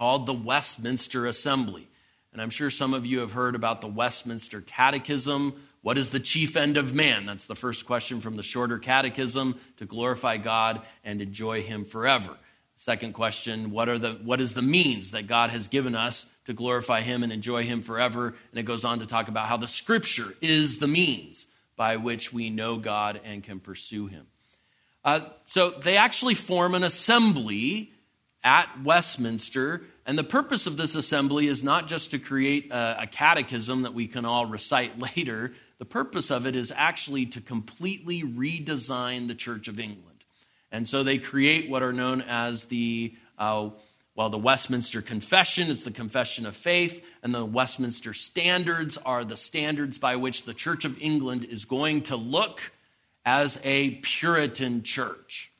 called 0.03 0.27
the 0.27 0.33
Westminster 0.33 1.27
Assembly. 1.27 1.87
And 2.33 2.43
I'm 2.43 2.51
sure 2.51 2.71
some 2.71 2.93
of 2.93 3.07
you 3.07 3.21
have 3.21 3.35
heard 3.35 3.55
about 3.55 3.81
the 3.83 3.87
Westminster 3.87 4.61
Catechism, 4.61 5.55
what 5.81 5.97
is 5.97 6.11
the 6.11 6.19
chief 6.19 6.57
end 6.57 6.77
of 6.77 6.93
man? 6.93 7.25
That's 7.25 7.47
the 7.47 7.55
first 7.55 7.87
question 7.87 8.21
from 8.21 8.35
the 8.35 8.43
shorter 8.43 8.81
catechism 8.81 9.61
to 9.77 9.85
glorify 9.85 10.38
God 10.38 10.83
and 11.05 11.23
enjoy 11.23 11.62
Him 11.62 11.85
forever. 11.85 12.37
Second 12.75 13.12
question, 13.12 13.71
what, 13.71 13.88
are 13.88 13.97
the, 13.97 14.11
what 14.25 14.41
is 14.41 14.55
the 14.55 14.61
means 14.61 15.12
that 15.12 15.29
God 15.29 15.51
has 15.51 15.69
given 15.69 15.95
us 15.95 16.27
to 16.47 16.53
glorify 16.53 17.03
Him 17.03 17.23
and 17.23 17.33
enjoy 17.33 17.62
Him 17.62 17.81
forever? 17.81 18.35
And 18.51 18.59
it 18.59 18.65
goes 18.65 18.85
on 18.85 18.99
to 18.99 19.07
talk 19.07 19.29
about 19.29 19.47
how 19.47 19.57
the 19.57 19.69
Scripture 19.69 20.35
is 20.41 20.79
the 20.79 20.88
means 20.88 21.47
by 21.77 21.99
which 21.99 22.33
we 22.33 22.51
know 22.51 22.77
God 22.77 23.21
and 23.25 23.45
can 23.45 23.61
pursue 23.61 24.09
Him. 24.09 24.27
Uh, 25.05 25.21
so 25.47 25.71
they 25.71 25.97
actually 25.97 26.35
form 26.35 26.75
an 26.75 26.83
assembly 26.83 27.93
at 28.45 28.69
Westminster 28.83 29.83
and 30.05 30.19
the 30.19 30.25
purpose 30.25 30.67
of 30.67 30.77
this 30.77 30.95
assembly 30.95 31.47
is 31.47 31.62
not 31.62 31.87
just 31.87 32.11
to 32.11 32.19
create 32.19 32.71
a, 32.73 33.03
a, 33.03 33.07
catechism 33.07 33.83
that 33.83 33.95
we 33.95 34.09
can 34.09 34.25
all 34.25 34.47
recite 34.47 34.99
later. 35.17 35.53
The 35.79 35.85
purpose 35.85 36.31
of 36.31 36.47
it 36.47 36.57
is 36.57 36.73
actually 36.75 37.27
to 37.27 37.41
completely 37.41 38.23
redesign 38.23 39.29
the 39.29 39.35
Church 39.35 39.69
of 39.69 39.79
England. 39.79 40.09
And 40.73 40.88
so 40.88 41.03
they 41.03 41.19
create 41.19 41.71
what 41.71 41.83
are 41.83 41.93
known 41.93 42.23
as 42.23 42.65
the, 42.65 43.15
uh, 43.38 43.71
well, 44.17 44.31
the 44.31 44.38
Westminster 44.38 45.03
Confession, 45.03 45.71
it's 45.71 45.85
the 45.85 45.91
Confession 45.91 46.47
of 46.47 46.57
Faith, 46.57 47.05
and 47.23 47.35
the 47.35 47.45
Westminster 47.45 48.15
Standards 48.15 48.97
are 48.99 49.25
the 49.25 49.37
standards 49.37 49.99
by 49.99 50.17
which 50.17 50.45
the 50.45 50.55
Church 50.55 50.85
of 50.85 51.01
England 51.01 51.45
is 51.45 51.65
going 51.65 52.03
to 52.03 52.17
look 52.17 52.73
as 53.25 53.61
a 53.62 53.91
Puritan 54.03 54.83
church. 54.83 55.53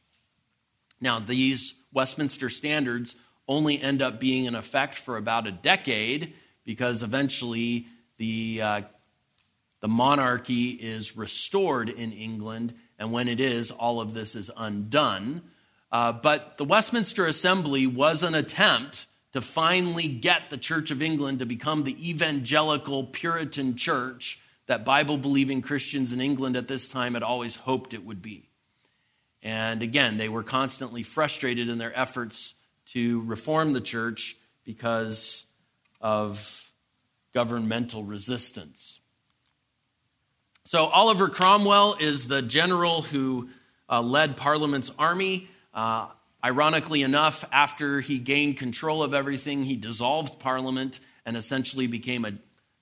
Now, 1.01 1.21
these 1.21 1.75
Westminster 1.93 2.49
Standards 2.49 3.17
only 3.49 3.81
end 3.81 4.03
up 4.03 4.21
being 4.21 4.45
in 4.47 4.55
effect 4.55 4.95
for 4.95 5.17
about 5.17 5.47
a 5.47 5.53
decade 5.53 6.35
because 6.65 7.03
eventually 7.03 7.87
the, 8.19 8.63
uh, 8.63 8.83
the 9.81 9.89
monarchy 9.89 10.71
is 10.71 11.17
restored 11.17 11.89
in 11.89 12.13
England, 12.13 12.73
and 12.99 13.13
when 13.13 13.29
it 13.29 13.41
is, 13.41 13.71
all 13.71 14.01
of 14.01 14.15
this 14.15 14.37
is 14.37 14.51
undone. 14.57 15.43
Uh, 15.91 16.13
but 16.13 16.57
the 16.57 16.65
Westminster 16.65 17.27
Assembly 17.27 17.87
was 17.87 18.23
an 18.23 18.35
attempt 18.35 19.07
to 19.33 19.41
finally 19.41 20.09
get 20.09 20.51
the 20.51 20.59
Church 20.59 20.91
of 20.91 21.03
England 21.03 21.41
to 21.41 21.47
become 21.47 21.83
the 21.83 22.09
evangelical 22.09 23.05
Puritan 23.05 23.77
church 23.77 24.41
that 24.67 24.85
Bible 24.85 25.19
believing 25.19 25.63
Christians 25.63 26.13
in 26.13 26.21
England 26.21 26.57
at 26.57 26.69
this 26.69 26.89
time 26.89 27.15
had 27.15 27.23
always 27.23 27.57
hoped 27.57 27.95
it 27.95 28.05
would 28.05 28.23
be. 28.23 28.49
And 29.43 29.83
again, 29.83 30.19
they 30.19 30.29
were 30.29 30.45
constantly 30.45 31.03
frustrated 31.03 31.69
in 31.69 31.79
their 31.79 31.99
efforts 31.99 32.55
to 32.93 33.23
reform 33.23 33.73
the 33.73 33.81
church 33.81 34.37
because 34.65 35.47
of 36.01 36.71
governmental 37.33 38.05
resistance. 38.05 39.01
So, 40.65 40.85
Oliver 40.85 41.29
Cromwell 41.29 41.97
is 41.99 42.29
the 42.29 42.43
general 42.43 43.03
who 43.03 43.49
uh, 43.89 44.01
led 44.01 44.37
Parliament's 44.37 44.91
army. 44.99 45.49
Uh, 45.75 46.09
ironically 46.45 47.03
enough, 47.03 47.45
after 47.51 48.01
he 48.01 48.19
gained 48.19 48.59
control 48.59 49.03
of 49.03 49.13
everything, 49.13 49.65
he 49.65 49.77
dissolved 49.77 50.39
Parliament 50.39 51.01
and 51.27 51.37
essentially 51.37 51.87
became 51.87 52.25
a 52.25 52.33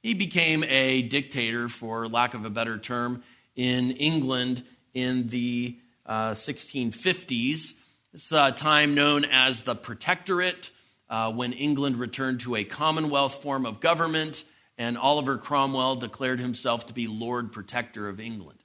he 0.03 0.15
became 0.15 0.65
a 0.65 1.03
dictator, 1.03 1.69
for 1.69 2.09
lack 2.09 2.33
of 2.33 2.47
a 2.47 2.51
better 2.51 2.79
term, 2.79 3.23
in 3.55 3.91
England 3.91 4.65
in 4.95 5.29
the 5.29 5.77
uh, 6.07 6.31
1650s. 6.31 7.80
This 8.13 8.33
uh, 8.33 8.51
time 8.51 8.95
known 8.95 9.25
as 9.25 9.61
the 9.61 9.77
Protectorate, 9.77 10.73
uh, 11.09 11.33
when 11.33 11.53
England 11.53 11.95
returned 11.95 12.41
to 12.41 12.57
a 12.57 12.65
Commonwealth 12.65 13.41
form 13.41 13.65
of 13.65 13.79
government, 13.79 14.43
and 14.77 14.99
Oliver 14.99 15.39
Cromwell 15.39 15.95
declared 15.95 16.41
himself 16.41 16.87
to 16.87 16.93
be 16.93 17.07
Lord 17.07 17.53
Protector 17.53 18.09
of 18.09 18.19
England. 18.19 18.59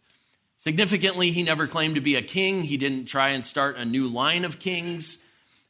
Significantly, 0.58 1.29
he 1.29 1.43
never 1.43 1.67
claimed 1.67 1.93
to 1.93 2.01
be 2.01 2.15
a 2.15 2.23
king. 2.23 2.63
He 2.63 2.77
didn't 2.77 3.05
try 3.05 3.29
and 3.29 3.45
start 3.45 3.77
a 3.77 3.86
new 3.86 4.08
line 4.08 4.45
of 4.45 4.58
kings. 4.58 5.23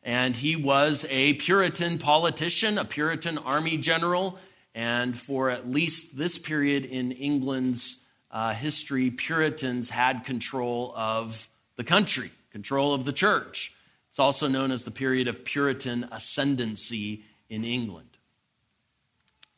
And 0.03 0.37
he 0.37 0.55
was 0.55 1.05
a 1.09 1.33
Puritan 1.33 1.97
politician, 1.97 2.77
a 2.77 2.85
Puritan 2.85 3.37
army 3.39 3.75
general. 3.75 4.39
And 4.73 5.19
for 5.19 5.49
at 5.49 5.69
least 5.69 6.17
this 6.17 6.37
period 6.37 6.85
in 6.85 7.11
England's 7.11 7.97
uh, 8.31 8.53
history, 8.53 9.11
Puritans 9.11 9.89
had 9.89 10.23
control 10.23 10.93
of 10.95 11.49
the 11.75 11.83
country 11.83 12.31
control 12.55 12.93
of 12.93 13.03
the 13.03 13.11
church. 13.11 13.73
It's 14.07 14.17
also 14.17 14.47
known 14.47 14.71
as 14.71 14.85
the 14.85 14.89
period 14.91 15.27
of 15.27 15.43
Puritan 15.43 16.07
ascendancy 16.09 17.25
in 17.49 17.65
England. 17.65 18.07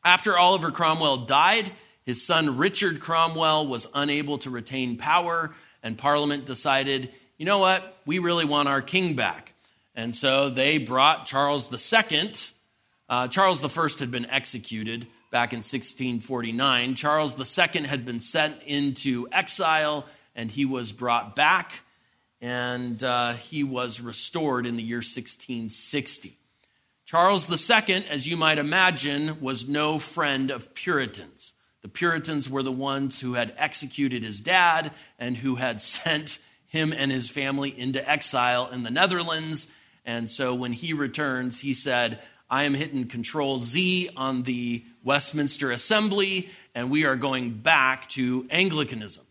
After 0.04 0.36
Oliver 0.36 0.72
Cromwell 0.72 1.18
died, 1.18 1.70
his 2.02 2.26
son 2.26 2.56
Richard 2.56 2.98
Cromwell 2.98 3.68
was 3.68 3.86
unable 3.94 4.38
to 4.38 4.50
retain 4.50 4.96
power, 4.96 5.54
and 5.80 5.96
Parliament 5.96 6.44
decided, 6.44 7.12
you 7.36 7.46
know 7.46 7.58
what, 7.58 7.98
we 8.04 8.18
really 8.18 8.44
want 8.44 8.68
our 8.68 8.82
king 8.82 9.14
back. 9.14 9.52
And 9.94 10.12
so 10.16 10.50
they 10.50 10.78
brought 10.78 11.26
Charles 11.26 11.72
II. 11.72 12.32
Uh, 13.08 13.28
Charles 13.28 13.64
I 13.64 14.00
had 14.00 14.10
been 14.10 14.28
executed 14.28 15.06
back 15.30 15.52
in 15.52 15.58
1649. 15.58 16.96
Charles 16.96 17.38
II 17.38 17.82
had 17.84 18.04
been 18.04 18.18
sent 18.18 18.60
into 18.64 19.28
exile, 19.30 20.04
and 20.34 20.50
he 20.50 20.64
was 20.64 20.90
brought 20.90 21.36
back 21.36 21.84
and 22.40 23.02
uh, 23.02 23.32
he 23.34 23.64
was 23.64 24.00
restored 24.00 24.66
in 24.66 24.76
the 24.76 24.82
year 24.82 24.98
1660. 24.98 26.38
Charles 27.04 27.70
II, 27.70 28.06
as 28.08 28.26
you 28.26 28.36
might 28.36 28.58
imagine, 28.58 29.40
was 29.40 29.68
no 29.68 29.98
friend 29.98 30.50
of 30.50 30.74
Puritans. 30.74 31.54
The 31.80 31.88
The 31.88 31.92
Puritans 31.94 32.50
were 32.50 32.62
the 32.62 32.70
ones 32.70 33.18
who 33.18 33.32
had 33.32 33.54
executed 33.56 34.22
his 34.22 34.40
dad 34.40 34.92
and 35.18 35.38
who 35.38 35.54
had 35.54 35.80
sent 35.80 36.38
him 36.66 36.92
and 36.92 37.10
his 37.10 37.30
family 37.30 37.70
into 37.78 38.06
exile 38.06 38.68
in 38.68 38.82
the 38.82 38.90
Netherlands. 38.90 39.72
And 40.04 40.30
so 40.30 40.54
when 40.54 40.74
he 40.74 40.92
returns, 40.92 41.60
he 41.60 41.72
said, 41.72 42.20
I 42.50 42.64
am 42.64 42.74
hitting 42.74 43.08
Control 43.08 43.58
Z 43.58 44.10
on 44.18 44.42
the 44.42 44.84
Westminster 45.02 45.70
Assembly, 45.70 46.50
and 46.74 46.90
we 46.90 47.06
are 47.06 47.16
going 47.16 47.54
back 47.54 48.08
to 48.10 48.46
Anglicanism. 48.50 49.24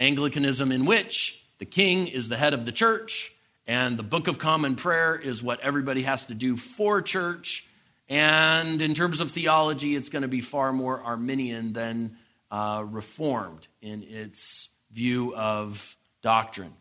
Anglicanism, 0.00 0.72
in 0.72 0.84
which 0.84 1.44
the 1.58 1.66
king 1.66 2.06
is 2.06 2.28
the 2.28 2.36
head 2.36 2.54
of 2.54 2.64
the 2.64 2.72
church, 2.72 3.34
and 3.66 3.98
the 3.98 4.02
Book 4.02 4.28
of 4.28 4.38
Common 4.38 4.76
Prayer 4.76 5.16
is 5.16 5.42
what 5.42 5.60
everybody 5.60 6.02
has 6.02 6.26
to 6.26 6.34
do 6.34 6.56
for 6.56 7.02
church. 7.02 7.68
And 8.08 8.80
in 8.80 8.94
terms 8.94 9.20
of 9.20 9.30
theology, 9.30 9.94
it's 9.94 10.08
going 10.08 10.22
to 10.22 10.28
be 10.28 10.40
far 10.40 10.72
more 10.72 11.02
Arminian 11.02 11.72
than 11.74 12.16
uh, 12.50 12.84
Reformed 12.86 13.68
in 13.82 14.02
its 14.04 14.70
view 14.92 15.34
of 15.34 15.96
doctrine. 16.22 16.72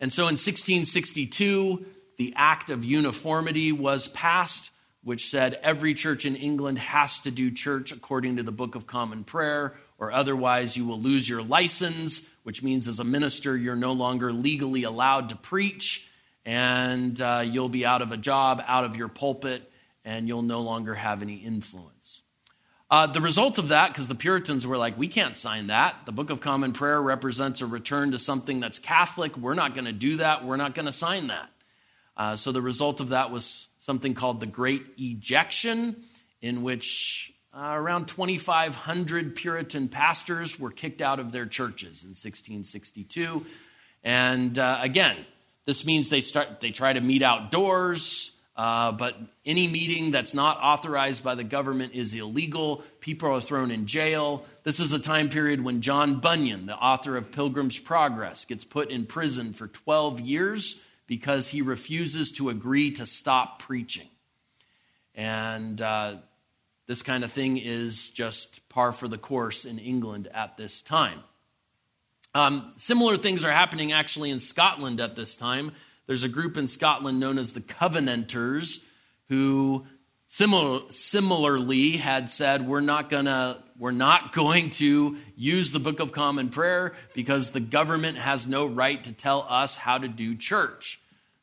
And 0.00 0.12
so 0.12 0.22
in 0.22 0.34
1662, 0.34 1.84
the 2.16 2.34
Act 2.36 2.70
of 2.70 2.84
Uniformity 2.84 3.72
was 3.72 4.08
passed, 4.08 4.70
which 5.02 5.28
said 5.28 5.58
every 5.62 5.94
church 5.94 6.24
in 6.24 6.36
England 6.36 6.78
has 6.78 7.20
to 7.20 7.30
do 7.30 7.50
church 7.50 7.92
according 7.92 8.36
to 8.36 8.42
the 8.42 8.52
Book 8.52 8.74
of 8.74 8.86
Common 8.86 9.24
Prayer, 9.24 9.74
or 10.04 10.12
otherwise 10.12 10.76
you 10.76 10.84
will 10.84 11.00
lose 11.00 11.28
your 11.28 11.42
license 11.42 12.30
which 12.44 12.62
means 12.62 12.86
as 12.86 13.00
a 13.00 13.04
minister, 13.04 13.56
you're 13.56 13.74
no 13.74 13.92
longer 13.92 14.32
legally 14.32 14.84
allowed 14.84 15.30
to 15.30 15.36
preach, 15.36 16.08
and 16.44 17.20
uh, 17.20 17.42
you'll 17.44 17.70
be 17.70 17.84
out 17.84 18.02
of 18.02 18.12
a 18.12 18.16
job, 18.16 18.62
out 18.66 18.84
of 18.84 18.96
your 18.96 19.08
pulpit, 19.08 19.68
and 20.04 20.28
you'll 20.28 20.42
no 20.42 20.60
longer 20.60 20.94
have 20.94 21.22
any 21.22 21.36
influence. 21.36 22.20
Uh, 22.90 23.06
the 23.06 23.22
result 23.22 23.58
of 23.58 23.68
that, 23.68 23.88
because 23.88 24.08
the 24.08 24.14
Puritans 24.14 24.66
were 24.66 24.76
like, 24.76 24.96
we 24.98 25.08
can't 25.08 25.38
sign 25.38 25.68
that. 25.68 25.96
The 26.04 26.12
Book 26.12 26.28
of 26.28 26.40
Common 26.40 26.72
Prayer 26.72 27.00
represents 27.00 27.62
a 27.62 27.66
return 27.66 28.12
to 28.12 28.18
something 28.18 28.60
that's 28.60 28.78
Catholic. 28.78 29.38
We're 29.38 29.54
not 29.54 29.74
going 29.74 29.86
to 29.86 29.92
do 29.92 30.18
that. 30.18 30.44
We're 30.44 30.58
not 30.58 30.74
going 30.74 30.86
to 30.86 30.92
sign 30.92 31.28
that. 31.28 31.48
Uh, 32.14 32.36
so 32.36 32.52
the 32.52 32.62
result 32.62 33.00
of 33.00 33.08
that 33.08 33.30
was 33.30 33.68
something 33.80 34.12
called 34.12 34.40
the 34.40 34.46
Great 34.46 34.84
Ejection, 34.98 36.02
in 36.42 36.62
which 36.62 37.33
uh, 37.56 37.72
around 37.74 38.06
2,500 38.08 39.36
Puritan 39.36 39.88
pastors 39.88 40.58
were 40.58 40.70
kicked 40.70 41.00
out 41.00 41.20
of 41.20 41.30
their 41.30 41.46
churches 41.46 42.02
in 42.02 42.10
1662. 42.10 43.46
And 44.02 44.58
uh, 44.58 44.78
again, 44.80 45.16
this 45.64 45.86
means 45.86 46.08
they 46.08 46.20
start 46.20 46.60
they 46.60 46.72
try 46.72 46.92
to 46.92 47.00
meet 47.00 47.22
outdoors, 47.22 48.36
uh, 48.56 48.92
but 48.92 49.16
any 49.46 49.68
meeting 49.68 50.10
that's 50.10 50.34
not 50.34 50.58
authorized 50.60 51.22
by 51.22 51.36
the 51.36 51.44
government 51.44 51.94
is 51.94 52.12
illegal. 52.12 52.82
People 53.00 53.30
are 53.30 53.40
thrown 53.40 53.70
in 53.70 53.86
jail. 53.86 54.44
This 54.64 54.80
is 54.80 54.92
a 54.92 54.98
time 54.98 55.28
period 55.28 55.62
when 55.62 55.80
John 55.80 56.16
Bunyan, 56.16 56.66
the 56.66 56.76
author 56.76 57.16
of 57.16 57.30
Pilgrim's 57.30 57.78
Progress, 57.78 58.44
gets 58.44 58.64
put 58.64 58.90
in 58.90 59.06
prison 59.06 59.52
for 59.52 59.68
12 59.68 60.20
years 60.20 60.82
because 61.06 61.48
he 61.48 61.62
refuses 61.62 62.32
to 62.32 62.50
agree 62.50 62.90
to 62.92 63.06
stop 63.06 63.60
preaching. 63.60 64.08
And 65.14 65.80
uh, 65.80 66.16
this 66.86 67.02
kind 67.02 67.24
of 67.24 67.32
thing 67.32 67.56
is 67.56 68.10
just 68.10 68.68
par 68.68 68.92
for 68.92 69.08
the 69.08 69.18
course 69.18 69.64
in 69.64 69.78
England 69.78 70.28
at 70.32 70.56
this 70.56 70.82
time. 70.82 71.20
Um, 72.34 72.72
similar 72.76 73.16
things 73.16 73.44
are 73.44 73.52
happening 73.52 73.92
actually 73.92 74.30
in 74.30 74.40
Scotland 74.40 75.00
at 75.00 75.16
this 75.16 75.36
time. 75.36 75.72
There's 76.06 76.24
a 76.24 76.28
group 76.28 76.56
in 76.56 76.66
Scotland 76.66 77.20
known 77.20 77.38
as 77.38 77.52
the 77.52 77.60
Covenanters 77.60 78.84
who 79.28 79.86
similar, 80.26 80.80
similarly 80.90 81.92
had 81.92 82.28
said 82.28 82.66
we're 82.66 82.80
not 82.80 83.08
gonna 83.08 83.62
we're 83.78 83.92
not 83.92 84.32
going 84.34 84.70
to 84.70 85.16
use 85.36 85.72
the 85.72 85.78
Book 85.78 86.00
of 86.00 86.12
Common 86.12 86.48
Prayer 86.48 86.92
because 87.14 87.52
the 87.52 87.60
government 87.60 88.18
has 88.18 88.46
no 88.46 88.66
right 88.66 89.02
to 89.04 89.12
tell 89.12 89.46
us 89.48 89.76
how 89.76 89.98
to 89.98 90.08
do 90.08 90.36
church. 90.36 91.00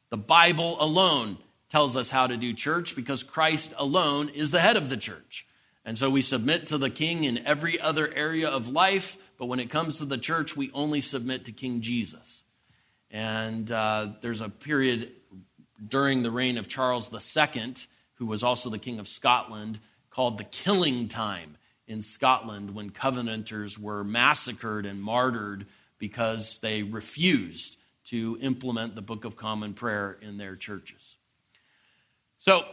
The 0.09 0.17
Bible 0.17 0.77
alone 0.79 1.37
tells 1.71 1.95
us 1.95 2.09
how 2.09 2.27
to 2.27 2.35
do 2.35 2.53
church 2.53 2.97
because 2.97 3.23
Christ 3.23 3.73
alone 3.77 4.27
is 4.27 4.51
the 4.51 4.59
head 4.59 4.75
of 4.75 4.89
the 4.89 4.97
church. 4.97 5.47
And 5.85 5.97
so 5.97 6.09
we 6.09 6.21
submit 6.21 6.67
to 6.67 6.77
the 6.77 6.89
king 6.89 7.23
in 7.23 7.45
every 7.47 7.79
other 7.79 8.13
area 8.13 8.49
of 8.49 8.67
life, 8.67 9.17
but 9.37 9.45
when 9.45 9.61
it 9.61 9.69
comes 9.69 9.97
to 9.97 10.05
the 10.05 10.17
church, 10.17 10.57
we 10.57 10.69
only 10.73 10.99
submit 10.99 11.45
to 11.45 11.53
King 11.53 11.79
Jesus. 11.79 12.43
And 13.09 13.71
uh, 13.71 14.09
there's 14.19 14.41
a 14.41 14.49
period 14.49 15.13
during 15.87 16.23
the 16.23 16.29
reign 16.29 16.57
of 16.57 16.67
Charles 16.67 17.09
II, 17.11 17.73
who 18.15 18.25
was 18.25 18.43
also 18.43 18.69
the 18.69 18.77
king 18.77 18.99
of 18.99 19.07
Scotland, 19.07 19.79
called 20.09 20.37
the 20.37 20.43
killing 20.43 21.07
time 21.07 21.55
in 21.87 22.01
Scotland 22.01 22.75
when 22.75 22.89
Covenanters 22.89 23.79
were 23.79 24.03
massacred 24.03 24.85
and 24.85 25.01
martyred 25.01 25.65
because 25.99 26.59
they 26.59 26.83
refused 26.83 27.77
to 28.05 28.37
implement 28.41 28.95
the 28.95 29.01
Book 29.01 29.23
of 29.23 29.37
Common 29.37 29.73
Prayer 29.73 30.17
in 30.21 30.37
their 30.37 30.57
churches. 30.57 31.15
So, 32.41 32.65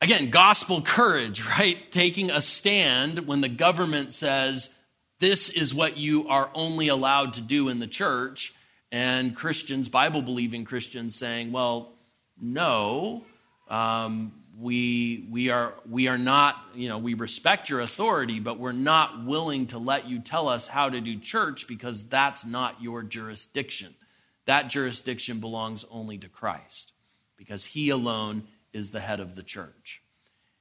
again, 0.00 0.30
gospel 0.30 0.80
courage, 0.80 1.44
right? 1.58 1.90
Taking 1.90 2.30
a 2.30 2.40
stand 2.40 3.26
when 3.26 3.40
the 3.40 3.48
government 3.48 4.12
says, 4.12 4.72
this 5.18 5.50
is 5.50 5.74
what 5.74 5.96
you 5.96 6.28
are 6.28 6.48
only 6.54 6.86
allowed 6.86 7.32
to 7.32 7.40
do 7.40 7.68
in 7.68 7.80
the 7.80 7.88
church, 7.88 8.54
and 8.92 9.34
Christians, 9.34 9.88
Bible 9.88 10.22
believing 10.22 10.64
Christians, 10.64 11.16
saying, 11.16 11.50
well, 11.50 11.94
no, 12.40 13.24
um, 13.68 14.32
we, 14.56 15.26
we, 15.28 15.50
are, 15.50 15.74
we 15.90 16.06
are 16.06 16.16
not, 16.16 16.56
you 16.76 16.88
know, 16.88 16.98
we 16.98 17.14
respect 17.14 17.68
your 17.68 17.80
authority, 17.80 18.38
but 18.38 18.60
we're 18.60 18.70
not 18.70 19.24
willing 19.24 19.66
to 19.68 19.78
let 19.78 20.06
you 20.06 20.20
tell 20.20 20.48
us 20.48 20.68
how 20.68 20.90
to 20.90 21.00
do 21.00 21.18
church 21.18 21.66
because 21.66 22.06
that's 22.06 22.46
not 22.46 22.80
your 22.80 23.02
jurisdiction. 23.02 23.96
That 24.44 24.68
jurisdiction 24.68 25.40
belongs 25.40 25.84
only 25.90 26.18
to 26.18 26.28
Christ 26.28 26.92
because 27.36 27.64
he 27.64 27.90
alone 27.90 28.44
is 28.72 28.90
the 28.90 29.00
head 29.00 29.20
of 29.20 29.34
the 29.34 29.42
church. 29.42 30.02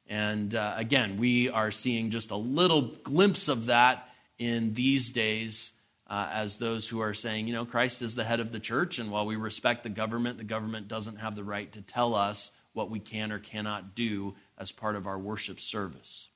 And 0.07 0.55
uh, 0.55 0.73
again, 0.77 1.17
we 1.17 1.49
are 1.49 1.71
seeing 1.71 2.11
just 2.11 2.31
a 2.31 2.37
little 2.37 2.81
glimpse 3.03 3.49
of 3.49 3.65
that 3.65 4.07
in 4.37 4.73
these 4.73 5.11
days 5.11 5.73
uh, 6.09 6.29
as 6.31 6.57
those 6.57 6.87
who 6.87 7.01
are 7.01 7.13
saying, 7.13 7.47
you 7.47 7.53
know, 7.53 7.65
Christ 7.65 8.01
is 8.01 8.15
the 8.15 8.23
head 8.23 8.39
of 8.39 8.51
the 8.51 8.59
church, 8.59 8.97
and 8.99 9.11
while 9.11 9.25
we 9.25 9.35
respect 9.35 9.83
the 9.83 9.89
government, 9.89 10.37
the 10.37 10.45
government 10.45 10.87
doesn't 10.87 11.17
have 11.17 11.35
the 11.35 11.43
right 11.43 11.69
to 11.73 11.81
tell 11.81 12.15
us 12.15 12.51
what 12.71 12.89
we 12.89 12.99
can 12.99 13.31
or 13.31 13.39
cannot 13.39 13.95
do 13.95 14.35
as 14.57 14.71
part 14.71 14.95
of 14.95 15.05
our 15.05 15.19
worship 15.19 15.59
service. 15.59 16.29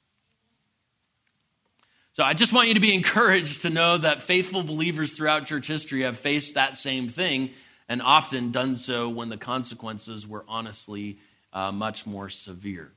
So 2.14 2.24
I 2.24 2.34
just 2.34 2.52
want 2.52 2.68
you 2.68 2.74
to 2.74 2.82
be 2.82 2.94
encouraged 2.94 3.62
to 3.62 3.70
know 3.70 3.98
that 3.98 4.22
faithful 4.22 4.64
believers 4.64 5.14
throughout 5.14 5.46
church 5.46 5.68
history 5.68 6.02
have 6.02 6.18
faced 6.18 6.56
that 6.56 6.78
same 6.78 7.08
thing 7.08 7.52
and 7.88 8.02
often 8.02 8.52
done 8.52 8.76
so 8.76 9.08
when 9.08 9.30
the 9.30 9.38
consequences 9.38 10.28
were 10.28 10.44
honestly 10.48 11.20
uh, 11.54 11.72
much 11.72 12.06
more 12.06 12.30
severe. 12.30 12.92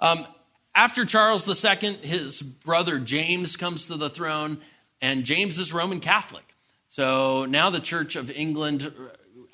Um, 0.00 0.26
after 0.74 1.04
Charles 1.04 1.48
II, 1.48 1.94
his 1.96 2.42
brother 2.42 2.98
James 2.98 3.56
comes 3.56 3.86
to 3.86 3.96
the 3.96 4.10
throne, 4.10 4.60
and 5.00 5.24
James 5.24 5.58
is 5.58 5.72
Roman 5.72 6.00
Catholic. 6.00 6.54
So 6.88 7.46
now 7.46 7.70
the 7.70 7.80
Church 7.80 8.14
of 8.16 8.30
England 8.30 8.92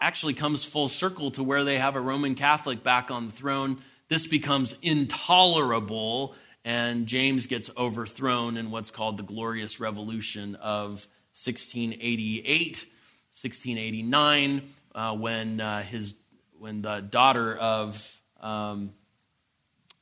actually 0.00 0.34
comes 0.34 0.64
full 0.64 0.88
circle 0.88 1.30
to 1.32 1.44
where 1.44 1.62
they 1.62 1.78
have 1.78 1.94
a 1.94 2.00
Roman 2.00 2.34
Catholic 2.34 2.82
back 2.82 3.10
on 3.10 3.26
the 3.26 3.32
throne. 3.32 3.78
This 4.08 4.26
becomes 4.26 4.76
intolerable, 4.82 6.34
and 6.64 7.06
James 7.06 7.46
gets 7.46 7.70
overthrown 7.76 8.56
in 8.56 8.72
what's 8.72 8.90
called 8.90 9.16
the 9.16 9.22
Glorious 9.22 9.78
Revolution 9.78 10.56
of 10.56 11.06
1688, 11.34 12.86
1689, 13.30 14.62
uh, 14.94 15.16
when 15.16 15.60
uh, 15.60 15.82
his 15.82 16.14
when 16.62 16.80
the 16.80 17.00
daughter 17.00 17.56
of, 17.56 18.20
um, 18.40 18.92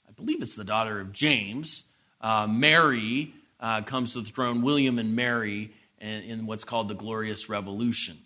I 0.06 0.12
believe 0.12 0.42
it's 0.42 0.56
the 0.56 0.62
daughter 0.62 1.00
of 1.00 1.10
James, 1.10 1.84
uh, 2.20 2.46
Mary 2.46 3.32
uh, 3.58 3.80
comes 3.80 4.12
to 4.12 4.20
the 4.20 4.28
throne, 4.28 4.60
William 4.60 4.98
and 4.98 5.16
Mary, 5.16 5.72
in, 6.02 6.22
in 6.24 6.46
what's 6.46 6.64
called 6.64 6.88
the 6.88 6.94
Glorious 6.94 7.48
Revolution. 7.48 8.18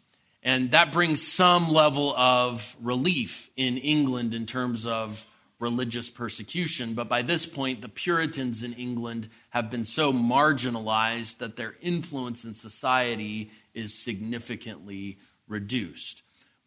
And 0.42 0.72
that 0.72 0.90
brings 0.90 1.22
some 1.22 1.70
level 1.70 2.12
of 2.16 2.74
relief 2.82 3.50
in 3.54 3.78
England 3.78 4.34
in 4.34 4.46
terms 4.46 4.84
of 4.84 5.24
religious 5.60 6.10
persecution. 6.10 6.94
But 6.94 7.08
by 7.08 7.22
this 7.22 7.46
point, 7.46 7.82
the 7.82 7.88
Puritans 7.88 8.64
in 8.64 8.72
England 8.72 9.28
have 9.50 9.70
been 9.70 9.84
so 9.84 10.12
marginalized 10.12 11.38
that 11.38 11.54
their 11.54 11.76
influence 11.80 12.44
in 12.44 12.54
society 12.54 13.52
is 13.74 13.94
significantly 13.94 15.18
reduced 15.46 16.23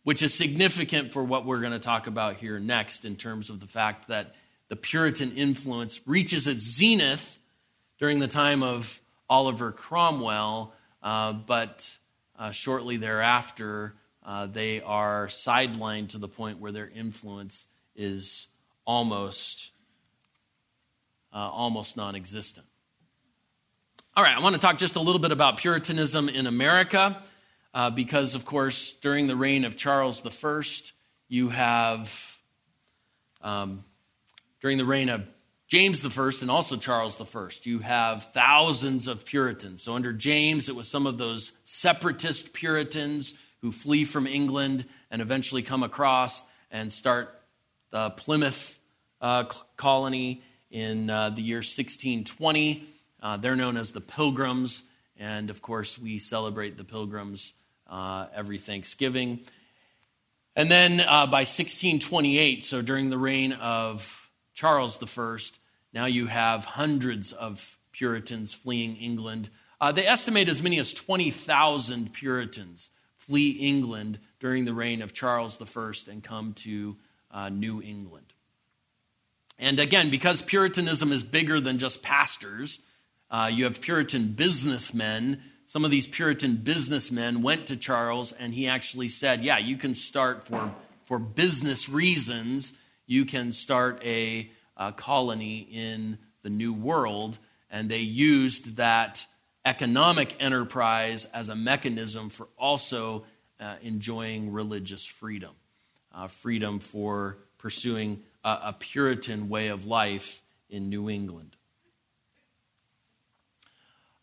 which 0.08 0.24
is 0.24 0.34
significant 0.34 1.12
for 1.12 1.22
what 1.22 1.46
we're 1.46 1.60
going 1.60 1.74
to 1.74 1.80
talk 1.80 2.08
about 2.08 2.38
here 2.38 2.60
next 2.60 3.04
in 3.04 3.18
terms 3.18 3.50
of 3.50 3.60
the 3.60 3.68
fact 3.68 4.08
that 4.08 4.34
the 4.70 4.76
Puritan 4.78 5.34
influence 5.36 6.00
reaches 6.08 6.48
its 6.48 6.64
zenith 6.64 7.42
during 8.00 8.20
the 8.20 8.28
time 8.30 8.64
of 8.64 9.02
Oliver 9.30 9.74
Cromwell, 9.74 10.74
uh, 11.04 11.34
but 11.34 11.94
uh, 12.40 12.52
shortly 12.52 12.96
thereafter, 12.96 13.96
uh, 14.26 14.46
they 14.46 14.80
are 14.80 15.28
sidelined 15.28 16.08
to 16.12 16.20
the 16.20 16.30
point 16.30 16.62
where 16.62 16.72
their 16.72 16.88
influence 16.88 17.66
is 17.94 18.48
almost 18.86 19.72
uh, 21.34 21.50
almost 21.52 21.98
non 21.98 22.16
existent. 22.16 22.66
All 24.16 24.24
right, 24.24 24.38
I 24.38 24.40
want 24.40 24.56
to 24.56 24.62
talk 24.62 24.78
just 24.78 24.96
a 24.96 25.02
little 25.02 25.20
bit 25.20 25.34
about 25.34 25.58
Puritanism 25.58 26.30
in 26.30 26.48
America 26.48 27.22
uh, 27.78 27.92
because, 27.92 28.34
of 28.34 28.44
course, 28.44 28.94
during 28.94 29.28
the 29.28 29.36
reign 29.36 29.64
of 29.64 29.78
Charles 29.78 30.26
I, 30.26 30.62
you 31.28 31.50
have, 31.50 32.40
um, 33.44 33.82
during 34.62 34.80
the 34.80 34.86
reign 34.86 35.10
of 35.10 35.28
James 35.68 36.04
I 36.04 36.32
and 36.42 36.50
also 36.50 36.78
Charles 36.78 37.22
I, 37.22 37.50
you 37.62 37.78
have 37.78 38.32
thousands 38.32 39.08
of 39.08 39.26
Puritans. 39.26 39.84
So 39.84 39.94
under 39.94 40.12
James, 40.12 40.70
it 40.70 40.76
was 40.76 40.88
some 40.88 41.06
of 41.06 41.20
those 41.20 41.52
separatist 41.66 42.52
Puritans 42.52 43.40
who 43.62 43.72
flee 43.72 44.06
from 44.06 44.26
England 44.26 44.84
and 45.12 45.22
eventually 45.22 45.62
come 45.62 45.84
across 45.84 46.42
and 46.72 46.92
start 46.92 47.30
the 47.92 48.10
Plymouth 48.10 48.80
uh, 49.22 49.44
colony 49.76 50.42
in 50.72 51.12
uh, 51.12 51.30
the 51.30 51.44
year 51.44 51.58
1620. 51.58 52.88
Uh, 53.22 53.38
they're 53.38 53.56
known 53.56 53.78
as 53.78 53.92
the 53.92 54.02
Pilgrims, 54.02 54.82
and 55.16 55.52
of 55.52 55.62
course, 55.62 56.00
we 56.00 56.18
celebrate 56.18 56.76
the 56.76 56.84
Pilgrims 56.84 57.54
uh, 57.90 58.28
every 58.36 58.58
Thanksgiving. 58.58 59.42
And 60.56 60.72
then 60.72 61.02
uh, 61.02 61.28
by 61.28 61.42
1628, 61.42 62.64
so 62.64 62.82
during 62.82 63.10
the 63.10 63.18
reign 63.18 63.54
of 63.54 64.30
Charles 64.54 65.02
I, 65.02 65.38
now 65.94 66.06
you 66.06 66.28
have 66.28 66.66
hundreds 66.66 67.32
of 67.32 67.78
Puritans 67.92 68.54
fleeing 68.54 68.96
England. 68.96 69.50
Uh, 69.80 69.92
they 69.92 70.08
estimate 70.08 70.50
as 70.50 70.62
many 70.62 70.80
as 70.80 70.94
20,000 70.94 72.12
Puritans 72.14 72.90
flee 73.16 73.52
England 73.52 74.20
during 74.40 74.66
the 74.66 74.74
reign 74.74 75.02
of 75.02 75.14
Charles 75.14 75.62
I 75.62 76.12
and 76.12 76.24
come 76.24 76.54
to 76.54 76.98
uh, 77.30 77.50
New 77.50 77.82
England. 77.82 78.34
And 79.60 79.80
again, 79.80 80.10
because 80.10 80.42
Puritanism 80.42 81.12
is 81.12 81.24
bigger 81.24 81.60
than 81.60 81.78
just 81.78 82.04
pastors, 82.04 82.80
uh, 83.30 83.50
you 83.52 83.66
have 83.66 83.82
Puritan 83.82 84.30
businessmen. 84.30 85.42
Some 85.68 85.84
of 85.84 85.92
these 85.92 86.08
Puritan 86.08 86.56
businessmen 86.56 87.42
went 87.42 87.68
to 87.68 87.76
Charles, 87.76 88.32
and 88.32 88.54
he 88.54 88.70
actually 88.70 89.10
said, 89.10 89.44
Yeah, 89.44 89.58
you 89.58 89.76
can 89.76 89.96
start 89.96 90.46
for, 90.46 90.74
for 91.04 91.20
business 91.20 91.90
reasons 91.90 92.74
you 93.06 93.26
can 93.26 93.52
start 93.52 94.02
a, 94.04 94.50
a 94.78 94.94
colony 94.94 95.68
in 95.70 96.20
the 96.42 96.50
New 96.50 96.74
World. 96.74 97.38
And 97.70 97.90
they 97.90 98.00
used 98.00 98.78
that 98.78 99.26
economic 99.66 100.42
enterprise 100.42 101.26
as 101.34 101.50
a 101.50 101.56
mechanism 101.56 102.30
for 102.30 102.48
also 102.58 103.26
uh, 103.60 103.76
enjoying 103.82 104.54
religious 104.54 105.04
freedom, 105.04 105.52
uh, 106.14 106.28
freedom 106.28 106.80
for 106.80 107.40
pursuing 107.58 108.24
a, 108.46 108.60
a, 108.66 108.76
Puritan 108.80 109.50
way 109.50 109.68
of 109.68 109.86
life 109.86 110.42
in 110.70 110.88
New 110.88 111.10
England. 111.10 111.57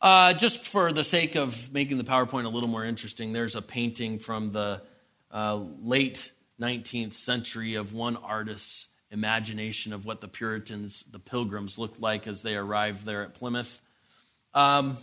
Uh, 0.05 0.35
just 0.35 0.67
for 0.67 0.93
the 0.93 1.03
sake 1.03 1.35
of 1.35 1.73
making 1.73 1.97
the 1.97 2.05
PowerPoint 2.05 2.45
a 2.45 2.49
little 2.51 2.69
more 2.69 2.85
interesting, 2.85 3.33
there's 3.33 3.55
a 3.55 3.63
painting 3.63 4.19
from 4.19 4.53
the 4.53 4.83
uh, 5.33 5.59
late 5.81 6.31
19th 6.61 7.15
century 7.15 7.77
of 7.77 7.95
one 7.95 8.19
artist's 8.19 8.89
imagination 9.11 9.95
of 9.95 10.05
what 10.05 10.21
the 10.21 10.29
Puritans, 10.29 11.05
the 11.11 11.19
pilgrims, 11.19 11.79
looked 11.79 12.03
like 12.03 12.27
as 12.27 12.43
they 12.43 12.55
arrived 12.55 13.07
there 13.07 13.23
at 13.23 13.35
Plymouth. 13.35 13.81
Um, 14.53 14.99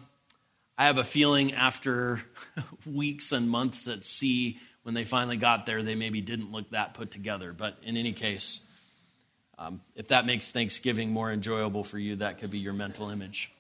I 0.78 0.86
have 0.86 1.00
a 1.00 1.04
feeling 1.04 1.54
after 1.54 2.22
weeks 2.86 3.32
and 3.32 3.50
months 3.50 3.88
at 3.88 4.06
sea, 4.06 4.60
when 4.84 4.94
they 4.94 5.04
finally 5.04 5.38
got 5.38 5.66
there, 5.66 5.82
they 5.82 5.96
maybe 5.96 6.22
didn't 6.22 6.52
look 6.52 6.70
that 6.72 6.94
put 6.94 7.10
together. 7.10 7.54
But 7.54 7.76
in 7.82 7.98
any 7.98 8.14
case, 8.14 8.64
um, 9.58 9.82
if 9.96 10.10
that 10.10 10.28
makes 10.28 10.52
Thanksgiving 10.52 11.10
more 11.10 11.32
enjoyable 11.32 11.84
for 11.84 11.98
you, 11.98 12.18
that 12.18 12.38
could 12.38 12.52
be 12.52 12.60
your 12.60 12.74
mental 12.74 13.10
image. 13.10 13.52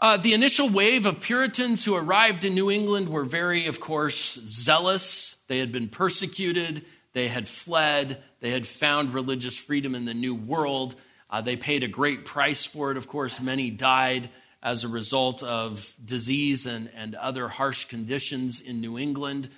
Uh, 0.00 0.16
the 0.16 0.32
initial 0.32 0.68
wave 0.68 1.06
of 1.06 1.20
Puritans 1.20 1.84
who 1.84 1.96
arrived 1.96 2.44
in 2.44 2.54
New 2.54 2.70
England 2.70 3.08
were 3.08 3.24
very, 3.24 3.66
of 3.66 3.80
course, 3.80 4.34
zealous. 4.34 5.34
They 5.48 5.58
had 5.58 5.72
been 5.72 5.88
persecuted, 5.88 6.84
they 7.14 7.26
had 7.26 7.48
fled, 7.48 8.22
they 8.38 8.50
had 8.50 8.64
found 8.64 9.12
religious 9.12 9.58
freedom 9.58 9.96
in 9.96 10.04
the 10.04 10.14
New 10.14 10.36
World. 10.36 10.94
Uh, 11.28 11.40
they 11.40 11.56
paid 11.56 11.82
a 11.82 11.88
great 11.88 12.24
price 12.24 12.64
for 12.64 12.92
it, 12.92 12.96
of 12.96 13.08
course. 13.08 13.40
Many 13.40 13.70
died 13.70 14.30
as 14.62 14.84
a 14.84 14.88
result 14.88 15.42
of 15.42 15.92
disease 16.04 16.64
and, 16.66 16.90
and 16.94 17.16
other 17.16 17.48
harsh 17.48 17.86
conditions 17.86 18.60
in 18.60 18.80
New 18.80 18.98
England. 18.98 19.48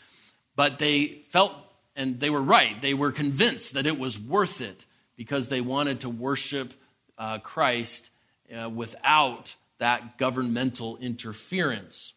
But 0.56 0.78
they 0.78 1.22
felt, 1.26 1.52
and 1.94 2.18
they 2.18 2.30
were 2.30 2.40
right, 2.40 2.80
they 2.80 2.94
were 2.94 3.12
convinced 3.12 3.74
that 3.74 3.86
it 3.86 3.98
was 3.98 4.18
worth 4.18 4.62
it 4.62 4.86
because 5.16 5.50
they 5.50 5.60
wanted 5.60 6.00
to 6.00 6.08
worship 6.08 6.72
uh, 7.18 7.38
Christ 7.40 8.10
uh, 8.54 8.70
without 8.70 9.54
that 9.80 10.16
governmental 10.16 10.96
interference. 10.98 12.14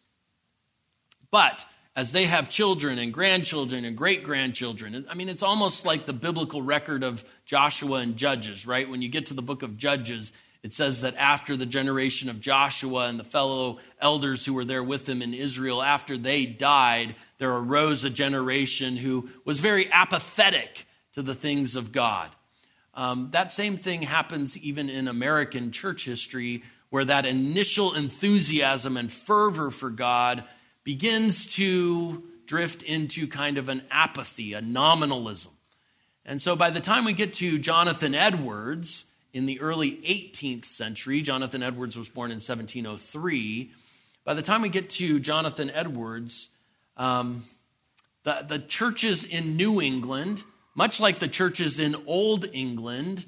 But 1.30 1.66
as 1.96 2.12
they 2.12 2.26
have 2.26 2.48
children 2.48 2.98
and 2.98 3.12
grandchildren 3.12 3.84
and 3.84 3.96
great 3.96 4.22
grandchildren, 4.22 5.06
I 5.08 5.14
mean, 5.14 5.28
it's 5.28 5.42
almost 5.42 5.84
like 5.84 6.06
the 6.06 6.12
biblical 6.12 6.62
record 6.62 7.02
of 7.02 7.24
Joshua 7.44 7.98
and 7.98 8.16
Judges, 8.16 8.66
right? 8.66 8.88
When 8.88 9.02
you 9.02 9.08
get 9.08 9.26
to 9.26 9.34
the 9.34 9.42
book 9.42 9.62
of 9.62 9.76
Judges, 9.76 10.32
it 10.62 10.72
says 10.72 11.02
that 11.02 11.16
after 11.16 11.56
the 11.56 11.66
generation 11.66 12.30
of 12.30 12.40
Joshua 12.40 13.08
and 13.08 13.18
the 13.18 13.24
fellow 13.24 13.78
elders 14.00 14.46
who 14.46 14.54
were 14.54 14.64
there 14.64 14.82
with 14.82 15.08
him 15.08 15.22
in 15.22 15.34
Israel, 15.34 15.82
after 15.82 16.16
they 16.16 16.46
died, 16.46 17.14
there 17.38 17.52
arose 17.52 18.04
a 18.04 18.10
generation 18.10 18.96
who 18.96 19.28
was 19.44 19.60
very 19.60 19.90
apathetic 19.92 20.86
to 21.12 21.22
the 21.22 21.34
things 21.34 21.76
of 21.76 21.92
God. 21.92 22.30
Um, 22.94 23.28
that 23.32 23.52
same 23.52 23.76
thing 23.76 24.02
happens 24.02 24.56
even 24.58 24.88
in 24.88 25.08
American 25.08 25.72
church 25.72 26.04
history 26.04 26.62
where 26.94 27.04
that 27.04 27.26
initial 27.26 27.92
enthusiasm 27.92 28.96
and 28.96 29.10
fervor 29.10 29.72
for 29.72 29.90
God 29.90 30.44
begins 30.84 31.48
to 31.48 32.22
drift 32.46 32.84
into 32.84 33.26
kind 33.26 33.58
of 33.58 33.68
an 33.68 33.82
apathy, 33.90 34.52
a 34.52 34.62
nominalism. 34.62 35.50
And 36.24 36.40
so 36.40 36.54
by 36.54 36.70
the 36.70 36.78
time 36.78 37.04
we 37.04 37.12
get 37.12 37.32
to 37.32 37.58
Jonathan 37.58 38.14
Edwards 38.14 39.06
in 39.32 39.46
the 39.46 39.60
early 39.60 39.96
18th 40.02 40.66
century, 40.66 41.20
Jonathan 41.20 41.64
Edwards 41.64 41.98
was 41.98 42.08
born 42.08 42.30
in 42.30 42.36
1703. 42.36 43.72
By 44.24 44.34
the 44.34 44.42
time 44.42 44.62
we 44.62 44.68
get 44.68 44.88
to 44.90 45.18
Jonathan 45.18 45.72
Edwards, 45.72 46.48
um, 46.96 47.42
the, 48.22 48.44
the 48.46 48.60
churches 48.60 49.24
in 49.24 49.56
New 49.56 49.82
England, 49.82 50.44
much 50.76 51.00
like 51.00 51.18
the 51.18 51.26
churches 51.26 51.80
in 51.80 51.96
Old 52.06 52.46
England, 52.52 53.24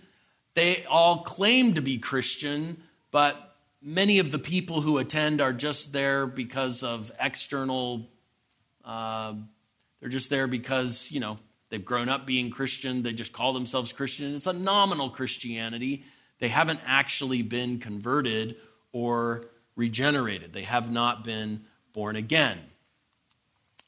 they 0.54 0.84
all 0.84 1.24
claim 1.24 1.74
to 1.74 1.82
be 1.82 1.98
Christian, 1.98 2.80
but 3.10 3.45
many 3.82 4.18
of 4.18 4.30
the 4.30 4.38
people 4.38 4.80
who 4.80 4.98
attend 4.98 5.40
are 5.40 5.52
just 5.52 5.92
there 5.92 6.26
because 6.26 6.82
of 6.82 7.12
external, 7.20 8.08
uh, 8.84 9.34
they're 10.00 10.08
just 10.08 10.30
there 10.30 10.46
because, 10.46 11.10
you 11.12 11.20
know, 11.20 11.38
they've 11.70 11.84
grown 11.84 12.08
up 12.08 12.26
being 12.26 12.50
Christian. 12.50 13.02
They 13.02 13.12
just 13.12 13.32
call 13.32 13.52
themselves 13.52 13.92
Christian. 13.92 14.34
It's 14.34 14.46
a 14.46 14.52
nominal 14.52 15.10
Christianity. 15.10 16.04
They 16.38 16.48
haven't 16.48 16.80
actually 16.86 17.42
been 17.42 17.78
converted 17.78 18.56
or 18.92 19.44
regenerated, 19.74 20.54
they 20.54 20.62
have 20.62 20.90
not 20.90 21.22
been 21.22 21.64
born 21.92 22.16
again. 22.16 22.58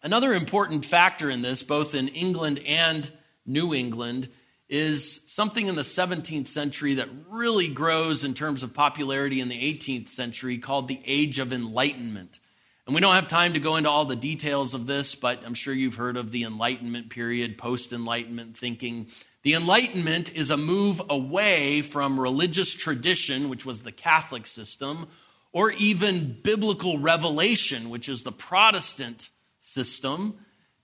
Another 0.03 0.33
important 0.35 0.85
factor 0.85 1.31
in 1.31 1.43
this, 1.43 1.63
both 1.63 1.95
in 1.95 2.09
England 2.09 2.61
and 2.67 3.11
New 3.47 3.75
England, 3.75 4.29
is 4.69 5.23
something 5.27 5.67
in 5.67 5.75
the 5.75 5.83
17th 5.83 6.49
century 6.49 6.95
that 6.95 7.09
really 7.31 7.69
grows 7.69 8.25
in 8.25 8.35
terms 8.35 8.63
of 8.63 8.75
popularity 8.75 9.41
in 9.41 9.49
the 9.49 9.57
18th 9.57 10.09
century 10.09 10.59
called 10.59 10.89
the 10.89 11.01
Age 11.07 11.39
of 11.39 11.53
Enlightenment. 11.53 12.39
And 12.87 12.95
we 12.95 13.01
don't 13.01 13.15
have 13.15 13.29
time 13.29 13.53
to 13.53 13.61
go 13.61 13.77
into 13.77 13.91
all 13.91 14.05
the 14.05 14.17
details 14.17 14.75
of 14.75 14.87
this, 14.87 15.15
but 15.15 15.45
I'm 15.45 15.55
sure 15.55 15.75
you've 15.75 15.97
heard 15.97 16.17
of 16.17 16.31
the 16.31 16.45
Enlightenment 16.45 17.11
period, 17.11 17.59
post 17.59 17.93
Enlightenment 17.93 18.57
thinking. 18.57 19.09
The 19.43 19.55
Enlightenment 19.55 20.35
is 20.35 20.51
a 20.51 20.57
move 20.57 21.01
away 21.09 21.83
from 21.83 22.19
religious 22.19 22.73
tradition, 22.75 23.51
which 23.51 23.67
was 23.67 23.83
the 23.83 23.93
Catholic 23.93 24.47
system, 24.47 25.07
or 25.53 25.71
even 25.73 26.39
biblical 26.43 26.99
revelation, 26.99 27.91
which 27.91 28.09
is 28.09 28.23
the 28.23 28.33
Protestant 28.33 29.31
system, 29.61 30.39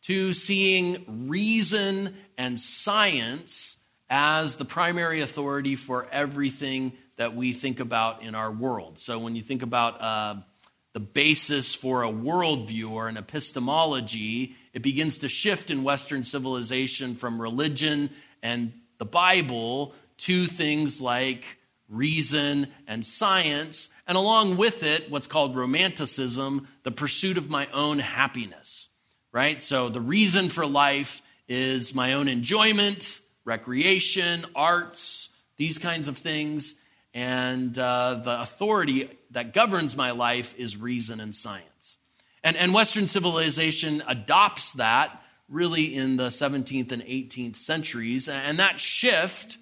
to 0.04 0.34
seeing 0.34 1.28
reason 1.28 2.14
and 2.36 2.60
science 2.60 3.78
as 4.10 4.56
the 4.56 4.64
primary 4.64 5.22
authority 5.22 5.76
for 5.76 6.06
everything 6.12 6.92
that 7.16 7.34
we 7.34 7.54
think 7.54 7.80
about 7.80 8.22
in 8.22 8.34
our 8.34 8.52
world. 8.52 8.98
So 8.98 9.18
when 9.18 9.34
you 9.34 9.40
think 9.40 9.62
about 9.62 10.00
uh, 10.02 10.36
the 10.92 11.00
basis 11.00 11.74
for 11.74 12.02
a 12.02 12.10
worldview 12.10 12.90
or 12.90 13.08
an 13.08 13.16
epistemology, 13.16 14.54
it 14.74 14.82
begins 14.82 15.18
to 15.18 15.28
shift 15.30 15.70
in 15.70 15.84
Western 15.84 16.22
civilization 16.22 17.14
from 17.14 17.40
religion 17.40 18.10
and 18.42 18.74
the 18.98 19.06
Bible 19.06 19.94
to 20.18 20.44
things 20.44 21.00
like 21.00 21.58
reason 21.88 22.66
and 22.86 23.06
science, 23.06 23.88
and 24.06 24.18
along 24.18 24.58
with 24.58 24.82
it, 24.82 25.10
what's 25.10 25.26
called 25.26 25.56
romanticism, 25.56 26.68
the 26.82 26.90
pursuit 26.90 27.38
of 27.38 27.48
my 27.48 27.68
own 27.72 28.00
happiness 28.00 28.83
right? 29.34 29.60
So 29.60 29.88
the 29.88 30.00
reason 30.00 30.48
for 30.48 30.64
life 30.64 31.20
is 31.48 31.92
my 31.92 32.14
own 32.14 32.28
enjoyment, 32.28 33.20
recreation, 33.44 34.46
arts, 34.54 35.28
these 35.56 35.78
kinds 35.78 36.06
of 36.06 36.16
things. 36.16 36.76
And 37.12 37.76
uh, 37.76 38.20
the 38.24 38.40
authority 38.40 39.10
that 39.32 39.52
governs 39.52 39.96
my 39.96 40.12
life 40.12 40.54
is 40.56 40.76
reason 40.76 41.20
and 41.20 41.34
science. 41.34 41.96
And, 42.44 42.56
and 42.56 42.72
Western 42.72 43.08
civilization 43.08 44.04
adopts 44.06 44.74
that 44.74 45.20
really 45.48 45.94
in 45.94 46.16
the 46.16 46.28
17th 46.28 46.92
and 46.92 47.02
18th 47.02 47.56
centuries. 47.56 48.28
And 48.28 48.60
that 48.60 48.78
shift 48.78 49.58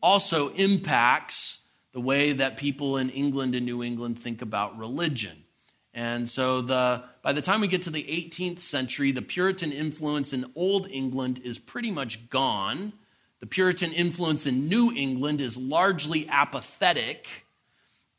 also 0.00 0.50
impacts 0.50 1.60
the 1.92 2.00
way 2.00 2.32
that 2.34 2.56
people 2.56 2.96
in 2.96 3.10
England 3.10 3.56
and 3.56 3.66
New 3.66 3.82
England 3.82 4.20
think 4.20 4.42
about 4.42 4.78
religion. 4.78 5.44
And 5.98 6.30
so 6.30 6.60
the, 6.60 7.02
by 7.22 7.32
the 7.32 7.42
time 7.42 7.60
we 7.60 7.66
get 7.66 7.82
to 7.82 7.90
the 7.90 8.04
18th 8.04 8.60
century, 8.60 9.10
the 9.10 9.20
Puritan 9.20 9.72
influence 9.72 10.32
in 10.32 10.44
Old 10.54 10.86
England 10.88 11.40
is 11.42 11.58
pretty 11.58 11.90
much 11.90 12.30
gone. 12.30 12.92
The 13.40 13.46
Puritan 13.46 13.92
influence 13.92 14.46
in 14.46 14.68
New 14.68 14.92
England 14.94 15.40
is 15.40 15.56
largely 15.56 16.28
apathetic. 16.28 17.46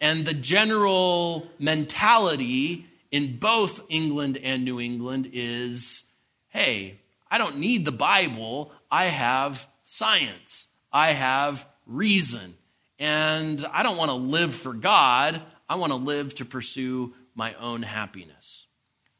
And 0.02 0.26
the 0.26 0.34
general 0.34 1.48
mentality 1.58 2.86
in 3.12 3.38
both 3.38 3.80
England 3.88 4.38
and 4.44 4.66
New 4.66 4.82
England 4.82 5.30
is 5.32 6.04
hey, 6.50 7.00
I 7.32 7.38
don't 7.38 7.60
need 7.60 7.86
the 7.86 7.94
Bible, 7.94 8.74
I 8.92 9.06
have 9.06 9.70
science, 9.86 10.68
I 10.92 11.14
have 11.14 11.66
reason. 11.86 12.56
And 12.98 13.66
I 13.72 13.84
don't 13.84 13.96
want 13.96 14.10
to 14.10 14.16
live 14.16 14.54
for 14.54 14.74
God, 14.74 15.42
I 15.70 15.76
want 15.76 15.94
to 15.94 15.98
live 15.98 16.36
to 16.36 16.46
pursue 16.46 17.14
my 17.40 17.54
own 17.56 17.82
happiness, 17.82 18.68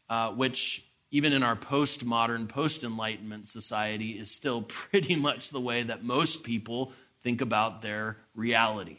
uh, 0.10 0.30
which, 0.32 0.86
even 1.10 1.32
in 1.32 1.42
our 1.42 1.56
postmodern, 1.56 2.50
post 2.50 2.84
enlightenment 2.84 3.48
society, 3.48 4.12
is 4.12 4.30
still 4.30 4.62
pretty 4.68 5.16
much 5.16 5.50
the 5.50 5.62
way 5.62 5.82
that 5.84 6.04
most 6.04 6.44
people 6.44 6.92
think 7.24 7.40
about 7.40 7.82
their 7.82 8.18
reality. 8.36 8.98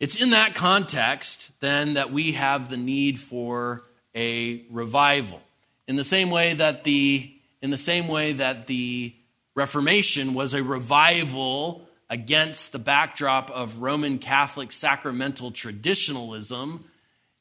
It's 0.00 0.16
in 0.16 0.30
that 0.30 0.54
context, 0.54 1.50
then, 1.60 1.94
that 1.94 2.12
we 2.12 2.32
have 2.32 2.68
the 2.68 2.76
need 2.76 3.20
for 3.20 3.84
a 4.14 4.64
revival. 4.70 5.40
In 5.86 5.94
the 5.94 6.04
same 6.04 6.30
way 6.30 6.54
that 6.54 6.84
the, 6.84 7.32
in 7.62 7.70
the, 7.70 7.78
same 7.78 8.08
way 8.08 8.32
that 8.32 8.66
the 8.66 9.14
Reformation 9.54 10.34
was 10.34 10.54
a 10.54 10.62
revival 10.62 11.86
against 12.08 12.72
the 12.72 12.78
backdrop 12.78 13.50
of 13.50 13.80
Roman 13.80 14.18
Catholic 14.18 14.72
sacramental 14.72 15.52
traditionalism, 15.52 16.84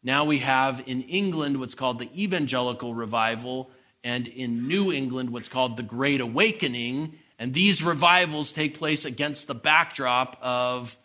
now 0.03 0.25
we 0.25 0.39
have 0.39 0.83
in 0.85 1.03
England 1.03 1.59
what's 1.59 1.75
called 1.75 1.99
the 1.99 2.09
Evangelical 2.15 2.93
Revival, 2.93 3.69
and 4.03 4.27
in 4.27 4.67
New 4.67 4.91
England 4.91 5.31
what's 5.31 5.49
called 5.49 5.77
the 5.77 5.83
Great 5.83 6.21
Awakening. 6.21 7.15
And 7.37 7.53
these 7.53 7.83
revivals 7.83 8.51
take 8.51 8.77
place 8.77 9.05
against 9.05 9.47
the 9.47 9.55
backdrop 9.55 10.37
of 10.41 10.97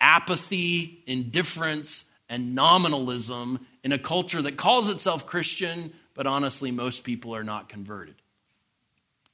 apathy, 0.00 1.02
indifference, 1.06 2.06
and 2.28 2.54
nominalism 2.54 3.66
in 3.82 3.92
a 3.92 3.98
culture 3.98 4.42
that 4.42 4.56
calls 4.56 4.88
itself 4.88 5.26
Christian, 5.26 5.92
but 6.14 6.26
honestly, 6.26 6.70
most 6.70 7.04
people 7.04 7.34
are 7.34 7.44
not 7.44 7.68
converted. 7.68 8.14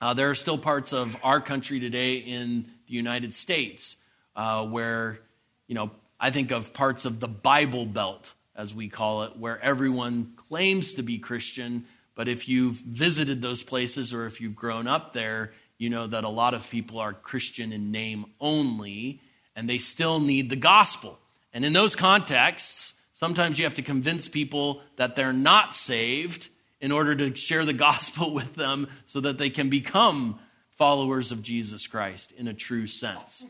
Uh, 0.01 0.15
there 0.15 0.31
are 0.31 0.35
still 0.35 0.59
parts 0.59 0.93
of 0.93 1.17
our 1.23 1.41
country 1.41 1.79
today 1.79 2.17
in 2.17 2.67
the 2.87 2.95
United 2.95 3.35
States 3.35 3.97
uh, 4.35 4.65
where, 4.65 5.21
you 5.67 5.75
know, 5.75 5.91
I 6.19 6.31
think 6.31 6.51
of 6.51 6.73
parts 6.73 7.05
of 7.05 7.21
the 7.21 7.29
Bible 7.29 7.87
Belt, 7.87 8.35
as 8.61 8.75
we 8.75 8.89
call 8.89 9.23
it, 9.23 9.39
where 9.39 9.59
everyone 9.63 10.35
claims 10.37 10.95
to 10.95 11.03
be 11.03 11.19
Christian, 11.19 11.87
but 12.15 12.29
if 12.29 12.47
you've 12.47 12.75
visited 12.75 13.41
those 13.41 13.63
places 13.63 14.13
or 14.13 14.27
if 14.27 14.39
you've 14.39 14.55
grown 14.55 14.87
up 14.87 15.15
there, 15.15 15.53
you 15.79 15.89
know 15.89 16.07
that 16.07 16.25
a 16.25 16.29
lot 16.29 16.53
of 16.53 16.69
people 16.69 16.99
are 16.99 17.15
Christian 17.15 17.73
in 17.73 17.91
name 17.91 18.27
only 18.39 19.21
and 19.57 19.69
they 19.69 19.79
still 19.79 20.21
need 20.21 20.51
the 20.51 20.57
gospel. 20.57 21.19
And 21.55 21.65
in 21.65 21.73
those 21.73 21.97
contexts, 21.97 22.93
sometimes 23.15 23.59
you 23.59 23.65
have 23.65 23.77
to 23.77 23.83
convince 23.83 24.29
people 24.29 24.83
that 24.97 25.17
they're 25.17 25.33
not 25.33 25.75
saved 25.75 26.51
in 26.83 26.93
order 26.93 27.15
to 27.15 27.35
share 27.35 27.65
the 27.65 27.73
gospel 27.89 28.35
with 28.35 28.55
them 28.57 28.89
so 29.07 29.21
that 29.21 29.39
they 29.39 29.49
can 29.49 29.71
become 29.71 30.39
followers 30.77 31.33
of 31.33 31.43
Jesus 31.43 31.87
Christ 31.87 32.33
in 32.33 32.47
a 32.47 32.55
true 32.55 32.87
sense. 32.87 33.43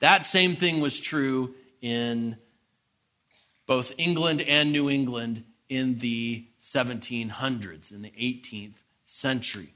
That 0.00 0.26
same 0.26 0.56
thing 0.56 0.80
was 0.80 0.98
true 0.98 1.54
in 1.80 2.36
both 3.68 3.92
England 3.98 4.40
and 4.40 4.72
New 4.72 4.90
England 4.90 5.44
in 5.68 5.98
the 5.98 6.46
1700s, 6.60 7.92
in 7.92 8.02
the 8.02 8.10
18th 8.10 8.78
century. 9.04 9.74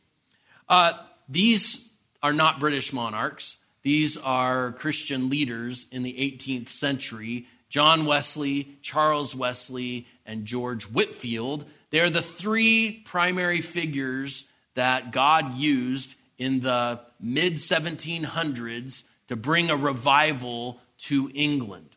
Uh, 0.68 0.94
these 1.28 1.92
are 2.22 2.32
not 2.32 2.58
British 2.58 2.92
monarchs. 2.92 3.58
These 3.82 4.16
are 4.16 4.72
Christian 4.72 5.28
leaders 5.28 5.86
in 5.92 6.02
the 6.02 6.14
18th 6.14 6.68
century 6.68 7.46
John 7.68 8.04
Wesley, 8.04 8.76
Charles 8.82 9.34
Wesley, 9.34 10.06
and 10.26 10.44
George 10.44 10.84
Whitefield. 10.84 11.64
They 11.88 12.00
are 12.00 12.10
the 12.10 12.20
three 12.20 13.02
primary 13.06 13.62
figures 13.62 14.46
that 14.74 15.10
God 15.10 15.54
used 15.54 16.16
in 16.36 16.60
the 16.60 17.00
mid 17.18 17.54
1700s 17.54 19.04
to 19.28 19.36
bring 19.36 19.70
a 19.70 19.76
revival 19.76 20.80
to 20.98 21.30
England. 21.34 21.91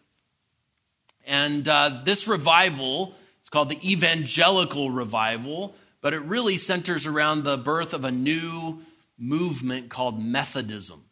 And 1.26 1.68
uh, 1.68 2.02
this 2.04 2.28
revival, 2.28 3.14
it's 3.42 3.50
called 3.50 3.70
the 3.70 3.92
Evangelical 3.92 4.92
Revival, 4.92 5.76
but 6.02 6.14
it 6.14 6.22
really 6.22 6.58
centers 6.58 7.06
around 7.06 7.44
the 7.44 7.58
birth 7.58 7.94
of 7.94 8.06
a 8.06 8.12
new 8.12 8.82
movement 9.18 9.90
called 9.90 10.22
Methodism. 10.22 11.04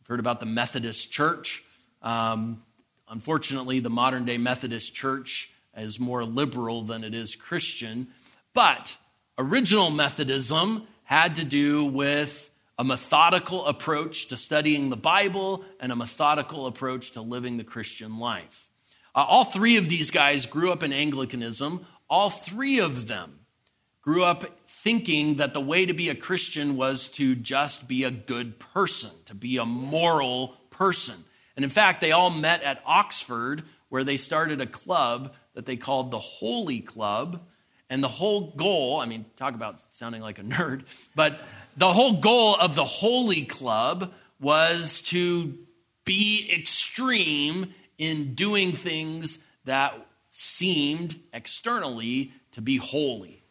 You've 0.00 0.06
heard 0.06 0.20
about 0.20 0.40
the 0.40 0.46
Methodist 0.46 1.10
Church. 1.10 1.64
Um, 2.02 2.60
unfortunately, 3.08 3.80
the 3.80 3.90
modern 3.90 4.24
day 4.24 4.36
Methodist 4.36 4.94
Church 4.94 5.50
is 5.76 5.98
more 5.98 6.24
liberal 6.24 6.82
than 6.82 7.04
it 7.04 7.14
is 7.14 7.36
Christian. 7.36 8.08
But 8.52 8.96
original 9.38 9.90
Methodism 9.90 10.86
had 11.04 11.36
to 11.36 11.44
do 11.44 11.86
with 11.86 12.50
a 12.78 12.84
methodical 12.84 13.64
approach 13.66 14.28
to 14.28 14.36
studying 14.36 14.90
the 14.90 14.96
Bible 14.96 15.64
and 15.80 15.92
a 15.92 15.96
methodical 15.96 16.66
approach 16.66 17.12
to 17.12 17.22
living 17.22 17.56
the 17.56 17.64
Christian 17.64 18.18
life. 18.18 18.63
Uh, 19.14 19.24
all 19.28 19.44
three 19.44 19.76
of 19.76 19.88
these 19.88 20.10
guys 20.10 20.46
grew 20.46 20.72
up 20.72 20.82
in 20.82 20.92
Anglicanism. 20.92 21.86
All 22.10 22.30
three 22.30 22.80
of 22.80 23.06
them 23.06 23.40
grew 24.02 24.24
up 24.24 24.44
thinking 24.68 25.36
that 25.36 25.54
the 25.54 25.60
way 25.60 25.86
to 25.86 25.94
be 25.94 26.10
a 26.10 26.14
Christian 26.14 26.76
was 26.76 27.08
to 27.10 27.34
just 27.34 27.88
be 27.88 28.04
a 28.04 28.10
good 28.10 28.58
person, 28.58 29.10
to 29.26 29.34
be 29.34 29.56
a 29.56 29.64
moral 29.64 30.56
person. 30.70 31.16
And 31.56 31.64
in 31.64 31.70
fact, 31.70 32.00
they 32.00 32.12
all 32.12 32.30
met 32.30 32.62
at 32.62 32.82
Oxford, 32.84 33.62
where 33.88 34.04
they 34.04 34.16
started 34.16 34.60
a 34.60 34.66
club 34.66 35.34
that 35.54 35.66
they 35.66 35.76
called 35.76 36.10
the 36.10 36.18
Holy 36.18 36.80
Club. 36.80 37.40
And 37.88 38.02
the 38.02 38.08
whole 38.08 38.50
goal, 38.50 39.00
I 39.00 39.06
mean, 39.06 39.24
talk 39.36 39.54
about 39.54 39.82
sounding 39.94 40.20
like 40.20 40.38
a 40.38 40.42
nerd, 40.42 40.84
but 41.14 41.38
the 41.76 41.92
whole 41.92 42.14
goal 42.14 42.56
of 42.56 42.74
the 42.74 42.84
Holy 42.84 43.42
Club 43.42 44.12
was 44.40 45.00
to 45.02 45.56
be 46.04 46.50
extreme 46.52 47.72
in 47.98 48.34
doing 48.34 48.72
things 48.72 49.44
that 49.64 49.94
seemed 50.30 51.16
externally 51.32 52.32
to 52.52 52.60
be 52.60 52.76
holy. 52.76 53.42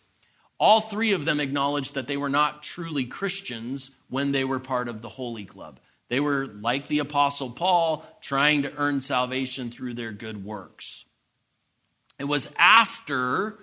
All 0.60 0.80
three 0.80 1.14
of 1.14 1.26
them 1.26 1.40
acknowledged 1.40 1.94
that 1.94 2.08
they 2.08 2.18
were 2.18 2.30
not 2.30 2.64
truly 2.64 3.06
Christians 3.06 3.92
when 4.10 4.32
they 4.32 4.44
were 4.44 4.60
part 4.60 4.88
of 4.88 5.02
the 5.02 5.10
Holy 5.10 5.46
Club. 5.46 5.80
They 6.10 6.20
were, 6.20 6.48
like 6.48 6.88
the 6.88 7.00
Apostle 7.00 7.50
Paul, 7.50 8.06
trying 8.22 8.64
to 8.64 8.74
earn 8.78 9.02
salvation 9.02 9.72
through 9.72 9.96
their 9.96 10.12
good 10.12 10.46
works. 10.46 11.06
It 12.20 12.26
was 12.26 12.54
after 12.58 13.60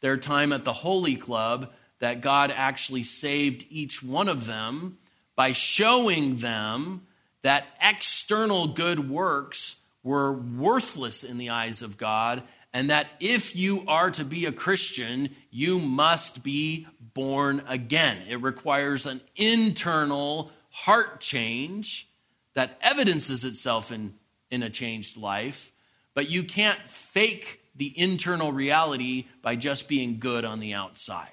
their 0.00 0.16
time 0.16 0.52
at 0.52 0.64
the 0.64 0.72
Holy 0.72 1.16
Club 1.16 1.72
that 1.98 2.22
God 2.22 2.52
actually 2.54 3.02
saved 3.02 3.66
each 3.68 4.02
one 4.02 4.28
of 4.28 4.46
them 4.46 4.98
by 5.36 5.52
showing 5.52 6.36
them 6.36 7.06
that 7.42 7.66
external 7.80 8.68
good 8.68 9.10
works 9.10 9.76
were 10.02 10.32
worthless 10.32 11.24
in 11.24 11.38
the 11.38 11.50
eyes 11.50 11.82
of 11.82 11.98
God 11.98 12.42
and 12.72 12.90
that 12.90 13.08
if 13.18 13.56
you 13.56 13.84
are 13.88 14.10
to 14.12 14.24
be 14.24 14.46
a 14.46 14.52
Christian, 14.52 15.30
you 15.50 15.80
must 15.80 16.42
be 16.44 16.86
born 17.14 17.62
again. 17.68 18.18
It 18.28 18.40
requires 18.40 19.06
an 19.06 19.20
internal 19.36 20.52
heart 20.70 21.20
change 21.20 22.08
that 22.54 22.78
evidences 22.80 23.44
itself 23.44 23.90
in, 23.90 24.14
in 24.50 24.62
a 24.62 24.70
changed 24.70 25.16
life, 25.16 25.72
but 26.14 26.30
you 26.30 26.44
can't 26.44 26.78
fake 26.88 27.60
the 27.74 27.92
internal 27.98 28.52
reality 28.52 29.26
by 29.42 29.56
just 29.56 29.88
being 29.88 30.18
good 30.18 30.44
on 30.44 30.60
the 30.60 30.74
outside. 30.74 31.28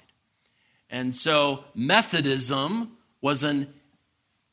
And 0.90 1.14
so 1.14 1.64
Methodism 1.74 2.96
was 3.20 3.42
an 3.42 3.72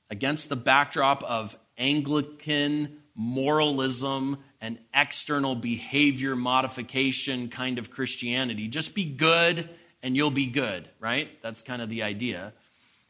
against 0.10 0.50
the 0.50 0.56
backdrop 0.56 1.24
of 1.24 1.58
Anglican 1.78 2.98
moralism 3.16 4.38
and 4.62 4.78
external 4.94 5.56
behavior 5.56 6.36
modification 6.36 7.48
kind 7.48 7.80
of 7.80 7.90
Christianity. 7.90 8.68
Just 8.68 8.94
be 8.94 9.06
good 9.06 9.70
and 10.04 10.16
you'll 10.16 10.32
be 10.32 10.48
good, 10.48 10.88
right? 11.00 11.30
That's 11.42 11.62
kind 11.62 11.82
of 11.82 11.90
the 11.90 12.04
idea. 12.04 12.54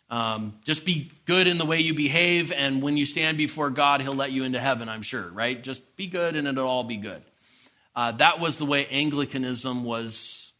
Um, 0.09 0.59
just 0.63 0.85
be 0.85 1.11
good 1.25 1.47
in 1.47 1.57
the 1.57 1.65
way 1.65 1.79
you 1.79 1.95
behave, 1.95 2.51
and 2.51 2.81
when 2.81 2.95
you 2.95 3.05
stand 3.07 3.37
before 3.37 3.71
God, 3.71 4.01
He'll 4.01 4.15
let 4.15 4.31
you 4.31 4.43
into 4.43 4.59
heaven, 4.59 4.87
I'm 4.87 5.01
sure, 5.01 5.27
right? 5.29 5.61
Just 5.61 5.95
be 5.97 6.05
good, 6.05 6.35
and 6.35 6.47
it'll 6.47 6.67
all 6.67 6.83
be 6.83 6.97
good. 6.97 7.23
Uh, 7.95 8.11
that 8.13 8.39
was 8.39 8.59
the 8.59 8.65
way 8.65 8.85
Anglicanism 8.87 9.83
was, 9.83 10.53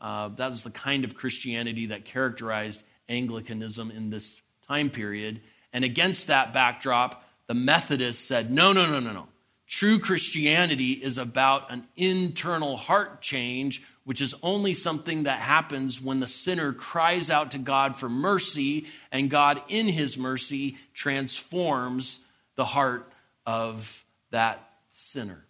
uh, 0.00 0.28
that 0.30 0.50
was 0.50 0.64
the 0.64 0.70
kind 0.70 1.04
of 1.04 1.14
Christianity 1.14 1.86
that 1.86 2.04
characterized 2.04 2.82
Anglicanism 3.08 3.90
in 3.92 4.10
this 4.10 4.40
time 4.66 4.90
period. 4.90 5.40
And 5.72 5.84
against 5.84 6.26
that 6.26 6.52
backdrop, 6.52 7.24
the 7.46 7.54
Methodists 7.54 8.26
said, 8.26 8.50
no, 8.50 8.72
no, 8.72 8.90
no, 8.90 9.00
no, 9.00 9.12
no. 9.12 9.28
True 9.66 9.98
Christianity 9.98 10.92
is 10.92 11.18
about 11.18 11.72
an 11.72 11.86
internal 11.96 12.76
heart 12.76 13.20
change, 13.20 13.82
which 14.04 14.20
is 14.20 14.34
only 14.42 14.74
something 14.74 15.24
that 15.24 15.40
happens 15.40 16.00
when 16.00 16.20
the 16.20 16.28
sinner 16.28 16.72
cries 16.72 17.30
out 17.30 17.50
to 17.50 17.58
God 17.58 17.96
for 17.96 18.08
mercy, 18.08 18.86
and 19.10 19.28
God, 19.28 19.60
in 19.68 19.86
his 19.86 20.16
mercy, 20.16 20.76
transforms 20.94 22.24
the 22.54 22.64
heart 22.64 23.10
of 23.44 24.04
that 24.30 24.70
sinner. 24.92 25.44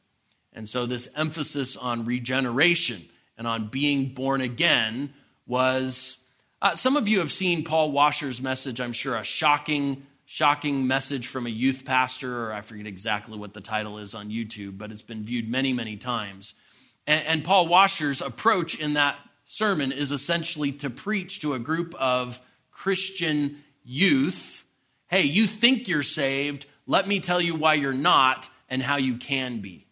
And 0.55 0.66
so, 0.66 0.86
this 0.86 1.11
emphasis 1.14 1.76
on 1.76 2.07
regeneration 2.07 3.05
and 3.36 3.47
on 3.47 3.68
being 3.68 4.09
born 4.09 4.40
again 4.40 5.12
was. 5.47 6.18
Uh, 6.62 6.74
some 6.74 6.97
of 6.97 7.07
you 7.07 7.18
have 7.18 7.30
seen 7.30 7.62
Paul 7.62 7.92
Washer's 7.92 8.40
message, 8.40 8.80
I'm 8.80 8.94
sure, 8.94 9.14
a 9.14 9.22
shocking 9.22 10.07
shocking 10.27 10.87
message 10.87 11.29
from 11.29 11.47
a 11.47 11.51
youth 11.51 11.85
pastor, 11.85 12.47
or 12.47 12.53
I 12.53 12.61
forget 12.61 12.87
exactly 12.87 13.39
what 13.39 13.55
the 13.55 13.61
title 13.61 13.99
is 13.99 14.14
on 14.14 14.29
YouTube, 14.29 14.77
but 14.77 14.91
it's 14.91 15.03
been 15.03 15.24
viewed 15.24 15.49
many, 15.49 15.72
many 15.72 15.97
times. 15.97 16.55
And, 17.07 17.27
and 17.27 17.45
Paul 17.45 17.68
Washer's 17.68 18.20
approach 18.20 18.79
in 18.79 18.95
that 18.95 19.16
sermon 19.47 19.93
is 19.93 20.12
essentially 20.12 20.72
to 20.72 20.91
preach 20.91 21.41
to 21.41 21.55
a 21.55 21.59
group 21.59 21.95
of 21.95 22.41
Christian 22.70 23.62
youth 23.85 24.64
hey, 25.09 25.22
you 25.22 25.47
think 25.47 25.89
you're 25.89 26.03
saved, 26.03 26.66
let 26.87 27.07
me 27.07 27.20
tell 27.20 27.41
you 27.41 27.55
why 27.55 27.74
you're 27.74 27.93
not 27.93 28.49
and 28.68 28.83
how 28.83 28.97
you 28.97 29.16
can 29.16 29.61
be. 29.61 29.87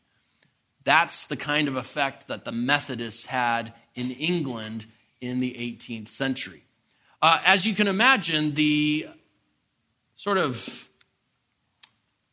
That's 0.84 1.26
the 1.26 1.36
kind 1.36 1.68
of 1.68 1.76
effect 1.76 2.28
that 2.28 2.44
the 2.44 2.52
Methodists 2.52 3.26
had 3.26 3.72
in 3.94 4.10
England 4.10 4.86
in 5.20 5.40
the 5.40 5.52
18th 5.52 6.08
century. 6.08 6.62
Uh, 7.22 7.40
as 7.44 7.64
you 7.64 7.74
can 7.74 7.88
imagine, 7.88 8.54
the 8.54 9.08
sort 10.24 10.38
of 10.38 10.88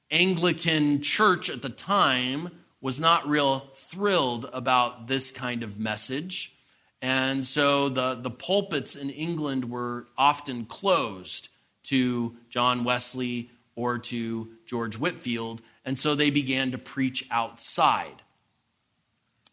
Anglican 0.09 1.01
church 1.01 1.49
at 1.49 1.61
the 1.61 1.67
time 1.67 2.49
was 2.79 3.01
not 3.01 3.27
real 3.27 3.67
thrilled 3.75 4.49
about 4.53 5.09
this 5.09 5.29
kind 5.29 5.61
of 5.61 5.77
message. 5.77 6.55
And 7.01 7.45
so 7.45 7.89
the, 7.89 8.15
the 8.15 8.31
pulpits 8.31 8.95
in 8.95 9.09
England 9.09 9.69
were 9.69 10.07
often 10.17 10.63
closed 10.67 11.49
to 11.83 12.37
John 12.49 12.85
Wesley 12.85 13.49
or 13.75 13.97
to 13.97 14.47
George 14.65 14.97
Whitefield. 14.97 15.61
And 15.83 15.99
so 15.99 16.15
they 16.15 16.29
began 16.29 16.71
to 16.71 16.77
preach 16.77 17.27
outside. 17.29 18.21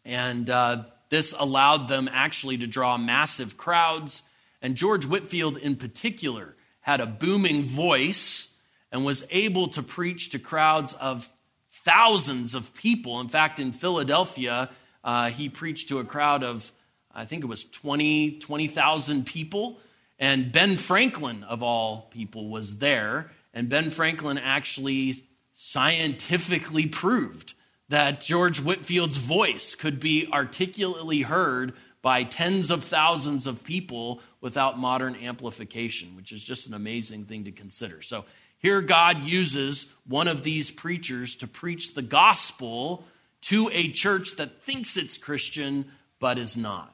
And 0.05 0.49
uh, 0.49 0.83
this 1.09 1.35
allowed 1.37 1.89
them 1.89 2.09
actually 2.09 2.59
to 2.59 2.67
draw 2.67 2.97
massive 2.97 3.57
crowds. 3.57 4.23
And 4.61 4.75
George 4.75 5.05
Whitefield, 5.05 5.57
in 5.57 5.75
particular, 5.75 6.55
had 6.89 7.01
a 7.01 7.05
booming 7.05 7.65
voice 7.65 8.55
and 8.91 9.05
was 9.05 9.23
able 9.29 9.67
to 9.67 9.83
preach 9.83 10.31
to 10.31 10.39
crowds 10.39 10.93
of 10.93 11.29
thousands 11.71 12.55
of 12.55 12.73
people. 12.73 13.19
In 13.19 13.27
fact, 13.27 13.59
in 13.59 13.73
Philadelphia, 13.73 14.71
uh, 15.03 15.29
he 15.29 15.49
preached 15.49 15.89
to 15.89 15.99
a 15.99 16.03
crowd 16.03 16.43
of, 16.43 16.71
I 17.13 17.25
think 17.25 17.43
it 17.43 17.47
was 17.47 17.63
20, 17.63 18.39
20,000 18.39 19.23
people. 19.27 19.77
And 20.17 20.51
Ben 20.51 20.77
Franklin, 20.77 21.43
of 21.43 21.61
all 21.61 22.07
people, 22.09 22.49
was 22.49 22.79
there. 22.79 23.29
And 23.53 23.69
Ben 23.69 23.91
Franklin 23.91 24.39
actually 24.39 25.13
scientifically 25.53 26.87
proved 26.87 27.53
that 27.89 28.19
George 28.19 28.61
Whitefield's 28.61 29.17
voice 29.17 29.75
could 29.75 29.99
be 29.99 30.27
articulately 30.33 31.21
heard 31.21 31.73
by 32.01 32.23
tens 32.23 32.71
of 32.71 32.83
thousands 32.83 33.45
of 33.47 33.63
people 33.63 34.21
without 34.41 34.79
modern 34.79 35.15
amplification, 35.15 36.15
which 36.15 36.31
is 36.31 36.43
just 36.43 36.67
an 36.67 36.73
amazing 36.73 37.25
thing 37.25 37.43
to 37.45 37.51
consider. 37.51 38.01
So 38.01 38.25
here, 38.59 38.81
God 38.81 39.23
uses 39.23 39.89
one 40.05 40.27
of 40.27 40.43
these 40.43 40.69
preachers 40.69 41.37
to 41.37 41.47
preach 41.47 41.93
the 41.93 42.01
gospel 42.01 43.05
to 43.41 43.69
a 43.73 43.89
church 43.89 44.35
that 44.35 44.63
thinks 44.63 44.97
it's 44.97 45.17
Christian 45.17 45.85
but 46.19 46.37
is 46.37 46.57
not. 46.57 46.93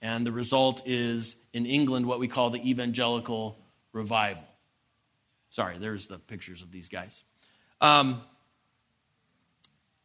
And 0.00 0.24
the 0.24 0.32
result 0.32 0.82
is 0.86 1.36
in 1.52 1.66
England 1.66 2.06
what 2.06 2.20
we 2.20 2.28
call 2.28 2.50
the 2.50 2.70
evangelical 2.70 3.58
revival. 3.92 4.46
Sorry, 5.50 5.78
there's 5.78 6.06
the 6.06 6.18
pictures 6.18 6.62
of 6.62 6.70
these 6.70 6.88
guys. 6.88 7.24
Um, 7.80 8.20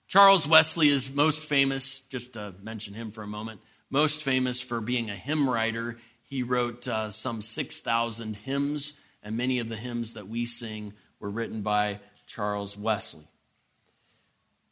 Charles 0.08 0.48
Wesley 0.48 0.90
is 0.90 1.14
most 1.14 1.44
famous, 1.44 2.02
just 2.02 2.34
to 2.34 2.56
mention 2.62 2.94
him 2.94 3.12
for 3.12 3.22
a 3.22 3.28
moment, 3.28 3.62
most 3.90 4.24
famous 4.24 4.62
for 4.62 4.82
being 4.82 5.10
a 5.10 5.16
hymn 5.16 5.50
writer. 5.50 5.98
He 6.24 6.44
wrote 6.44 6.88
uh, 6.88 7.12
some 7.12 7.42
6,000 7.42 8.36
hymns, 8.38 8.94
and 9.22 9.38
many 9.38 9.60
of 9.60 9.70
the 9.70 9.76
hymns 9.76 10.14
that 10.14 10.28
we 10.28 10.46
sing 10.46 10.94
were 11.20 11.30
written 11.30 11.62
by 11.62 12.00
Charles 12.28 12.78
Wesley. 12.78 13.28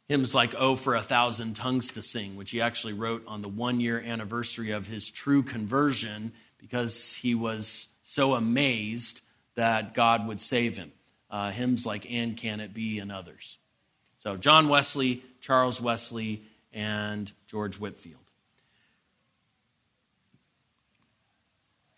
Hymns 0.06 0.34
like 0.34 0.54
Oh 0.56 0.76
for 0.76 0.94
a 0.94 1.00
Thousand 1.00 1.54
Tongues 1.56 1.92
to 1.92 2.02
Sing, 2.02 2.36
which 2.36 2.50
he 2.50 2.60
actually 2.60 2.92
wrote 2.92 3.24
on 3.26 3.40
the 3.40 3.48
one 3.48 3.80
year 3.80 3.98
anniversary 3.98 4.70
of 4.70 4.86
his 4.86 5.08
true 5.08 5.42
conversion 5.42 6.32
because 6.58 7.14
he 7.14 7.34
was 7.34 7.88
so 8.02 8.34
amazed 8.34 9.22
that 9.54 9.94
God 9.94 10.26
would 10.26 10.40
save 10.40 10.76
him. 10.76 10.92
Uh, 11.30 11.50
hymns 11.50 11.86
like 11.86 12.10
And 12.10 12.36
Can 12.36 12.60
It 12.60 12.74
Be 12.74 12.98
and 12.98 13.10
others. 13.10 13.58
So, 14.22 14.36
John 14.36 14.68
Wesley, 14.68 15.22
Charles 15.40 15.80
Wesley, 15.80 16.42
and 16.72 17.30
George 17.46 17.78
Whitefield. 17.78 18.23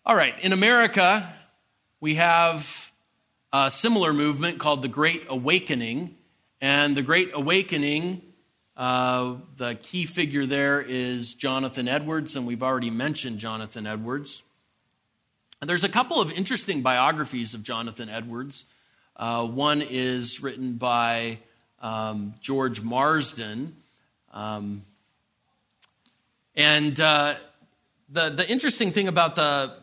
All 0.07 0.15
right, 0.15 0.39
in 0.39 0.53
America, 0.53 1.29
we 1.99 2.15
have 2.15 2.93
a 3.51 3.69
similar 3.69 4.13
movement 4.13 4.57
called 4.57 4.81
the 4.81 4.87
Great 4.87 5.25
Awakening. 5.27 6.15
And 6.61 6.95
the 6.95 7.01
Great 7.01 7.31
Awakening, 7.33 8.21
uh, 8.77 9.35
the 9.57 9.75
key 9.75 10.05
figure 10.05 10.45
there 10.45 10.81
is 10.81 11.33
Jonathan 11.33 11.89
Edwards, 11.89 12.37
and 12.37 12.47
we've 12.47 12.63
already 12.63 12.89
mentioned 12.89 13.39
Jonathan 13.39 13.85
Edwards. 13.85 14.43
And 15.59 15.69
there's 15.69 15.83
a 15.83 15.89
couple 15.89 16.21
of 16.21 16.31
interesting 16.31 16.81
biographies 16.81 17.53
of 17.53 17.63
Jonathan 17.63 18.07
Edwards. 18.07 18.63
Uh, 19.17 19.45
one 19.45 19.81
is 19.81 20.41
written 20.41 20.75
by 20.75 21.39
um, 21.81 22.33
George 22.39 22.79
Marsden. 22.79 23.75
Um, 24.31 24.83
and 26.55 26.97
uh, 26.97 27.35
the, 28.07 28.29
the 28.29 28.49
interesting 28.49 28.91
thing 28.91 29.09
about 29.09 29.35
the 29.35 29.73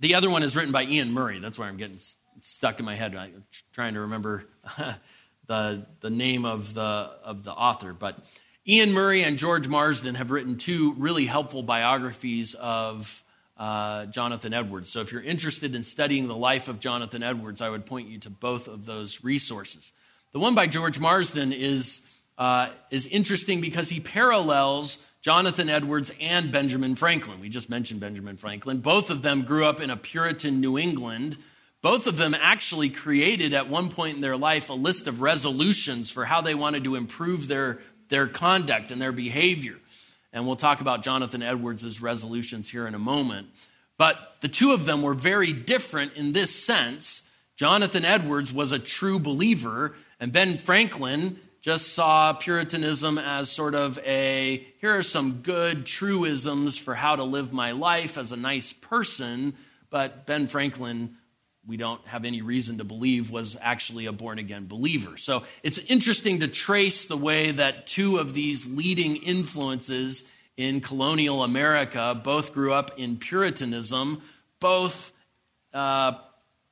the 0.00 0.14
other 0.14 0.30
one 0.30 0.42
is 0.42 0.54
written 0.54 0.72
by 0.72 0.84
Ian 0.84 1.12
Murray. 1.12 1.38
That's 1.40 1.58
where 1.58 1.68
I'm 1.68 1.76
getting 1.76 1.98
stuck 2.40 2.78
in 2.78 2.84
my 2.84 2.94
head. 2.94 3.14
I'm 3.14 3.44
trying 3.72 3.94
to 3.94 4.00
remember 4.00 4.44
the, 5.46 5.86
the 6.00 6.10
name 6.10 6.44
of 6.44 6.74
the, 6.74 6.82
of 6.82 7.42
the 7.42 7.52
author. 7.52 7.92
But 7.92 8.18
Ian 8.66 8.92
Murray 8.92 9.24
and 9.24 9.38
George 9.38 9.66
Marsden 9.66 10.14
have 10.14 10.30
written 10.30 10.56
two 10.56 10.92
really 10.94 11.24
helpful 11.24 11.62
biographies 11.62 12.54
of 12.54 13.24
uh, 13.56 14.06
Jonathan 14.06 14.52
Edwards. 14.52 14.90
So 14.90 15.00
if 15.00 15.10
you're 15.10 15.22
interested 15.22 15.74
in 15.74 15.82
studying 15.82 16.28
the 16.28 16.36
life 16.36 16.68
of 16.68 16.78
Jonathan 16.78 17.22
Edwards, 17.22 17.60
I 17.60 17.70
would 17.70 17.86
point 17.86 18.08
you 18.08 18.18
to 18.20 18.30
both 18.30 18.68
of 18.68 18.86
those 18.86 19.24
resources. 19.24 19.92
The 20.32 20.38
one 20.38 20.54
by 20.54 20.66
George 20.66 21.00
Marsden 21.00 21.52
is, 21.52 22.02
uh, 22.36 22.68
is 22.90 23.06
interesting 23.06 23.60
because 23.60 23.88
he 23.88 23.98
parallels 23.98 25.04
Jonathan 25.20 25.68
Edwards 25.68 26.12
and 26.20 26.52
Benjamin 26.52 26.94
Franklin. 26.94 27.40
We 27.40 27.48
just 27.48 27.68
mentioned 27.68 28.00
Benjamin 28.00 28.36
Franklin. 28.36 28.78
Both 28.78 29.10
of 29.10 29.22
them 29.22 29.42
grew 29.42 29.64
up 29.64 29.80
in 29.80 29.90
a 29.90 29.96
Puritan 29.96 30.60
New 30.60 30.78
England. 30.78 31.36
Both 31.82 32.06
of 32.06 32.16
them 32.16 32.34
actually 32.34 32.90
created 32.90 33.52
at 33.52 33.68
one 33.68 33.88
point 33.88 34.16
in 34.16 34.20
their 34.20 34.36
life 34.36 34.70
a 34.70 34.74
list 34.74 35.06
of 35.06 35.20
resolutions 35.20 36.10
for 36.10 36.24
how 36.24 36.40
they 36.40 36.54
wanted 36.54 36.84
to 36.84 36.94
improve 36.94 37.48
their, 37.48 37.78
their 38.08 38.26
conduct 38.26 38.90
and 38.90 39.02
their 39.02 39.12
behavior. 39.12 39.76
And 40.32 40.46
we'll 40.46 40.56
talk 40.56 40.80
about 40.80 41.02
Jonathan 41.02 41.42
Edwards' 41.42 42.00
resolutions 42.00 42.68
here 42.68 42.86
in 42.86 42.94
a 42.94 42.98
moment. 42.98 43.48
But 43.96 44.36
the 44.40 44.48
two 44.48 44.72
of 44.72 44.86
them 44.86 45.02
were 45.02 45.14
very 45.14 45.52
different 45.52 46.14
in 46.14 46.32
this 46.32 46.54
sense. 46.54 47.22
Jonathan 47.56 48.04
Edwards 48.04 48.52
was 48.52 48.70
a 48.70 48.78
true 48.78 49.18
believer, 49.18 49.96
and 50.20 50.30
Ben 50.30 50.58
Franklin 50.58 51.40
just 51.60 51.92
saw 51.94 52.32
Puritanism 52.32 53.18
as 53.18 53.50
sort 53.50 53.74
of 53.74 53.98
a 54.04 54.66
here 54.80 54.96
are 54.96 55.02
some 55.02 55.40
good 55.42 55.86
truisms 55.86 56.78
for 56.78 56.94
how 56.94 57.16
to 57.16 57.24
live 57.24 57.52
my 57.52 57.72
life 57.72 58.16
as 58.16 58.32
a 58.32 58.36
nice 58.36 58.72
person. 58.72 59.54
But 59.90 60.26
Ben 60.26 60.46
Franklin, 60.46 61.16
we 61.66 61.76
don't 61.76 62.04
have 62.06 62.24
any 62.24 62.42
reason 62.42 62.78
to 62.78 62.84
believe, 62.84 63.30
was 63.30 63.56
actually 63.60 64.06
a 64.06 64.12
born 64.12 64.38
again 64.38 64.66
believer. 64.66 65.16
So 65.16 65.42
it's 65.62 65.78
interesting 65.78 66.40
to 66.40 66.48
trace 66.48 67.06
the 67.06 67.16
way 67.16 67.50
that 67.50 67.86
two 67.86 68.18
of 68.18 68.34
these 68.34 68.66
leading 68.66 69.16
influences 69.16 70.24
in 70.56 70.80
colonial 70.80 71.42
America. 71.42 72.20
Both 72.22 72.52
grew 72.52 72.72
up 72.72 72.98
in 72.98 73.16
Puritanism. 73.16 74.22
Both 74.60 75.12
uh, 75.72 76.12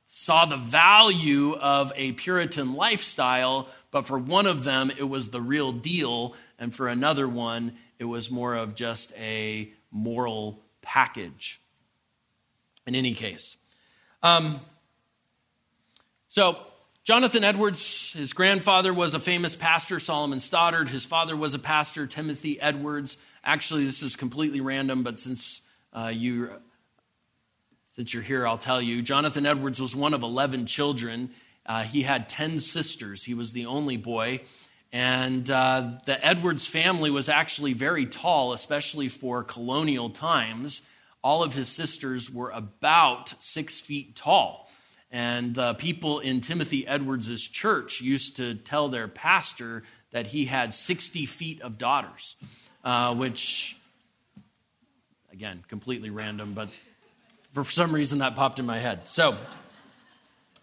saw 0.07 0.45
the 0.45 0.57
value 0.57 1.53
of 1.55 1.91
a 1.97 2.13
Puritan 2.13 2.73
lifestyle, 2.75 3.67
but 3.91 4.07
for 4.07 4.17
one 4.17 4.47
of 4.47 4.63
them, 4.63 4.89
it 4.89 5.03
was 5.03 5.29
the 5.29 5.41
real 5.41 5.73
deal, 5.73 6.33
and 6.57 6.73
for 6.73 6.87
another 6.87 7.27
one, 7.27 7.73
it 7.99 8.05
was 8.05 8.31
more 8.31 8.55
of 8.55 8.73
just 8.73 9.13
a 9.17 9.69
moral 9.91 10.63
package. 10.81 11.59
In 12.87 12.95
any 12.95 13.13
case, 13.13 13.57
um, 14.23 14.55
so 16.29 16.57
Jonathan 17.03 17.43
Edwards, 17.43 18.13
his 18.13 18.31
grandfather 18.31 18.93
was 18.93 19.13
a 19.13 19.19
famous 19.19 19.57
pastor, 19.57 19.99
Solomon 19.99 20.39
Stoddard. 20.39 20.87
His 20.87 21.05
father 21.05 21.35
was 21.35 21.53
a 21.53 21.59
pastor, 21.59 22.07
Timothy 22.07 22.61
Edwards. 22.61 23.17
Actually, 23.43 23.83
this 23.83 24.01
is 24.01 24.15
completely 24.15 24.61
random, 24.61 25.03
but 25.03 25.19
since 25.19 25.61
uh, 25.91 26.11
you 26.13 26.51
since 27.97 28.13
you're 28.13 28.21
here, 28.21 28.45
I'll 28.45 28.59
tell 28.59 28.79
you. 28.79 29.01
Jonathan 29.01 29.47
Edwards 29.47 29.81
was 29.81 29.95
one 29.95 30.13
of 30.13 30.21
11 30.21 30.67
children. 30.67 31.31
Uh, 31.65 31.81
he 31.81 32.03
had 32.03 32.29
10 32.29 32.59
sisters. 32.59 33.23
He 33.23 33.33
was 33.33 33.53
the 33.53 33.65
only 33.65 33.97
boy. 33.97 34.41
And 34.93 35.49
uh, 35.49 35.93
the 36.05 36.23
Edwards 36.23 36.67
family 36.67 37.09
was 37.09 37.27
actually 37.27 37.73
very 37.73 38.05
tall, 38.05 38.53
especially 38.53 39.07
for 39.09 39.43
colonial 39.43 40.11
times. 40.11 40.83
All 41.23 41.41
of 41.41 41.55
his 41.55 41.69
sisters 41.69 42.29
were 42.29 42.51
about 42.51 43.33
six 43.39 43.79
feet 43.79 44.15
tall. 44.15 44.69
And 45.09 45.55
the 45.55 45.73
people 45.73 46.19
in 46.19 46.41
Timothy 46.41 46.85
Edwards' 46.85 47.47
church 47.47 47.99
used 47.99 48.35
to 48.35 48.53
tell 48.53 48.89
their 48.89 49.07
pastor 49.07 49.81
that 50.11 50.27
he 50.27 50.45
had 50.45 50.75
60 50.75 51.25
feet 51.25 51.61
of 51.63 51.79
daughters, 51.79 52.35
uh, 52.83 53.15
which, 53.15 53.75
again, 55.33 55.63
completely 55.67 56.11
random, 56.11 56.53
but 56.53 56.69
for 57.63 57.71
some 57.71 57.93
reason, 57.93 58.19
that 58.19 58.35
popped 58.35 58.59
in 58.59 58.65
my 58.65 58.79
head. 58.79 59.07
So, 59.07 59.37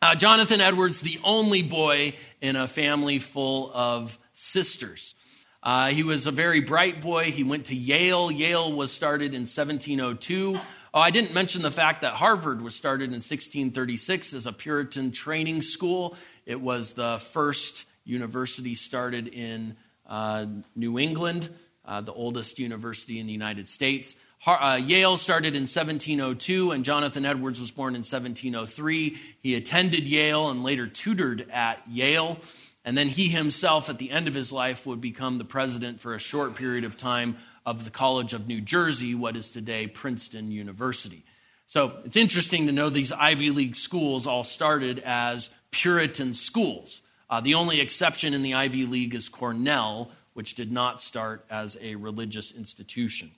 uh, 0.02 0.14
Jonathan 0.14 0.60
Edwards, 0.60 1.00
the 1.00 1.18
only 1.24 1.62
boy 1.62 2.14
in 2.40 2.56
a 2.56 2.68
family 2.68 3.18
full 3.18 3.70
of 3.72 4.18
sisters. 4.32 5.14
Uh, 5.62 5.88
he 5.88 6.02
was 6.02 6.26
a 6.26 6.30
very 6.30 6.60
bright 6.60 7.00
boy. 7.00 7.30
He 7.30 7.42
went 7.42 7.66
to 7.66 7.74
Yale. 7.74 8.30
Yale 8.30 8.70
was 8.70 8.92
started 8.92 9.32
in 9.32 9.42
1702. 9.42 10.60
Oh, 10.92 11.00
I 11.00 11.10
didn't 11.10 11.32
mention 11.32 11.62
the 11.62 11.70
fact 11.70 12.02
that 12.02 12.12
Harvard 12.12 12.60
was 12.60 12.76
started 12.76 13.04
in 13.04 13.14
1636 13.14 14.34
as 14.34 14.46
a 14.46 14.52
Puritan 14.52 15.10
training 15.10 15.62
school. 15.62 16.16
It 16.44 16.60
was 16.60 16.92
the 16.92 17.18
first 17.18 17.86
university 18.04 18.74
started 18.74 19.28
in 19.28 19.74
uh, 20.06 20.46
New 20.76 20.98
England, 20.98 21.48
uh, 21.86 22.02
the 22.02 22.12
oldest 22.12 22.58
university 22.58 23.18
in 23.18 23.26
the 23.26 23.32
United 23.32 23.66
States. 23.68 24.16
Uh, 24.46 24.78
Yale 24.84 25.16
started 25.16 25.54
in 25.54 25.62
1702, 25.62 26.70
and 26.70 26.84
Jonathan 26.84 27.24
Edwards 27.24 27.60
was 27.60 27.70
born 27.70 27.94
in 27.94 28.00
1703. 28.00 29.16
He 29.40 29.54
attended 29.54 30.06
Yale 30.06 30.50
and 30.50 30.62
later 30.62 30.86
tutored 30.86 31.48
at 31.50 31.80
Yale. 31.88 32.38
And 32.84 32.98
then 32.98 33.08
he 33.08 33.28
himself, 33.28 33.88
at 33.88 33.96
the 33.96 34.10
end 34.10 34.28
of 34.28 34.34
his 34.34 34.52
life, 34.52 34.86
would 34.86 35.00
become 35.00 35.38
the 35.38 35.44
president 35.44 36.00
for 36.00 36.14
a 36.14 36.18
short 36.18 36.56
period 36.56 36.84
of 36.84 36.98
time 36.98 37.36
of 37.64 37.86
the 37.86 37.90
College 37.90 38.34
of 38.34 38.46
New 38.46 38.60
Jersey, 38.60 39.14
what 39.14 39.36
is 39.36 39.50
today 39.50 39.86
Princeton 39.86 40.50
University. 40.50 41.24
So 41.66 41.98
it's 42.04 42.16
interesting 42.16 42.66
to 42.66 42.72
know 42.72 42.90
these 42.90 43.10
Ivy 43.10 43.50
League 43.50 43.76
schools 43.76 44.26
all 44.26 44.44
started 44.44 44.98
as 44.98 45.48
Puritan 45.70 46.34
schools. 46.34 47.00
Uh, 47.30 47.40
the 47.40 47.54
only 47.54 47.80
exception 47.80 48.34
in 48.34 48.42
the 48.42 48.52
Ivy 48.52 48.84
League 48.84 49.14
is 49.14 49.30
Cornell, 49.30 50.10
which 50.34 50.54
did 50.54 50.70
not 50.70 51.00
start 51.00 51.46
as 51.48 51.78
a 51.80 51.94
religious 51.94 52.52
institution. 52.52 53.30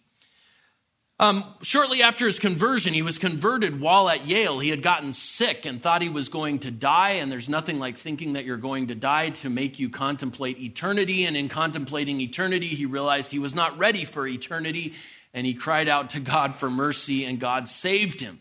Um, 1.19 1.45
shortly 1.62 2.03
after 2.03 2.27
his 2.27 2.39
conversion, 2.39 2.93
he 2.93 3.01
was 3.01 3.17
converted 3.17 3.81
while 3.81 4.11
at 4.11 4.27
Yale. 4.27 4.59
He 4.59 4.69
had 4.69 4.83
gotten 4.83 5.14
sick 5.14 5.64
and 5.64 5.83
thought 5.83 6.03
he 6.03 6.11
was 6.11 6.29
going 6.29 6.59
to 6.61 6.71
die, 6.71 7.12
and 7.12 7.33
there's 7.33 7.49
nothing 7.49 7.79
like 7.79 7.97
thinking 7.97 8.35
that 8.35 8.45
you're 8.45 8.59
going 8.59 8.89
to 8.89 8.95
die 8.95 9.31
to 9.31 9.49
make 9.49 9.79
you 9.79 9.89
contemplate 9.89 10.59
eternity. 10.59 11.25
And 11.25 11.35
in 11.35 11.49
contemplating 11.49 12.21
eternity, 12.21 12.69
he 12.69 12.85
realized 12.85 13.31
he 13.31 13.39
was 13.39 13.55
not 13.55 13.79
ready 13.79 14.05
for 14.05 14.27
eternity, 14.27 14.93
and 15.33 15.47
he 15.47 15.55
cried 15.55 15.89
out 15.89 16.11
to 16.11 16.21
God 16.21 16.55
for 16.55 16.69
mercy, 16.69 17.25
and 17.25 17.41
God 17.41 17.67
saved 17.67 18.21
him. 18.21 18.39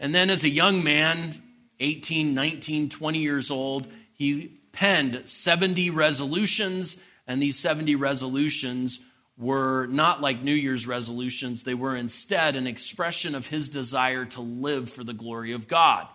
And 0.00 0.12
then, 0.12 0.28
as 0.28 0.42
a 0.42 0.48
young 0.48 0.82
man, 0.82 1.40
18, 1.78 2.34
19, 2.34 2.88
20 2.88 3.18
years 3.20 3.48
old, 3.48 3.86
he 4.12 4.58
penned 4.72 5.22
70 5.24 5.90
resolutions, 5.90 7.00
and 7.28 7.40
these 7.40 7.56
70 7.56 7.94
resolutions 7.94 8.98
were 9.38 9.86
not 9.86 10.20
like 10.20 10.42
New 10.42 10.54
Year's 10.54 10.86
resolutions. 10.86 11.62
They 11.62 11.74
were 11.74 11.96
instead 11.96 12.56
an 12.56 12.66
expression 12.66 13.34
of 13.34 13.46
his 13.46 13.68
desire 13.68 14.24
to 14.26 14.40
live 14.40 14.90
for 14.90 15.04
the 15.04 15.12
glory 15.12 15.52
of 15.52 15.68
God. 15.68 16.08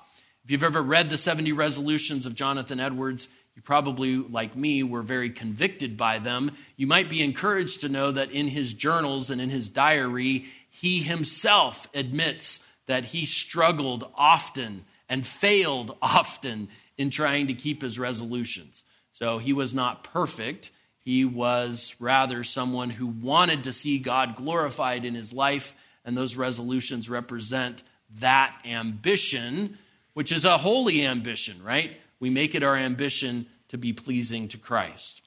If 0.43 0.51
you've 0.51 0.63
ever 0.63 0.81
read 0.81 1.09
the 1.09 1.17
70 1.17 1.53
resolutions 1.53 2.25
of 2.25 2.35
Jonathan 2.35 2.81
Edwards, 2.81 3.29
you 3.55 3.61
probably, 3.61 4.17
like 4.17 4.55
me, 4.55 4.83
were 4.83 5.03
very 5.03 5.29
convicted 5.29 5.95
by 5.95 6.19
them. 6.19 6.51
You 6.75 6.87
might 6.87 7.09
be 7.09 7.21
encouraged 7.21 7.81
to 7.81 7.89
know 7.89 8.11
that 8.11 8.31
in 8.31 8.49
his 8.49 8.73
journals 8.73 9.29
and 9.29 9.39
in 9.39 9.49
his 9.49 9.69
diary, 9.69 10.45
he 10.69 10.99
himself 10.99 11.87
admits 11.93 12.67
that 12.87 13.05
he 13.05 13.25
struggled 13.25 14.11
often 14.15 14.83
and 15.07 15.25
failed 15.25 15.95
often 16.01 16.67
in 16.97 17.09
trying 17.09 17.47
to 17.47 17.53
keep 17.53 17.81
his 17.81 17.97
resolutions. 17.97 18.83
So 19.13 19.37
he 19.37 19.53
was 19.53 19.73
not 19.73 20.03
perfect. 20.03 20.71
He 21.03 21.25
was 21.25 21.95
rather 21.99 22.43
someone 22.43 22.89
who 22.89 23.07
wanted 23.07 23.65
to 23.65 23.73
see 23.73 23.99
God 23.99 24.35
glorified 24.35 25.03
in 25.03 25.15
his 25.15 25.33
life, 25.33 25.75
and 26.05 26.15
those 26.15 26.37
resolutions 26.37 27.09
represent 27.09 27.83
that 28.19 28.55
ambition, 28.65 29.77
which 30.13 30.31
is 30.31 30.45
a 30.45 30.57
holy 30.57 31.05
ambition, 31.05 31.61
right? 31.61 31.91
We 32.19 32.29
make 32.29 32.55
it 32.55 32.63
our 32.63 32.75
ambition 32.75 33.47
to 33.67 33.77
be 33.77 33.91
pleasing 33.91 34.47
to 34.49 34.57
Christ. 34.57 35.23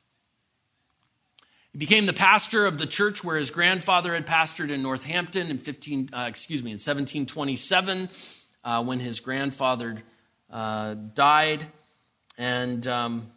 He 1.72 1.78
became 1.78 2.06
the 2.06 2.14
pastor 2.14 2.64
of 2.64 2.78
the 2.78 2.86
church 2.86 3.22
where 3.22 3.36
his 3.36 3.50
grandfather 3.50 4.14
had 4.14 4.26
pastored 4.26 4.70
in 4.70 4.82
Northampton 4.82 5.50
in 5.50 5.58
15, 5.58 6.08
uh, 6.10 6.24
excuse 6.26 6.62
me, 6.62 6.70
in 6.70 6.76
1727, 6.76 8.08
uh, 8.64 8.82
when 8.82 8.98
his 8.98 9.20
grandfather 9.20 10.02
uh, 10.50 10.94
died, 10.94 11.66
and 12.38 12.86
um, 12.86 13.30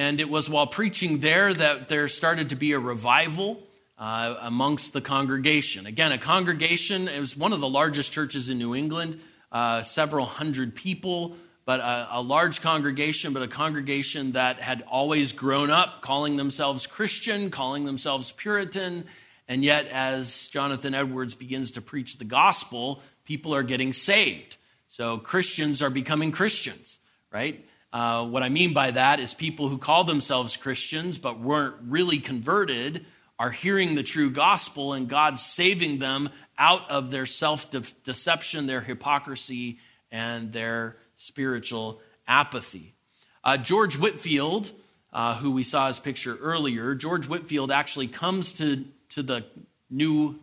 And 0.00 0.18
it 0.18 0.30
was 0.30 0.48
while 0.48 0.66
preaching 0.66 1.18
there 1.18 1.52
that 1.52 1.90
there 1.90 2.08
started 2.08 2.48
to 2.50 2.56
be 2.56 2.72
a 2.72 2.78
revival 2.78 3.60
uh, 3.98 4.34
amongst 4.40 4.94
the 4.94 5.02
congregation. 5.02 5.84
Again, 5.84 6.10
a 6.10 6.16
congregation, 6.16 7.06
it 7.06 7.20
was 7.20 7.36
one 7.36 7.52
of 7.52 7.60
the 7.60 7.68
largest 7.68 8.10
churches 8.10 8.48
in 8.48 8.56
New 8.56 8.74
England, 8.74 9.20
uh, 9.52 9.82
several 9.82 10.24
hundred 10.24 10.74
people, 10.74 11.36
but 11.66 11.80
a, 11.80 12.08
a 12.12 12.22
large 12.22 12.62
congregation, 12.62 13.34
but 13.34 13.42
a 13.42 13.46
congregation 13.46 14.32
that 14.32 14.58
had 14.58 14.82
always 14.88 15.32
grown 15.32 15.68
up 15.68 16.00
calling 16.00 16.38
themselves 16.38 16.86
Christian, 16.86 17.50
calling 17.50 17.84
themselves 17.84 18.32
Puritan. 18.32 19.04
And 19.48 19.62
yet, 19.62 19.86
as 19.88 20.48
Jonathan 20.48 20.94
Edwards 20.94 21.34
begins 21.34 21.72
to 21.72 21.82
preach 21.82 22.16
the 22.16 22.24
gospel, 22.24 23.02
people 23.26 23.54
are 23.54 23.62
getting 23.62 23.92
saved. 23.92 24.56
So 24.88 25.18
Christians 25.18 25.82
are 25.82 25.90
becoming 25.90 26.32
Christians, 26.32 26.98
right? 27.30 27.62
Uh, 27.92 28.26
what 28.26 28.42
I 28.42 28.48
mean 28.48 28.72
by 28.72 28.92
that 28.92 29.18
is 29.18 29.34
people 29.34 29.68
who 29.68 29.78
call 29.78 30.04
themselves 30.04 30.56
Christians 30.56 31.18
but 31.18 31.40
weren't 31.40 31.74
really 31.88 32.18
converted 32.18 33.04
are 33.38 33.50
hearing 33.50 33.94
the 33.94 34.02
true 34.02 34.30
gospel 34.30 34.92
and 34.92 35.08
God's 35.08 35.42
saving 35.42 35.98
them 35.98 36.28
out 36.58 36.88
of 36.90 37.10
their 37.10 37.26
self 37.26 37.70
deception, 38.04 38.66
their 38.66 38.82
hypocrisy, 38.82 39.78
and 40.12 40.52
their 40.52 40.96
spiritual 41.16 42.00
apathy. 42.28 42.94
Uh, 43.42 43.56
George 43.56 43.98
Whitefield, 43.98 44.70
uh, 45.12 45.36
who 45.36 45.50
we 45.50 45.62
saw 45.62 45.88
his 45.88 45.98
picture 45.98 46.36
earlier, 46.36 46.94
George 46.94 47.26
Whitefield 47.26 47.72
actually 47.72 48.08
comes 48.08 48.52
to, 48.54 48.84
to 49.10 49.22
the 49.22 49.44
new 49.88 50.38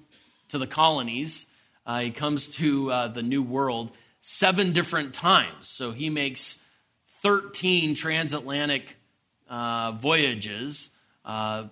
to 0.49 0.57
the 0.57 0.67
colonies. 0.67 1.47
Uh, 1.85 1.99
he 1.99 2.11
comes 2.11 2.47
to 2.55 2.91
uh, 2.91 3.07
the 3.07 3.23
New 3.23 3.43
World 3.43 3.91
seven 4.21 4.71
different 4.73 5.13
times. 5.13 5.67
So 5.67 5.91
he 5.91 6.09
makes 6.09 6.65
13 7.27 7.93
transatlantic 7.93 8.95
uh, 9.49 9.91
voyages 9.91 10.91
uh, 11.25 11.65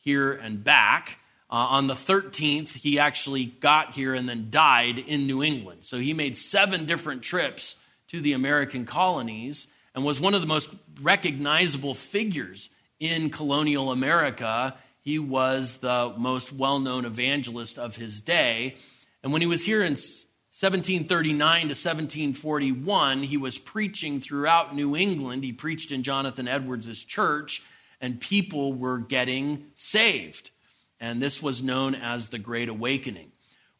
here 0.00 0.32
and 0.32 0.62
back. 0.62 1.18
Uh, 1.50 1.54
on 1.70 1.88
the 1.88 1.94
13th, 1.94 2.72
he 2.76 3.00
actually 3.00 3.46
got 3.46 3.96
here 3.96 4.14
and 4.14 4.28
then 4.28 4.46
died 4.48 5.00
in 5.00 5.26
New 5.26 5.42
England. 5.42 5.84
So 5.84 5.98
he 5.98 6.12
made 6.12 6.36
seven 6.36 6.84
different 6.84 7.22
trips 7.22 7.74
to 8.10 8.20
the 8.20 8.34
American 8.34 8.86
colonies 8.86 9.66
and 9.92 10.04
was 10.04 10.20
one 10.20 10.34
of 10.34 10.40
the 10.40 10.46
most 10.46 10.72
recognizable 11.00 11.94
figures 11.94 12.70
in 13.00 13.28
colonial 13.28 13.90
America. 13.90 14.76
He 15.00 15.18
was 15.18 15.78
the 15.78 16.14
most 16.16 16.52
well 16.52 16.78
known 16.78 17.06
evangelist 17.06 17.76
of 17.76 17.96
his 17.96 18.20
day. 18.20 18.76
And 19.24 19.32
when 19.32 19.42
he 19.42 19.48
was 19.48 19.64
here 19.64 19.82
in 19.82 19.96
1739 20.52 21.60
to 21.60 21.66
1741, 21.68 23.22
he 23.22 23.38
was 23.38 23.56
preaching 23.56 24.20
throughout 24.20 24.74
New 24.74 24.94
England. 24.94 25.44
He 25.44 25.52
preached 25.52 25.90
in 25.90 26.02
Jonathan 26.02 26.46
Edwards' 26.46 27.02
church. 27.04 27.64
and 28.02 28.20
people 28.20 28.74
were 28.74 28.98
getting 28.98 29.64
saved. 29.76 30.50
And 31.00 31.22
this 31.22 31.40
was 31.40 31.62
known 31.62 31.94
as 31.94 32.28
the 32.28 32.38
Great 32.38 32.68
Awakening. 32.68 33.30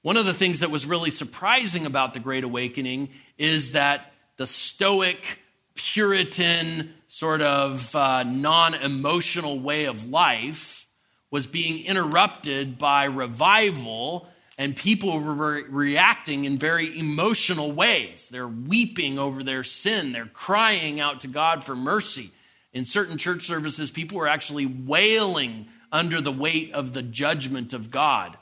One 0.03 0.17
of 0.17 0.25
the 0.25 0.33
things 0.33 0.61
that 0.61 0.71
was 0.71 0.87
really 0.87 1.11
surprising 1.11 1.87
about 1.87 2.15
the 2.15 2.21
Great 2.21 2.45
Awakening 2.45 3.11
is 3.37 3.73
that 3.73 4.13
the 4.37 4.47
Stoic, 4.47 5.41
Puritan, 5.75 6.95
sort 7.09 7.43
of 7.43 7.95
uh, 7.95 8.23
non 8.23 8.75
emotional 8.75 9.59
way 9.59 9.85
of 9.85 10.09
life 10.09 10.87
was 11.31 11.47
being 11.47 11.85
interrupted 11.85 12.79
by 12.79 13.05
revival, 13.05 14.29
and 14.63 14.77
people 14.77 15.19
were 15.19 15.35
re- 15.35 15.65
reacting 15.69 16.45
in 16.45 16.57
very 16.57 16.97
emotional 16.97 17.73
ways. 17.73 18.29
They're 18.29 18.47
weeping 18.47 19.19
over 19.19 19.43
their 19.43 19.65
sin, 19.65 20.13
they're 20.13 20.27
crying 20.27 21.01
out 21.01 21.23
to 21.23 21.27
God 21.27 21.65
for 21.65 21.75
mercy. 21.75 22.31
In 22.73 22.85
certain 22.85 23.19
church 23.19 23.45
services, 23.45 23.91
people 23.91 24.19
were 24.19 24.29
actually 24.29 24.67
wailing 24.67 25.67
under 25.91 26.21
the 26.21 26.31
weight 26.31 26.73
of 26.75 26.93
the 26.93 27.03
judgment 27.03 27.73
of 27.73 27.91
God. 27.91 28.39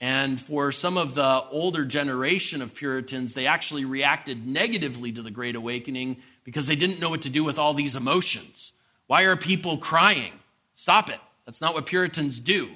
And 0.00 0.40
for 0.40 0.72
some 0.72 0.96
of 0.96 1.14
the 1.14 1.44
older 1.50 1.84
generation 1.84 2.62
of 2.62 2.74
Puritans, 2.74 3.34
they 3.34 3.46
actually 3.46 3.84
reacted 3.84 4.46
negatively 4.46 5.12
to 5.12 5.20
the 5.20 5.30
Great 5.30 5.56
Awakening 5.56 6.22
because 6.42 6.68
they 6.68 6.74
didn't 6.74 7.00
know 7.00 7.10
what 7.10 7.20
to 7.22 7.30
do 7.30 7.44
with 7.44 7.58
all 7.58 7.74
these 7.74 7.96
emotions. 7.96 8.72
Why 9.08 9.24
are 9.24 9.36
people 9.36 9.76
crying? 9.76 10.32
Stop 10.74 11.10
it. 11.10 11.20
That's 11.44 11.60
not 11.60 11.74
what 11.74 11.84
Puritans 11.84 12.40
do. 12.40 12.70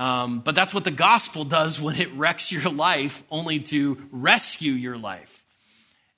Um, 0.00 0.40
but 0.40 0.54
that's 0.54 0.72
what 0.72 0.84
the 0.84 0.90
gospel 0.90 1.44
does 1.44 1.78
when 1.78 1.96
it 1.96 2.10
wrecks 2.14 2.50
your 2.50 2.70
life, 2.72 3.22
only 3.30 3.60
to 3.60 3.98
rescue 4.10 4.72
your 4.72 4.96
life. 4.96 5.44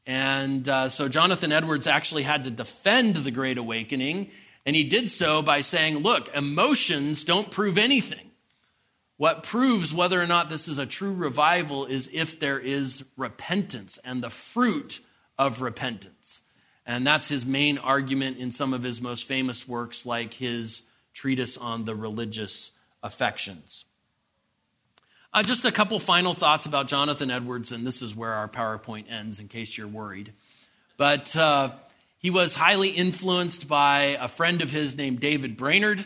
And 0.06 0.68
uh, 0.68 0.88
so 0.88 1.08
Jonathan 1.08 1.50
Edwards 1.50 1.88
actually 1.88 2.22
had 2.22 2.44
to 2.44 2.50
defend 2.52 3.16
the 3.16 3.32
Great 3.32 3.58
Awakening, 3.58 4.30
and 4.64 4.76
he 4.76 4.84
did 4.84 5.10
so 5.10 5.42
by 5.42 5.62
saying, 5.62 5.98
Look, 5.98 6.32
emotions 6.32 7.24
don't 7.24 7.50
prove 7.50 7.76
anything. 7.76 8.30
What 9.16 9.42
proves 9.42 9.92
whether 9.92 10.20
or 10.20 10.28
not 10.28 10.48
this 10.48 10.68
is 10.68 10.78
a 10.78 10.86
true 10.86 11.12
revival 11.12 11.84
is 11.84 12.08
if 12.12 12.38
there 12.38 12.60
is 12.60 13.04
repentance 13.16 13.98
and 14.04 14.22
the 14.22 14.30
fruit 14.30 15.00
of 15.36 15.60
repentance. 15.60 16.42
And 16.86 17.04
that's 17.04 17.28
his 17.28 17.44
main 17.44 17.78
argument 17.78 18.38
in 18.38 18.52
some 18.52 18.74
of 18.74 18.84
his 18.84 19.02
most 19.02 19.24
famous 19.24 19.66
works, 19.66 20.06
like 20.06 20.34
his 20.34 20.84
treatise 21.14 21.56
on 21.56 21.84
the 21.84 21.96
religious 21.96 22.70
affections. 23.02 23.84
Uh, 25.34 25.42
just 25.42 25.64
a 25.64 25.72
couple 25.72 25.98
final 25.98 26.34
thoughts 26.34 26.66
about 26.66 26.88
Jonathan 26.88 27.30
Edwards, 27.30 27.72
and 27.72 27.86
this 27.86 28.02
is 28.02 28.14
where 28.14 28.32
our 28.32 28.48
PowerPoint 28.48 29.10
ends, 29.10 29.40
in 29.40 29.48
case 29.48 29.78
you're 29.78 29.88
worried. 29.88 30.32
But 30.98 31.34
uh, 31.34 31.72
he 32.18 32.30
was 32.30 32.54
highly 32.54 32.90
influenced 32.90 33.66
by 33.66 34.18
a 34.20 34.28
friend 34.28 34.60
of 34.60 34.70
his 34.70 34.96
named 34.96 35.20
David 35.20 35.56
Brainerd. 35.56 36.04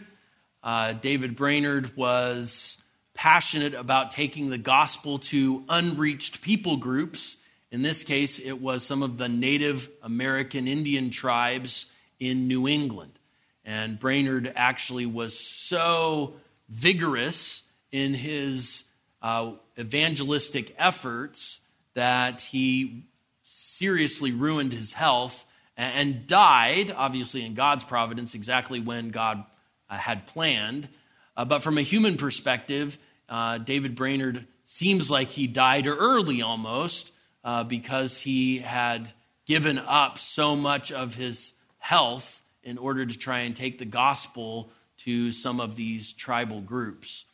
Uh, 0.62 0.92
David 0.92 1.34
Brainerd 1.34 1.96
was 1.96 2.80
passionate 3.14 3.74
about 3.74 4.12
taking 4.12 4.48
the 4.48 4.58
gospel 4.58 5.18
to 5.18 5.64
unreached 5.68 6.40
people 6.40 6.76
groups. 6.76 7.36
In 7.72 7.82
this 7.82 8.04
case, 8.04 8.38
it 8.38 8.60
was 8.60 8.84
some 8.84 9.02
of 9.02 9.18
the 9.18 9.28
Native 9.28 9.90
American 10.02 10.68
Indian 10.68 11.10
tribes 11.10 11.92
in 12.20 12.46
New 12.46 12.68
England. 12.68 13.18
And 13.64 13.98
Brainerd 13.98 14.52
actually 14.54 15.06
was 15.06 15.36
so 15.36 16.34
vigorous 16.68 17.62
in 17.92 18.14
his 18.14 18.84
uh, 19.22 19.52
evangelistic 19.78 20.74
efforts 20.78 21.60
that 21.94 22.40
he 22.40 23.04
seriously 23.42 24.32
ruined 24.32 24.72
his 24.72 24.92
health 24.92 25.46
and 25.76 26.26
died, 26.26 26.90
obviously 26.90 27.44
in 27.44 27.54
God's 27.54 27.84
providence, 27.84 28.34
exactly 28.34 28.80
when 28.80 29.10
God 29.10 29.44
uh, 29.90 29.96
had 29.96 30.26
planned. 30.26 30.88
Uh, 31.36 31.44
but 31.44 31.62
from 31.62 31.78
a 31.78 31.82
human 31.82 32.16
perspective, 32.16 32.98
uh, 33.28 33.58
David 33.58 33.94
Brainerd 33.94 34.46
seems 34.64 35.10
like 35.10 35.30
he 35.30 35.46
died 35.46 35.86
early 35.86 36.42
almost 36.42 37.12
uh, 37.44 37.64
because 37.64 38.20
he 38.20 38.58
had 38.58 39.12
given 39.46 39.78
up 39.78 40.18
so 40.18 40.56
much 40.56 40.90
of 40.90 41.14
his 41.14 41.54
health 41.78 42.42
in 42.62 42.78
order 42.78 43.06
to 43.06 43.18
try 43.18 43.40
and 43.40 43.54
take 43.54 43.78
the 43.78 43.84
gospel 43.84 44.70
to 45.06 45.32
some 45.32 45.60
of 45.60 45.76
these 45.76 46.12
tribal 46.12 46.60
groups. 46.60 47.24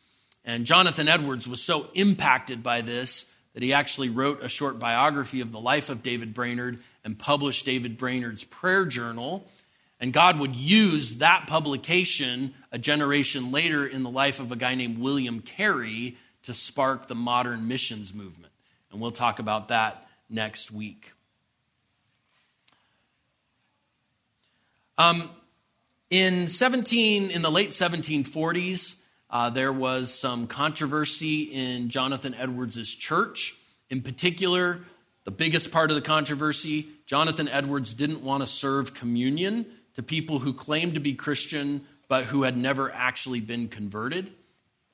And 0.44 0.66
Jonathan 0.66 1.08
Edwards 1.08 1.48
was 1.48 1.62
so 1.62 1.88
impacted 1.94 2.62
by 2.62 2.82
this 2.82 3.32
that 3.54 3.62
he 3.62 3.72
actually 3.72 4.10
wrote 4.10 4.42
a 4.42 4.48
short 4.48 4.78
biography 4.78 5.40
of 5.40 5.52
the 5.52 5.60
life 5.60 5.90
of 5.90 6.02
David 6.02 6.34
Brainerd 6.34 6.78
and 7.04 7.18
published 7.18 7.64
David 7.64 7.98
Brainerd's 7.98 8.44
prayer 8.44 8.84
journal. 8.84 9.46
And 10.00 10.12
God 10.12 10.38
would 10.38 10.54
use 10.54 11.18
that 11.18 11.46
publication 11.46 12.54
a 12.70 12.78
generation 12.78 13.52
later 13.52 13.86
in 13.86 14.02
the 14.02 14.10
life 14.10 14.38
of 14.40 14.52
a 14.52 14.56
guy 14.56 14.74
named 14.74 14.98
William 14.98 15.40
Carey 15.40 16.16
to 16.44 16.54
spark 16.54 17.08
the 17.08 17.14
modern 17.14 17.68
missions 17.68 18.12
movement. 18.12 18.52
And 18.90 19.00
we'll 19.00 19.12
talk 19.12 19.38
about 19.38 19.68
that 19.68 20.06
next 20.28 20.70
week. 20.70 21.12
Um, 24.98 25.30
in 26.12 26.46
17, 26.46 27.30
in 27.30 27.40
the 27.40 27.50
late 27.50 27.70
1740s, 27.70 29.00
uh, 29.30 29.48
there 29.48 29.72
was 29.72 30.12
some 30.12 30.46
controversy 30.46 31.44
in 31.44 31.88
Jonathan 31.88 32.34
Edwards' 32.34 32.94
church. 32.94 33.56
In 33.88 34.02
particular, 34.02 34.80
the 35.24 35.30
biggest 35.30 35.72
part 35.72 35.88
of 35.90 35.94
the 35.94 36.02
controversy, 36.02 36.88
Jonathan 37.06 37.48
Edwards 37.48 37.94
didn't 37.94 38.22
want 38.22 38.42
to 38.42 38.46
serve 38.46 38.92
communion 38.92 39.64
to 39.94 40.02
people 40.02 40.38
who 40.38 40.52
claimed 40.52 40.94
to 40.94 41.00
be 41.00 41.14
Christian 41.14 41.86
but 42.08 42.26
who 42.26 42.42
had 42.42 42.58
never 42.58 42.92
actually 42.92 43.40
been 43.40 43.68
converted. 43.68 44.30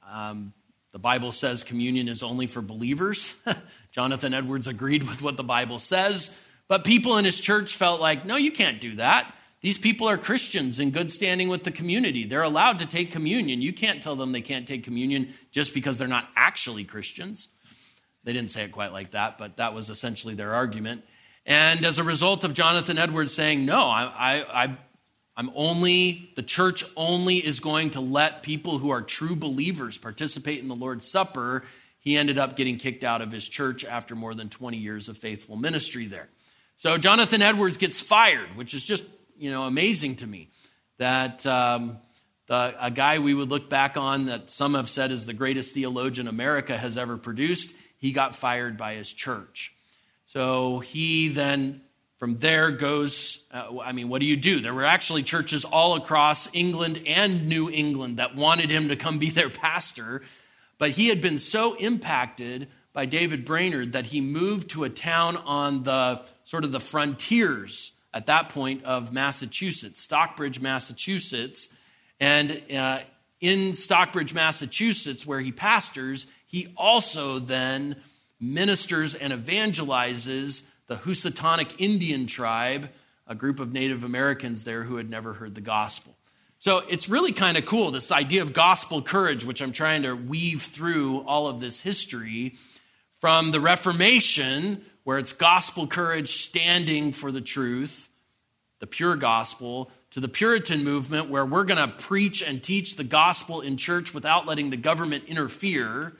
Um, 0.08 0.52
the 0.92 1.00
Bible 1.00 1.32
says 1.32 1.64
communion 1.64 2.06
is 2.06 2.22
only 2.22 2.46
for 2.46 2.62
believers. 2.62 3.34
Jonathan 3.90 4.34
Edwards 4.34 4.68
agreed 4.68 5.02
with 5.02 5.20
what 5.20 5.36
the 5.36 5.42
Bible 5.42 5.80
says, 5.80 6.38
but 6.68 6.84
people 6.84 7.18
in 7.18 7.24
his 7.24 7.40
church 7.40 7.74
felt 7.74 8.00
like, 8.00 8.24
no, 8.24 8.36
you 8.36 8.52
can't 8.52 8.80
do 8.80 8.94
that. 8.96 9.34
These 9.60 9.78
people 9.78 10.08
are 10.08 10.16
Christians 10.16 10.78
in 10.78 10.90
good 10.90 11.10
standing 11.10 11.48
with 11.48 11.64
the 11.64 11.72
community. 11.72 12.24
They're 12.24 12.42
allowed 12.42 12.78
to 12.78 12.86
take 12.86 13.10
communion. 13.10 13.60
You 13.60 13.72
can't 13.72 14.02
tell 14.02 14.14
them 14.14 14.30
they 14.32 14.40
can't 14.40 14.68
take 14.68 14.84
communion 14.84 15.34
just 15.50 15.74
because 15.74 15.98
they're 15.98 16.06
not 16.06 16.28
actually 16.36 16.84
Christians. 16.84 17.48
They 18.22 18.32
didn't 18.32 18.50
say 18.50 18.64
it 18.64 18.72
quite 18.72 18.92
like 18.92 19.12
that, 19.12 19.38
but 19.38 19.56
that 19.56 19.74
was 19.74 19.90
essentially 19.90 20.34
their 20.34 20.54
argument. 20.54 21.04
And 21.44 21.84
as 21.84 21.98
a 21.98 22.04
result 22.04 22.44
of 22.44 22.54
Jonathan 22.54 22.98
Edwards 22.98 23.34
saying, 23.34 23.64
no, 23.64 23.80
I, 23.80 24.44
I, 24.64 24.78
I'm 25.36 25.50
only, 25.54 26.30
the 26.36 26.42
church 26.42 26.84
only 26.96 27.36
is 27.36 27.58
going 27.58 27.90
to 27.90 28.00
let 28.00 28.42
people 28.42 28.78
who 28.78 28.90
are 28.90 29.02
true 29.02 29.34
believers 29.34 29.96
participate 29.96 30.60
in 30.60 30.68
the 30.68 30.76
Lord's 30.76 31.10
Supper. 31.10 31.64
He 32.00 32.16
ended 32.16 32.38
up 32.38 32.54
getting 32.54 32.76
kicked 32.76 33.02
out 33.02 33.22
of 33.22 33.32
his 33.32 33.48
church 33.48 33.84
after 33.84 34.14
more 34.14 34.34
than 34.34 34.50
20 34.50 34.76
years 34.76 35.08
of 35.08 35.16
faithful 35.16 35.56
ministry 35.56 36.06
there. 36.06 36.28
So 36.76 36.98
Jonathan 36.98 37.40
Edwards 37.40 37.76
gets 37.76 38.00
fired, 38.00 38.56
which 38.56 38.74
is 38.74 38.84
just, 38.84 39.04
you 39.38 39.50
know, 39.50 39.64
amazing 39.64 40.16
to 40.16 40.26
me 40.26 40.48
that 40.98 41.46
um, 41.46 41.98
the, 42.48 42.74
a 42.80 42.90
guy 42.90 43.18
we 43.18 43.34
would 43.34 43.48
look 43.48 43.68
back 43.70 43.96
on 43.96 44.26
that 44.26 44.50
some 44.50 44.74
have 44.74 44.88
said 44.88 45.10
is 45.10 45.26
the 45.26 45.32
greatest 45.32 45.74
theologian 45.74 46.28
America 46.28 46.76
has 46.76 46.98
ever 46.98 47.16
produced, 47.16 47.74
he 47.98 48.12
got 48.12 48.34
fired 48.34 48.76
by 48.76 48.94
his 48.94 49.12
church. 49.12 49.74
So 50.26 50.80
he 50.80 51.28
then 51.28 51.82
from 52.18 52.36
there 52.36 52.72
goes, 52.72 53.44
uh, 53.52 53.78
I 53.78 53.92
mean, 53.92 54.08
what 54.08 54.20
do 54.20 54.26
you 54.26 54.36
do? 54.36 54.60
There 54.60 54.74
were 54.74 54.84
actually 54.84 55.22
churches 55.22 55.64
all 55.64 55.94
across 55.94 56.52
England 56.52 57.00
and 57.06 57.48
New 57.48 57.70
England 57.70 58.16
that 58.16 58.34
wanted 58.34 58.70
him 58.70 58.88
to 58.88 58.96
come 58.96 59.18
be 59.18 59.30
their 59.30 59.50
pastor. 59.50 60.22
But 60.78 60.90
he 60.90 61.08
had 61.08 61.20
been 61.20 61.38
so 61.38 61.74
impacted 61.74 62.68
by 62.92 63.06
David 63.06 63.44
Brainerd 63.44 63.92
that 63.92 64.06
he 64.06 64.20
moved 64.20 64.70
to 64.70 64.82
a 64.82 64.88
town 64.88 65.36
on 65.36 65.84
the 65.84 66.22
sort 66.44 66.64
of 66.64 66.72
the 66.72 66.80
frontiers 66.80 67.92
at 68.18 68.26
that 68.26 68.48
point 68.48 68.82
of 68.82 69.12
Massachusetts, 69.12 70.02
Stockbridge, 70.02 70.60
Massachusetts. 70.60 71.68
And 72.18 72.60
uh, 72.76 72.98
in 73.40 73.74
Stockbridge, 73.74 74.34
Massachusetts, 74.34 75.24
where 75.24 75.38
he 75.38 75.52
pastors, 75.52 76.26
he 76.44 76.66
also 76.76 77.38
then 77.38 77.94
ministers 78.40 79.14
and 79.14 79.32
evangelizes 79.32 80.64
the 80.88 80.96
Housatonic 80.96 81.80
Indian 81.80 82.26
tribe, 82.26 82.88
a 83.28 83.36
group 83.36 83.60
of 83.60 83.72
Native 83.72 84.02
Americans 84.02 84.64
there 84.64 84.82
who 84.82 84.96
had 84.96 85.08
never 85.08 85.34
heard 85.34 85.54
the 85.54 85.60
gospel. 85.60 86.16
So 86.58 86.78
it's 86.88 87.08
really 87.08 87.30
kind 87.30 87.56
of 87.56 87.66
cool, 87.66 87.92
this 87.92 88.10
idea 88.10 88.42
of 88.42 88.52
gospel 88.52 89.00
courage, 89.00 89.44
which 89.44 89.62
I'm 89.62 89.70
trying 89.70 90.02
to 90.02 90.14
weave 90.14 90.62
through 90.62 91.20
all 91.20 91.46
of 91.46 91.60
this 91.60 91.82
history 91.82 92.56
from 93.20 93.52
the 93.52 93.60
Reformation, 93.60 94.84
where 95.04 95.18
it's 95.18 95.32
gospel 95.32 95.86
courage 95.86 96.32
standing 96.32 97.12
for 97.12 97.30
the 97.30 97.40
truth, 97.40 98.07
the 98.80 98.86
pure 98.86 99.16
gospel, 99.16 99.90
to 100.10 100.20
the 100.20 100.28
Puritan 100.28 100.84
movement, 100.84 101.28
where 101.28 101.44
we're 101.44 101.64
going 101.64 101.78
to 101.78 101.96
preach 101.96 102.42
and 102.42 102.62
teach 102.62 102.96
the 102.96 103.04
gospel 103.04 103.60
in 103.60 103.76
church 103.76 104.14
without 104.14 104.46
letting 104.46 104.70
the 104.70 104.76
government 104.76 105.24
interfere 105.26 106.14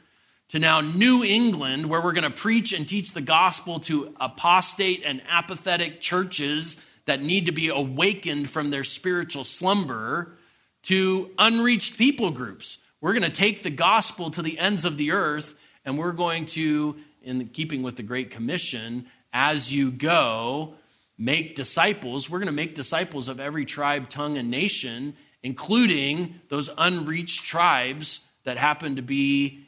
to 0.49 0.59
now 0.59 0.81
New 0.81 1.23
England, 1.25 1.87
where 1.87 2.01
we're 2.03 2.13
going 2.13 2.25
to 2.25 2.31
preach 2.31 2.73
and 2.73 2.89
teach 2.89 3.13
the 3.13 3.21
gospel 3.21 3.81
to 3.81 4.15
apostate 4.19 5.03
and 5.05 5.23
apathetic 5.29 6.01
churches 6.01 6.83
that 7.05 7.23
need 7.23 7.47
to 7.47 7.53
be 7.53 7.69
awakened 7.69 8.49
from 8.49 8.71
their 8.71 8.85
spiritual 8.85 9.45
slumber, 9.45 10.37
to 10.83 11.31
unreached 11.39 11.99
people 11.99 12.31
groups. 12.31 12.79
We're 13.01 13.13
going 13.13 13.23
to 13.25 13.31
take 13.31 13.63
the 13.63 13.71
gospel 13.71 14.31
to 14.31 14.43
the 14.43 14.59
ends 14.59 14.85
of 14.85 14.97
the 14.97 15.13
earth, 15.13 15.55
and 15.85 15.99
we're 15.99 16.13
going 16.13 16.47
to, 16.47 16.97
in 17.23 17.47
keeping 17.49 17.83
with 17.83 17.97
the 17.97 18.03
Great 18.03 18.31
Commission, 18.31 19.07
as 19.33 19.73
you 19.73 19.91
go, 19.91 20.75
make 21.19 21.57
disciples. 21.57 22.31
We're 22.31 22.39
going 22.39 22.47
to 22.47 22.53
make 22.53 22.75
disciples 22.75 23.29
of 23.29 23.41
every 23.41 23.65
tribe, 23.65 24.09
tongue, 24.09 24.39
and 24.39 24.51
nation, 24.51 25.17
including 25.43 26.41
those 26.49 26.71
unreached 26.79 27.45
tribes 27.45 28.21
that 28.45 28.57
happen 28.57 28.97
to 28.97 29.03
be 29.03 29.67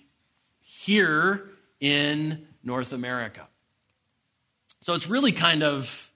here 0.60 1.50
in 1.80 2.46
North 2.62 2.92
America. 2.92 3.46
So 4.82 4.94
it's 4.94 5.08
really 5.08 5.32
kind 5.32 5.62
of 5.62 6.10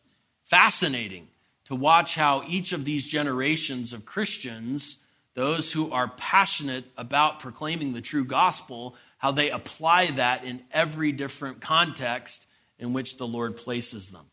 fascinating 0.45 1.28
to 1.66 1.74
watch 1.74 2.14
how 2.14 2.43
each 2.47 2.72
of 2.72 2.85
these 2.85 3.07
generations 3.07 3.93
of 3.93 4.07
Christians, 4.07 4.99
those 5.35 5.72
who 5.72 5.91
are 5.91 6.09
passionate 6.09 6.85
about 6.97 7.41
proclaiming 7.41 7.93
the 7.93 8.01
true 8.01 8.24
gospel, 8.24 8.97
how 9.18 9.32
they 9.32 9.51
apply 9.51 10.12
that 10.12 10.45
in 10.45 10.62
every 10.72 11.12
different 11.12 11.61
context 11.61 12.47
in 12.78 12.93
which 12.93 13.16
the 13.16 13.26
Lord 13.26 13.57
places 13.57 14.11
them. 14.11 14.26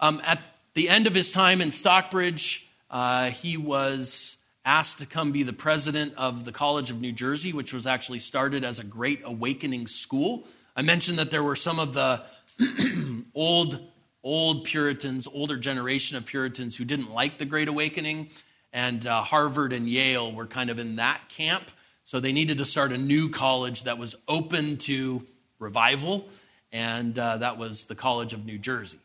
Um, 0.00 0.22
at 0.24 0.40
the 0.72 0.88
end 0.88 1.06
of 1.06 1.14
his 1.14 1.30
time 1.30 1.60
in 1.60 1.70
Stockbridge, 1.70 2.66
uh, 2.90 3.30
he 3.30 3.58
was 3.58 4.38
asked 4.64 4.98
to 4.98 5.06
come 5.06 5.30
be 5.30 5.42
the 5.42 5.52
president 5.52 6.14
of 6.16 6.44
the 6.44 6.52
College 6.52 6.90
of 6.90 7.00
New 7.00 7.12
Jersey, 7.12 7.52
which 7.52 7.74
was 7.74 7.86
actually 7.86 8.18
started 8.18 8.64
as 8.64 8.78
a 8.78 8.84
Great 8.84 9.20
Awakening 9.24 9.86
school. 9.86 10.46
I 10.74 10.82
mentioned 10.82 11.18
that 11.18 11.30
there 11.30 11.42
were 11.42 11.56
some 11.56 11.78
of 11.78 11.92
the 11.92 12.22
old 13.34 13.78
old 14.22 14.64
Puritans, 14.64 15.26
older 15.26 15.56
generation 15.56 16.16
of 16.16 16.26
Puritans 16.26 16.76
who 16.76 16.84
didn't 16.84 17.10
like 17.10 17.38
the 17.38 17.46
Great 17.46 17.68
Awakening, 17.68 18.30
and 18.72 19.06
uh, 19.06 19.22
Harvard 19.22 19.72
and 19.72 19.88
Yale 19.88 20.32
were 20.32 20.46
kind 20.46 20.70
of 20.70 20.78
in 20.78 20.96
that 20.96 21.20
camp. 21.28 21.70
So 22.04 22.20
they 22.20 22.32
needed 22.32 22.58
to 22.58 22.64
start 22.64 22.92
a 22.92 22.98
new 22.98 23.30
college 23.30 23.84
that 23.84 23.98
was 23.98 24.14
open 24.28 24.78
to 24.78 25.22
revival, 25.58 26.28
and 26.72 27.18
uh, 27.18 27.38
that 27.38 27.58
was 27.58 27.86
the 27.86 27.94
College 27.94 28.32
of 28.32 28.44
New 28.44 28.58
Jersey. 28.58 28.98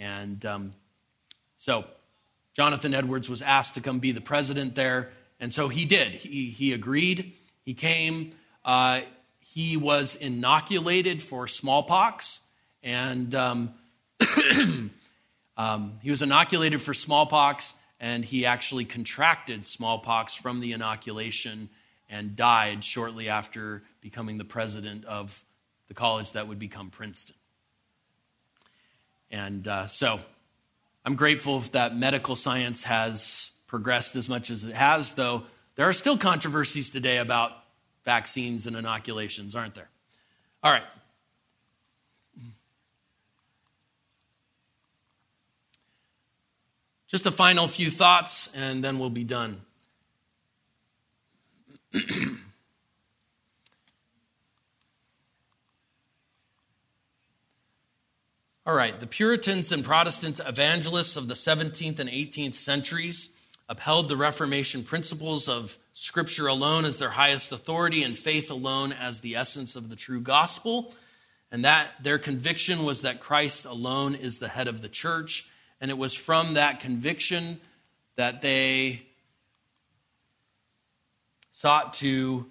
And 0.00 0.44
um, 0.46 0.72
so 1.58 1.84
Jonathan 2.54 2.94
Edwards 2.94 3.28
was 3.28 3.42
asked 3.42 3.74
to 3.74 3.82
come 3.82 3.98
be 3.98 4.12
the 4.12 4.20
president 4.22 4.74
there, 4.74 5.10
and 5.38 5.52
so 5.52 5.68
he 5.68 5.84
did. 5.84 6.14
He, 6.14 6.46
he 6.46 6.72
agreed. 6.72 7.34
He 7.64 7.74
came. 7.74 8.32
Uh, 8.64 9.02
he 9.40 9.76
was 9.76 10.16
inoculated 10.16 11.22
for 11.22 11.46
smallpox, 11.46 12.40
and 12.82 13.34
um, 13.34 13.74
um, 15.56 15.98
he 16.02 16.10
was 16.10 16.22
inoculated 16.22 16.80
for 16.80 16.94
smallpox, 16.94 17.74
and 18.00 18.24
he 18.24 18.46
actually 18.46 18.86
contracted 18.86 19.66
smallpox 19.66 20.34
from 20.34 20.60
the 20.60 20.72
inoculation 20.72 21.68
and 22.08 22.34
died 22.36 22.82
shortly 22.82 23.28
after 23.28 23.82
becoming 24.00 24.38
the 24.38 24.44
president 24.44 25.04
of 25.04 25.44
the 25.88 25.94
college 25.94 26.32
that 26.32 26.48
would 26.48 26.58
become 26.58 26.88
Princeton. 26.88 27.36
And 29.30 29.66
uh, 29.66 29.86
so 29.86 30.20
I'm 31.04 31.14
grateful 31.14 31.60
that 31.72 31.96
medical 31.96 32.36
science 32.36 32.84
has 32.84 33.52
progressed 33.66 34.16
as 34.16 34.28
much 34.28 34.50
as 34.50 34.64
it 34.64 34.74
has, 34.74 35.12
though 35.12 35.44
there 35.76 35.88
are 35.88 35.92
still 35.92 36.18
controversies 36.18 36.90
today 36.90 37.18
about 37.18 37.52
vaccines 38.04 38.66
and 38.66 38.76
inoculations, 38.76 39.54
aren't 39.54 39.74
there? 39.74 39.88
All 40.62 40.72
right, 40.72 40.84
Just 47.10 47.26
a 47.26 47.32
final 47.32 47.66
few 47.66 47.90
thoughts, 47.90 48.54
and 48.54 48.84
then 48.84 49.00
we'll 49.00 49.10
be 49.10 49.24
done. 49.24 49.62
All 58.66 58.74
right, 58.74 59.00
the 59.00 59.06
Puritans 59.06 59.72
and 59.72 59.82
Protestant 59.82 60.38
evangelists 60.46 61.16
of 61.16 61.28
the 61.28 61.34
17th 61.34 61.98
and 61.98 62.10
18th 62.10 62.52
centuries 62.52 63.30
upheld 63.70 64.10
the 64.10 64.18
Reformation 64.18 64.84
principles 64.84 65.48
of 65.48 65.78
Scripture 65.94 66.46
alone 66.46 66.84
as 66.84 66.98
their 66.98 67.08
highest 67.08 67.52
authority 67.52 68.02
and 68.02 68.18
faith 68.18 68.50
alone 68.50 68.92
as 68.92 69.20
the 69.20 69.36
essence 69.36 69.76
of 69.76 69.88
the 69.88 69.96
true 69.96 70.20
gospel. 70.20 70.94
And 71.50 71.64
that 71.64 71.88
their 72.02 72.18
conviction 72.18 72.84
was 72.84 73.00
that 73.00 73.18
Christ 73.18 73.64
alone 73.64 74.14
is 74.14 74.38
the 74.38 74.48
head 74.48 74.68
of 74.68 74.82
the 74.82 74.90
church 74.90 75.48
and 75.80 75.90
it 75.90 75.96
was 75.96 76.12
from 76.12 76.54
that 76.54 76.80
conviction 76.80 77.60
that 78.16 78.42
they 78.42 79.06
sought 81.50 81.94
to 81.94 82.44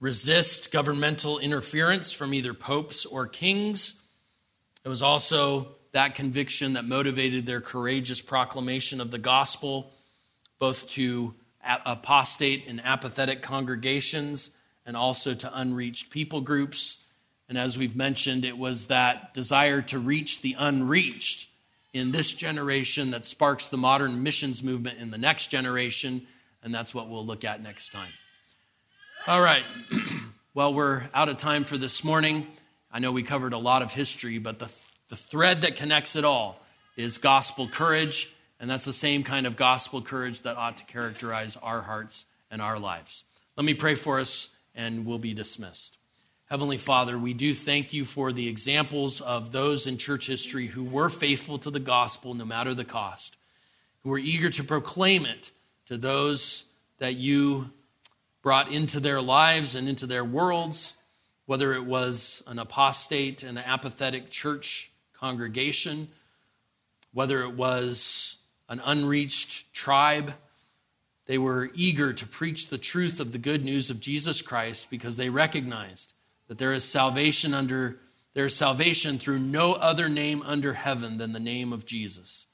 resist 0.00 0.72
governmental 0.72 1.38
interference 1.38 2.10
from 2.10 2.34
either 2.34 2.54
popes 2.54 3.06
or 3.06 3.28
kings. 3.28 4.00
It 4.84 4.88
was 4.88 5.02
also 5.02 5.76
that 5.92 6.14
conviction 6.14 6.74
that 6.74 6.84
motivated 6.84 7.46
their 7.46 7.60
courageous 7.60 8.20
proclamation 8.20 9.00
of 9.00 9.10
the 9.10 9.18
gospel, 9.18 9.92
both 10.58 10.88
to 10.90 11.34
apostate 11.64 12.66
and 12.68 12.80
apathetic 12.84 13.40
congregations 13.42 14.50
and 14.84 14.96
also 14.96 15.34
to 15.34 15.58
unreached 15.58 16.10
people 16.10 16.40
groups. 16.40 16.98
And 17.48 17.56
as 17.56 17.78
we've 17.78 17.96
mentioned, 17.96 18.44
it 18.44 18.58
was 18.58 18.88
that 18.88 19.32
desire 19.32 19.80
to 19.82 19.98
reach 19.98 20.42
the 20.42 20.56
unreached 20.58 21.48
in 21.92 22.10
this 22.10 22.32
generation 22.32 23.12
that 23.12 23.24
sparks 23.24 23.68
the 23.68 23.76
modern 23.76 24.22
missions 24.22 24.62
movement 24.62 24.98
in 24.98 25.10
the 25.10 25.18
next 25.18 25.46
generation, 25.46 26.26
and 26.62 26.74
that's 26.74 26.92
what 26.92 27.08
we'll 27.08 27.24
look 27.24 27.44
at 27.44 27.62
next 27.62 27.92
time. 27.92 28.10
All 29.26 29.40
right. 29.40 29.62
well, 30.54 30.74
we're 30.74 31.04
out 31.14 31.28
of 31.28 31.38
time 31.38 31.64
for 31.64 31.78
this 31.78 32.02
morning. 32.02 32.48
I 32.94 33.00
know 33.00 33.10
we 33.10 33.24
covered 33.24 33.52
a 33.52 33.58
lot 33.58 33.82
of 33.82 33.92
history, 33.92 34.38
but 34.38 34.60
the, 34.60 34.72
the 35.08 35.16
thread 35.16 35.62
that 35.62 35.74
connects 35.74 36.14
it 36.14 36.24
all 36.24 36.60
is 36.96 37.18
gospel 37.18 37.66
courage, 37.66 38.32
and 38.60 38.70
that's 38.70 38.84
the 38.84 38.92
same 38.92 39.24
kind 39.24 39.48
of 39.48 39.56
gospel 39.56 40.00
courage 40.00 40.42
that 40.42 40.56
ought 40.56 40.76
to 40.76 40.84
characterize 40.84 41.56
our 41.56 41.80
hearts 41.82 42.24
and 42.52 42.62
our 42.62 42.78
lives. 42.78 43.24
Let 43.56 43.64
me 43.64 43.74
pray 43.74 43.96
for 43.96 44.20
us, 44.20 44.48
and 44.76 45.04
we'll 45.04 45.18
be 45.18 45.34
dismissed. 45.34 45.98
Heavenly 46.46 46.78
Father, 46.78 47.18
we 47.18 47.34
do 47.34 47.52
thank 47.52 47.92
you 47.92 48.04
for 48.04 48.32
the 48.32 48.46
examples 48.46 49.20
of 49.20 49.50
those 49.50 49.88
in 49.88 49.98
church 49.98 50.28
history 50.28 50.68
who 50.68 50.84
were 50.84 51.08
faithful 51.08 51.58
to 51.58 51.72
the 51.72 51.80
gospel 51.80 52.32
no 52.32 52.44
matter 52.44 52.74
the 52.74 52.84
cost, 52.84 53.36
who 54.04 54.10
were 54.10 54.18
eager 54.18 54.50
to 54.50 54.62
proclaim 54.62 55.26
it 55.26 55.50
to 55.86 55.98
those 55.98 56.62
that 56.98 57.16
you 57.16 57.70
brought 58.40 58.70
into 58.70 59.00
their 59.00 59.20
lives 59.20 59.74
and 59.74 59.88
into 59.88 60.06
their 60.06 60.24
worlds, 60.24 60.92
whether 61.46 61.72
it 61.74 61.84
was 61.84 62.42
an 62.46 62.58
apostate 62.58 63.42
and 63.42 63.58
an 63.58 63.64
apathetic 63.66 64.30
church 64.30 64.90
congregation, 65.12 66.08
whether 67.12 67.42
it 67.42 67.54
was 67.54 68.38
an 68.68 68.80
unreached 68.84 69.72
tribe. 69.72 70.34
They 71.26 71.38
were 71.38 71.70
eager 71.74 72.12
to 72.12 72.26
preach 72.26 72.68
the 72.68 72.78
truth 72.78 73.20
of 73.20 73.32
the 73.32 73.38
good 73.38 73.64
news 73.64 73.90
of 73.90 74.00
Jesus 74.00 74.42
Christ 74.42 74.88
because 74.90 75.16
they 75.16 75.28
recognized 75.28 76.12
that 76.48 76.58
there 76.58 76.72
is 76.72 76.84
salvation 76.84 77.54
under 77.54 77.98
there 78.34 78.46
is 78.46 78.56
salvation 78.56 79.18
through 79.18 79.38
no 79.38 79.74
other 79.74 80.08
name 80.08 80.42
under 80.44 80.74
heaven 80.74 81.18
than 81.18 81.32
the 81.32 81.40
name 81.40 81.72
of 81.72 81.86
Jesus. 81.86 82.46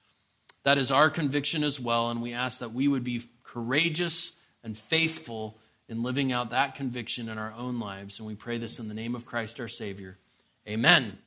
That 0.62 0.76
is 0.76 0.90
our 0.90 1.08
conviction 1.08 1.64
as 1.64 1.80
well, 1.80 2.10
and 2.10 2.20
we 2.20 2.34
ask 2.34 2.58
that 2.58 2.74
we 2.74 2.86
would 2.86 3.02
be 3.02 3.22
courageous 3.42 4.32
and 4.62 4.76
faithful 4.76 5.58
in 5.90 6.04
living 6.04 6.30
out 6.30 6.50
that 6.50 6.76
conviction 6.76 7.28
in 7.28 7.36
our 7.36 7.52
own 7.58 7.80
lives. 7.80 8.18
And 8.18 8.26
we 8.26 8.36
pray 8.36 8.56
this 8.56 8.78
in 8.78 8.88
the 8.88 8.94
name 8.94 9.16
of 9.16 9.26
Christ 9.26 9.60
our 9.60 9.68
Savior. 9.68 10.16
Amen. 10.66 11.18